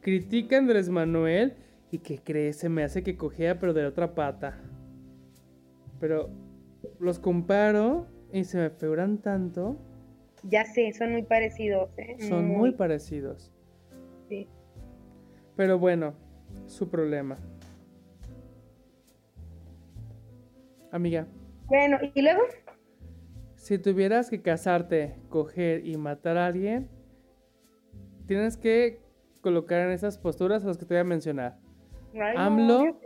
Critica 0.00 0.56
a 0.56 0.60
Andrés 0.60 0.88
Manuel 0.88 1.54
y 1.90 1.98
que 1.98 2.18
cree, 2.18 2.52
se 2.52 2.68
me 2.68 2.82
hace 2.84 3.02
que 3.02 3.16
cogea, 3.16 3.58
pero 3.58 3.72
de 3.72 3.82
la 3.82 3.88
otra 3.88 4.14
pata. 4.14 4.58
Pero 6.00 6.30
los 7.00 7.18
comparo 7.18 8.06
y 8.32 8.44
se 8.44 8.58
me 8.58 8.70
figuran 8.70 9.18
tanto. 9.18 9.76
Ya 10.44 10.64
sé, 10.64 10.92
son 10.92 11.12
muy 11.12 11.22
parecidos, 11.22 11.90
¿eh? 11.98 12.16
Son 12.28 12.46
muy 12.46 12.72
parecidos. 12.72 13.52
sí. 14.28 14.48
Pero 15.56 15.76
bueno, 15.76 16.14
su 16.66 16.88
problema. 16.88 17.36
Amiga, 20.92 21.26
Bueno, 21.66 21.98
y 22.14 22.22
luego, 22.22 22.42
si 23.56 23.76
tuvieras 23.78 24.30
que 24.30 24.40
casarte, 24.40 25.16
coger 25.28 25.84
y 25.84 25.96
matar 25.96 26.36
a 26.38 26.46
alguien, 26.46 26.88
tienes 28.26 28.56
que 28.56 29.00
colocar 29.40 29.80
en 29.80 29.90
esas 29.90 30.16
posturas 30.16 30.62
a 30.64 30.68
las 30.68 30.78
que 30.78 30.86
te 30.86 30.94
voy 30.94 31.00
a 31.00 31.04
mencionar. 31.04 31.58
No, 32.12 32.24
AMLO. 32.36 32.98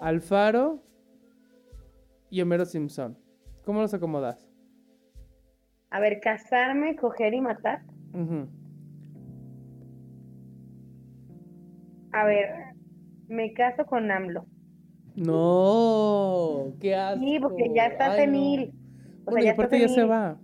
Alfaro 0.00 0.82
y 2.30 2.40
Homero 2.42 2.64
Simpson. 2.64 3.16
¿Cómo 3.64 3.80
los 3.80 3.94
acomodas? 3.94 4.48
A 5.90 6.00
ver, 6.00 6.20
casarme, 6.20 6.96
coger 6.96 7.34
y 7.34 7.40
matar. 7.40 7.82
A 12.12 12.24
ver, 12.24 12.48
me 13.28 13.52
caso 13.52 13.84
con 13.86 14.10
AMLO. 14.10 14.46
No, 15.16 16.72
qué 16.80 16.94
asco. 16.94 17.24
Sí, 17.24 17.38
porque 17.40 17.70
ya 17.74 17.86
está 17.86 18.08
no. 18.08 18.14
senil. 18.16 18.72
O 19.24 19.30
Bueno, 19.30 19.42
sea, 19.42 19.44
y 19.44 19.48
aparte 19.48 19.80
ya 19.80 19.88
se 19.88 20.04
va. 20.04 20.38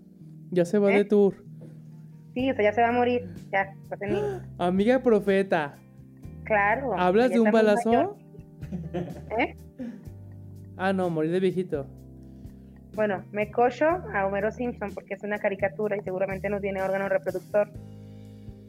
Ya 0.51 0.65
se 0.65 0.79
va 0.79 0.93
¿Eh? 0.93 0.99
de 0.99 1.05
tour. 1.05 1.35
Sí, 2.35 2.51
o 2.51 2.55
sea, 2.55 2.65
ya 2.65 2.73
se 2.73 2.81
va 2.83 2.89
a 2.89 2.93
morir. 2.93 3.29
Ya, 3.51 3.75
está 3.83 3.97
senil. 3.99 4.23
Amiga 4.59 5.03
profeta, 5.03 5.79
Claro. 6.53 6.93
¿hablas 6.99 7.31
de 7.31 7.41
un 7.41 7.51
balazo? 7.51 8.19
¿Eh? 9.39 9.57
Ah, 10.77 10.93
no, 10.93 11.09
morir 11.09 11.31
de 11.31 11.41
viejito. 11.41 11.87
Bueno, 12.95 13.25
me 13.33 13.51
cocho 13.51 13.87
a 13.87 14.27
Homero 14.27 14.53
Simpson 14.53 14.91
porque 14.93 15.15
es 15.15 15.23
una 15.23 15.39
caricatura 15.39 15.97
y 15.97 16.01
seguramente 16.01 16.51
no 16.51 16.61
tiene 16.61 16.83
órgano 16.83 17.09
reproductor. 17.09 17.71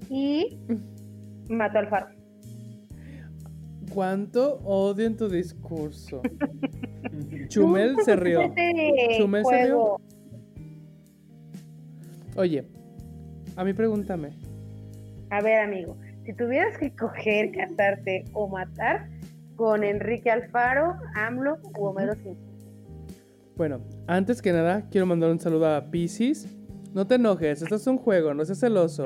Y 0.10 0.60
mato 1.50 1.80
al 1.80 1.90
faro. 1.90 2.08
¿Cuánto 3.94 4.60
odio 4.64 5.06
en 5.06 5.18
tu 5.18 5.28
discurso? 5.28 6.22
Chumel 7.50 7.98
se 8.06 8.16
rió. 8.16 8.54
Chumel 9.18 9.44
se 9.46 9.66
rió. 9.66 9.98
Oye, 12.38 12.66
a 13.58 13.64
mí 13.66 13.74
pregúntame. 13.74 14.30
A 15.30 15.42
ver, 15.42 15.60
amigo, 15.60 15.98
si 16.26 16.34
tuvieras 16.34 16.78
que 16.78 16.96
coger, 16.96 17.52
casarte 17.52 18.26
o 18.34 18.48
matar 18.48 19.10
con 19.56 19.84
Enrique 19.84 20.32
Alfaro, 20.32 20.96
AMLO 21.16 21.58
u 21.78 21.86
Homero 21.86 22.14
Simpson. 22.14 22.54
Bueno, 23.56 23.82
antes 24.08 24.42
que 24.42 24.52
nada, 24.52 24.90
quiero 24.90 25.06
mandar 25.06 25.30
un 25.30 25.40
saludo 25.40 25.68
a 25.68 25.92
Pisces. 25.92 26.48
No 26.94 27.06
te 27.06 27.16
enojes, 27.16 27.62
esto 27.62 27.76
es 27.76 27.86
un 27.88 27.98
juego, 27.98 28.34
no 28.34 28.46
seas 28.46 28.60
celoso. 28.60 29.06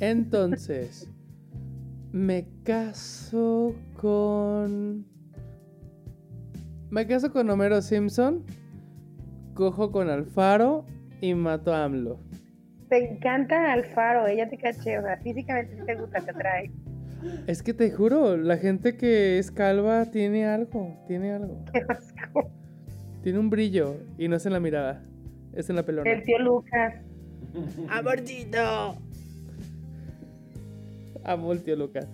Entonces, 0.00 1.08
me 2.12 2.46
caso 2.62 3.74
con. 4.00 5.06
Me 6.90 7.06
caso 7.06 7.32
con 7.32 7.50
Homero 7.50 7.82
Simpson, 7.82 8.44
cojo 9.54 9.90
con 9.90 10.08
Alfaro 10.08 10.86
y 11.20 11.34
mato 11.34 11.74
a 11.74 11.84
AMLO. 11.84 12.20
Te 12.88 13.10
encanta 13.10 13.72
Alfaro, 13.72 14.26
ella 14.26 14.48
te 14.48 14.56
caché, 14.56 14.98
o 14.98 15.02
sea, 15.02 15.18
físicamente 15.18 15.76
sí 15.76 15.82
te 15.84 15.94
gusta, 15.94 16.20
te 16.20 16.30
atrae. 16.30 16.70
Es 17.46 17.62
que 17.62 17.74
te 17.74 17.90
juro, 17.90 18.36
la 18.36 18.56
gente 18.56 18.96
que 18.96 19.38
es 19.38 19.50
calva 19.50 20.06
tiene 20.06 20.46
algo, 20.46 20.96
tiene 21.06 21.32
algo. 21.32 21.64
Qué 21.72 21.84
asco. 21.88 22.50
Tiene 23.22 23.38
un 23.38 23.50
brillo 23.50 23.96
y 24.16 24.28
no 24.28 24.36
es 24.36 24.46
en 24.46 24.52
la 24.52 24.60
mirada, 24.60 25.02
es 25.52 25.68
en 25.68 25.76
la 25.76 25.84
pelona. 25.84 26.10
El 26.10 26.22
tío 26.22 26.38
Lucas. 26.38 26.94
¡Amorcito! 27.90 28.96
Amo 31.24 31.52
el 31.52 31.62
tío 31.62 31.76
Lucas. 31.76 32.08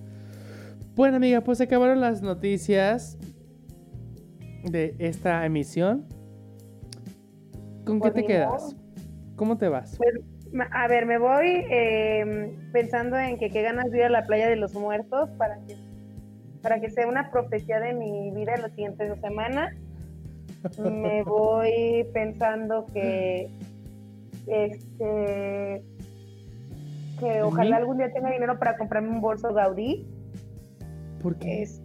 Bueno, 0.97 1.17
amiga, 1.17 1.43
pues 1.43 1.59
se 1.59 1.65
acabaron 1.65 2.01
las 2.01 2.23
noticias 2.23 3.19
de 4.65 4.95
esta 4.99 5.45
emisión. 5.45 6.07
¿Con 7.85 8.01
qué 8.01 8.11
te 8.11 8.25
quedas? 8.25 8.75
¿Cómo 9.37 9.59
te 9.59 9.69
vas? 9.69 9.97
Pues, 9.99 10.15
a 10.71 10.89
ver, 10.89 11.07
me 11.07 11.19
voy 11.19 11.65
eh, 11.71 12.57
pensando 12.73 13.19
en 13.19 13.39
que 13.39 13.51
qué 13.51 13.63
ganas 13.63 13.91
de 13.91 13.99
ir 13.99 14.05
a 14.05 14.11
la 14.11 14.27
playa 14.27 14.49
de 14.49 14.57
los 14.57 14.75
muertos 14.75 15.31
para 15.37 15.57
que, 15.67 15.77
para 16.63 16.81
que 16.81 16.91
sea 16.91 17.07
una 17.09 17.31
profecía 17.31 17.81
de 17.81 17.93
mi 17.93 18.31
vida 18.31 18.55
en 18.55 18.63
las 18.63 18.71
siguientes 18.73 19.09
dos 19.09 19.21
semanas. 19.21 19.75
Me 20.79 21.23
voy 21.25 22.07
pensando 22.13 22.87
que 22.93 23.51
este 24.47 25.83
que 27.21 27.43
ojalá 27.43 27.77
algún 27.77 27.99
día 27.99 28.13
tenga 28.13 28.31
dinero 28.31 28.59
para 28.59 28.77
comprarme 28.77 29.09
un 29.09 29.21
bolso 29.21 29.53
Gaudí. 29.53 30.07
¿Por 31.23 31.37
qué? 31.37 31.63
Es, 31.63 31.81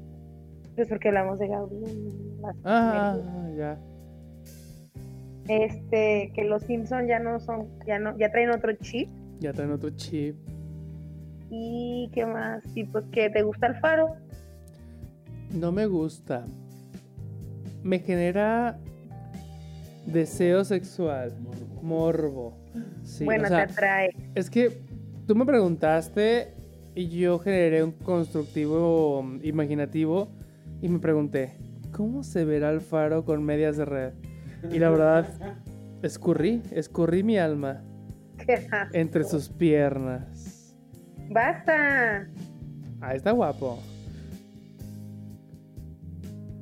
pues 0.75 0.87
porque 0.87 1.09
hablamos 1.09 1.39
de 1.39 1.47
Gaudí. 1.47 1.75
en 1.75 2.41
las 2.41 2.55
Ah, 2.63 3.17
ya. 3.55 3.77
Este, 5.49 6.31
que 6.35 6.43
los 6.43 6.61
Simpson 6.61 7.07
ya 7.07 7.17
no 7.17 7.39
son, 7.39 7.67
ya 7.87 7.97
no, 7.97 8.15
ya 8.19 8.29
traen 8.31 8.51
otro 8.51 8.71
chip. 8.73 9.09
Ya 9.39 9.51
traen 9.51 9.71
otro 9.71 9.89
chip. 9.89 10.35
¿Y 11.49 12.11
qué 12.13 12.23
más? 12.27 12.63
Y 12.75 12.83
pues 12.83 13.05
que 13.11 13.31
te 13.31 13.41
gusta 13.41 13.65
el 13.65 13.75
faro. 13.79 14.15
No 15.51 15.71
me 15.71 15.87
gusta. 15.87 16.45
Me 17.81 17.97
genera 17.97 18.77
deseo 20.05 20.63
sexual. 20.63 21.33
Morbo. 21.81 22.53
Sí, 23.03 23.25
bueno, 23.25 23.45
o 23.45 23.47
sea, 23.47 23.65
te 23.65 23.73
atrae. 23.73 24.09
Es 24.35 24.51
que 24.51 24.83
tú 25.25 25.35
me 25.35 25.45
preguntaste 25.45 26.53
y 26.93 27.07
yo 27.09 27.39
generé 27.39 27.83
un 27.83 27.93
constructivo 27.93 29.25
imaginativo 29.41 30.29
y 30.79 30.89
me 30.89 30.99
pregunté, 30.99 31.53
¿cómo 31.91 32.21
se 32.21 32.45
verá 32.45 32.69
el 32.69 32.81
faro 32.81 33.25
con 33.25 33.43
medias 33.43 33.77
de 33.77 33.85
red? 33.85 34.13
Y 34.71 34.79
la 34.79 34.89
verdad, 34.89 35.27
escurrí, 36.01 36.61
escurrí 36.71 37.23
mi 37.23 37.37
alma 37.37 37.81
Qué 38.37 38.67
entre 38.93 39.23
sus 39.23 39.49
piernas. 39.49 40.75
Basta. 41.29 42.27
Ah, 43.01 43.13
está 43.15 43.31
guapo. 43.31 43.79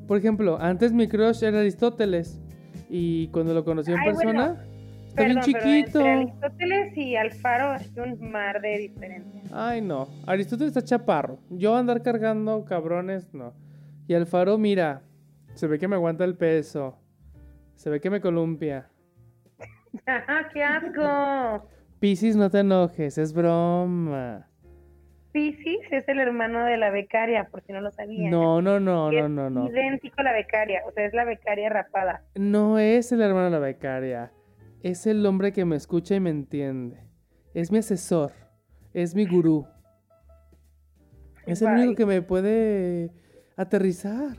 por 0.08 0.18
ejemplo, 0.18 0.58
antes 0.60 0.94
mi 0.94 1.08
crush 1.08 1.44
era 1.44 1.60
Aristóteles. 1.60 2.40
Y 2.90 3.28
cuando 3.30 3.54
lo 3.54 3.66
conocí 3.66 3.92
en 3.92 4.00
Ay, 4.00 4.06
persona, 4.06 4.48
bueno, 4.54 4.62
está 5.10 5.24
bien 5.26 5.40
pero 5.44 5.46
chiquito. 5.46 6.00
entre 6.00 6.12
Aristóteles 6.12 6.98
y 6.98 7.16
Alfaro 7.18 7.74
es 7.76 7.92
un 7.98 8.32
mar 8.32 8.62
de 8.62 8.78
diferencia. 8.78 9.42
Ay, 9.52 9.82
no. 9.82 10.08
Aristóteles 10.26 10.70
está 10.76 10.82
chaparro. 10.84 11.40
Yo 11.50 11.76
andar 11.76 12.02
cargando 12.02 12.64
cabrones, 12.64 13.34
no. 13.34 13.54
Y 14.08 14.14
Alfaro, 14.14 14.58
mira, 14.58 15.02
se 15.56 15.68
ve 15.68 15.78
que 15.78 15.90
me 15.90 15.96
aguanta 15.96 16.24
el 16.24 16.38
peso. 16.38 16.98
Se 17.78 17.92
ve 17.92 18.02
que 18.02 18.10
me 18.10 18.20
columpia. 18.20 18.90
¡Ah, 20.08 20.50
¡Qué 20.54 20.64
asco! 20.64 21.70
Piscis, 22.00 22.36
no 22.36 22.50
te 22.50 22.60
enojes, 22.60 23.18
es 23.18 23.34
broma. 23.34 24.48
Piscis 25.32 25.80
es 25.92 26.08
el 26.10 26.20
hermano 26.20 26.66
de 26.66 26.78
la 26.78 26.90
becaria, 26.90 27.46
por 27.46 27.62
si 27.64 27.72
no 27.72 27.82
lo 27.82 27.92
sabían. 27.92 28.32
No, 28.32 28.62
no, 28.62 28.80
no, 28.80 29.12
no, 29.12 29.30
no, 29.30 29.50
no. 29.50 29.70
Idéntico 29.70 30.16
a 30.18 30.24
la 30.24 30.34
becaria, 30.34 30.82
o 30.88 30.92
sea, 30.92 31.06
es 31.06 31.14
la 31.14 31.24
becaria 31.24 31.70
rapada. 31.70 32.24
No 32.36 32.80
es 32.80 33.12
el 33.12 33.22
hermano 33.22 33.46
de 33.46 33.52
la 33.52 33.60
becaria. 33.60 34.32
Es 34.82 35.06
el 35.06 35.24
hombre 35.26 35.52
que 35.54 35.64
me 35.64 35.76
escucha 35.76 36.16
y 36.16 36.20
me 36.20 36.32
entiende. 36.32 37.00
Es 37.54 37.72
mi 37.72 37.78
asesor. 37.78 38.32
Es 38.94 39.14
mi 39.14 39.28
gurú. 39.28 39.68
Es 41.46 41.62
el 41.62 41.68
Bye. 41.68 41.84
único 41.84 41.96
que 41.96 42.06
me 42.08 42.22
puede 42.24 43.12
aterrizar. 43.56 44.36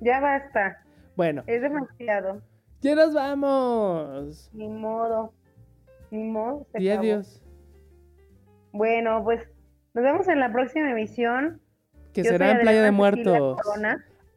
Ya 0.00 0.18
basta, 0.20 0.79
Bueno, 1.20 1.42
es 1.46 1.60
demasiado. 1.60 2.40
ya 2.80 2.94
nos 2.94 3.12
vamos. 3.12 4.48
Ni 4.54 4.70
modo. 4.70 5.34
Ni 6.10 6.24
modo. 6.24 6.66
se 6.72 6.82
Y 6.82 6.88
acabó. 6.88 7.02
adiós. 7.02 7.42
Bueno, 8.72 9.22
pues 9.22 9.42
nos 9.92 10.02
vemos 10.02 10.28
en 10.28 10.40
la 10.40 10.50
próxima 10.50 10.90
emisión. 10.90 11.60
Que 12.14 12.22
Yo 12.22 12.30
será 12.30 12.52
en 12.52 12.60
Playa 12.60 12.82
de 12.82 12.90
Muertos. 12.90 13.58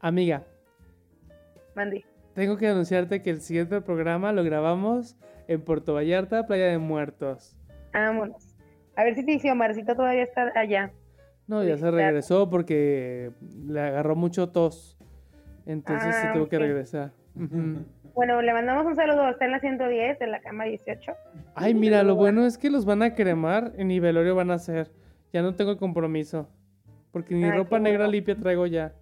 Amiga, 0.00 0.42
Mandy. 1.74 2.04
tengo 2.34 2.58
que 2.58 2.68
anunciarte 2.68 3.22
que 3.22 3.30
el 3.30 3.40
siguiente 3.40 3.80
programa 3.80 4.32
lo 4.34 4.44
grabamos 4.44 5.16
en 5.48 5.62
Puerto 5.62 5.94
Vallarta, 5.94 6.46
Playa 6.46 6.66
de 6.66 6.76
Muertos. 6.76 7.56
Vámonos. 7.94 8.54
A 8.94 9.04
ver 9.04 9.14
si 9.14 9.24
te 9.24 9.32
dice 9.32 9.50
Omarcito 9.50 9.96
todavía 9.96 10.24
está 10.24 10.52
allá. 10.54 10.92
No, 11.46 11.64
ya 11.64 11.78
se 11.78 11.90
regresó 11.90 12.50
porque 12.50 13.30
le 13.66 13.80
agarró 13.80 14.16
mucho 14.16 14.50
tos. 14.50 14.93
Entonces 15.66 16.14
se 16.16 16.26
Ah, 16.28 16.32
tuvo 16.34 16.48
que 16.48 16.58
regresar. 16.58 17.12
Bueno, 18.14 18.40
le 18.42 18.52
mandamos 18.52 18.86
un 18.86 18.94
saludo. 18.94 19.28
Está 19.28 19.46
en 19.46 19.50
la 19.52 19.60
110, 19.60 20.20
en 20.20 20.30
la 20.30 20.40
cama 20.40 20.64
18. 20.64 21.12
Ay, 21.54 21.74
mira, 21.74 22.02
lo 22.02 22.14
bueno 22.14 22.44
es 22.46 22.58
que 22.58 22.70
los 22.70 22.84
van 22.84 23.02
a 23.02 23.14
cremar 23.14 23.72
y 23.78 23.84
ni 23.84 23.98
velorio 24.00 24.34
van 24.34 24.50
a 24.50 24.54
hacer. 24.54 24.92
Ya 25.32 25.42
no 25.42 25.54
tengo 25.56 25.76
compromiso. 25.78 26.48
Porque 27.10 27.34
ni 27.34 27.44
Ay, 27.44 27.52
ropa 27.52 27.78
negra 27.78 28.00
bueno. 28.04 28.12
limpia 28.12 28.36
traigo 28.36 28.66
ya. 28.66 28.92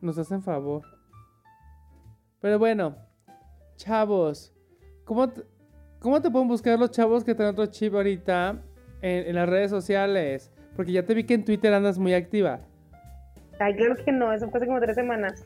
Nos 0.00 0.16
hacen 0.18 0.42
favor. 0.42 0.82
Pero 2.40 2.58
bueno, 2.58 2.96
chavos, 3.76 4.54
¿cómo 5.04 5.28
te, 5.28 5.42
cómo 5.98 6.22
te 6.22 6.30
pueden 6.30 6.48
buscar 6.48 6.78
los 6.78 6.90
chavos 6.90 7.22
que 7.22 7.34
traen 7.34 7.52
otro 7.52 7.66
chip 7.66 7.94
ahorita 7.94 8.62
en, 9.02 9.26
en 9.28 9.34
las 9.34 9.48
redes 9.48 9.70
sociales? 9.70 10.50
Porque 10.74 10.92
ya 10.92 11.04
te 11.04 11.12
vi 11.12 11.24
que 11.24 11.34
en 11.34 11.44
Twitter 11.44 11.74
andas 11.74 11.98
muy 11.98 12.14
activa. 12.14 12.60
Ay, 13.60 13.76
claro 13.76 13.94
que 13.94 14.10
no, 14.10 14.32
eso 14.32 14.48
fue 14.48 14.58
hace 14.58 14.66
como 14.66 14.80
tres 14.80 14.96
semanas. 14.96 15.44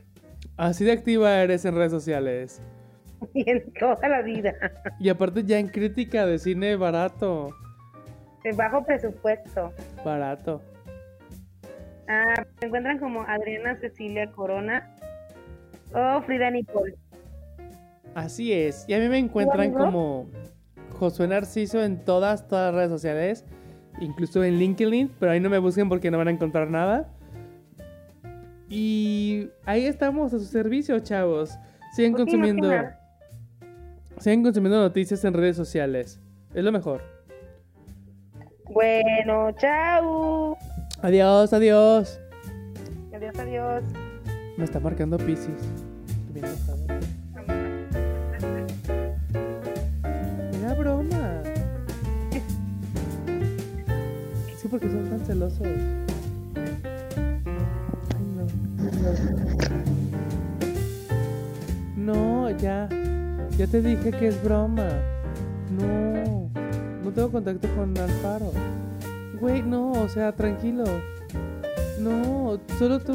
Así 0.56 0.84
de 0.84 0.92
activa 0.92 1.36
eres 1.42 1.64
en 1.64 1.74
redes 1.74 1.90
sociales. 1.90 2.62
Y 3.34 3.50
en 3.50 3.72
toda 3.72 4.08
la 4.08 4.22
vida. 4.22 4.54
Y 5.00 5.08
aparte 5.08 5.42
ya 5.42 5.58
en 5.58 5.66
crítica 5.66 6.24
de 6.24 6.38
cine 6.38 6.76
barato. 6.76 7.50
De 8.44 8.52
bajo 8.52 8.84
presupuesto. 8.84 9.72
Barato. 10.04 10.62
Ah, 12.06 12.44
se 12.60 12.66
encuentran 12.66 12.98
como 12.98 13.22
Adriana 13.22 13.76
Cecilia 13.80 14.30
Corona 14.30 14.94
o 15.92 16.22
Frida 16.22 16.50
Nicole. 16.50 16.94
Así 18.14 18.52
es. 18.52 18.84
Y 18.86 18.94
a 18.94 19.00
mí 19.00 19.08
me 19.08 19.18
encuentran 19.18 19.72
como 19.72 20.28
Josué 20.98 21.26
Narciso 21.26 21.82
en 21.82 22.04
todas, 22.04 22.46
todas 22.46 22.66
las 22.66 22.74
redes 22.76 22.90
sociales. 22.90 23.44
Incluso 24.00 24.44
en 24.44 24.58
LinkedIn. 24.58 25.10
Pero 25.18 25.32
ahí 25.32 25.40
no 25.40 25.50
me 25.50 25.58
busquen 25.58 25.88
porque 25.88 26.12
no 26.12 26.18
van 26.18 26.28
a 26.28 26.30
encontrar 26.30 26.70
nada. 26.70 27.10
Y 28.76 29.50
ahí 29.66 29.86
estamos 29.86 30.34
a 30.34 30.38
su 30.40 30.46
servicio, 30.46 30.98
chavos. 30.98 31.50
Sigan 31.94 32.10
Pues 32.12 32.24
sí, 32.24 32.30
consumiendo. 32.32 32.68
no. 32.76 32.90
Sigan 34.18 34.42
consumiendo 34.42 34.80
noticias 34.80 35.24
en 35.24 35.32
redes 35.32 35.54
sociales. 35.56 36.20
Es 36.52 36.64
lo 36.64 36.72
mejor. 36.72 37.00
Bueno, 38.72 39.52
chao. 39.52 40.56
Adiós, 41.02 41.52
adiós. 41.52 42.18
Adiós, 43.14 43.38
adiós. 43.38 43.84
Me 44.56 44.64
está 44.64 44.80
marcando 44.80 45.18
Pisces. 45.18 45.70
Era 50.60 50.74
broma. 50.74 51.42
Sí, 54.56 54.68
porque 54.68 54.88
son 54.88 55.04
tan 55.10 55.20
celosos. 55.26 55.68
No, 61.96 62.50
ya. 62.50 62.88
Ya 63.56 63.66
te 63.66 63.80
dije 63.80 64.10
que 64.10 64.28
es 64.28 64.42
broma. 64.42 64.88
No. 65.70 66.50
No 67.02 67.10
tengo 67.10 67.30
contacto 67.30 67.68
con 67.76 67.96
Alfaro. 67.98 68.52
Güey, 69.40 69.62
no, 69.62 69.92
o 69.92 70.08
sea, 70.08 70.32
tranquilo. 70.32 70.84
No, 71.98 72.58
solo 72.78 72.98
tú. 73.00 73.14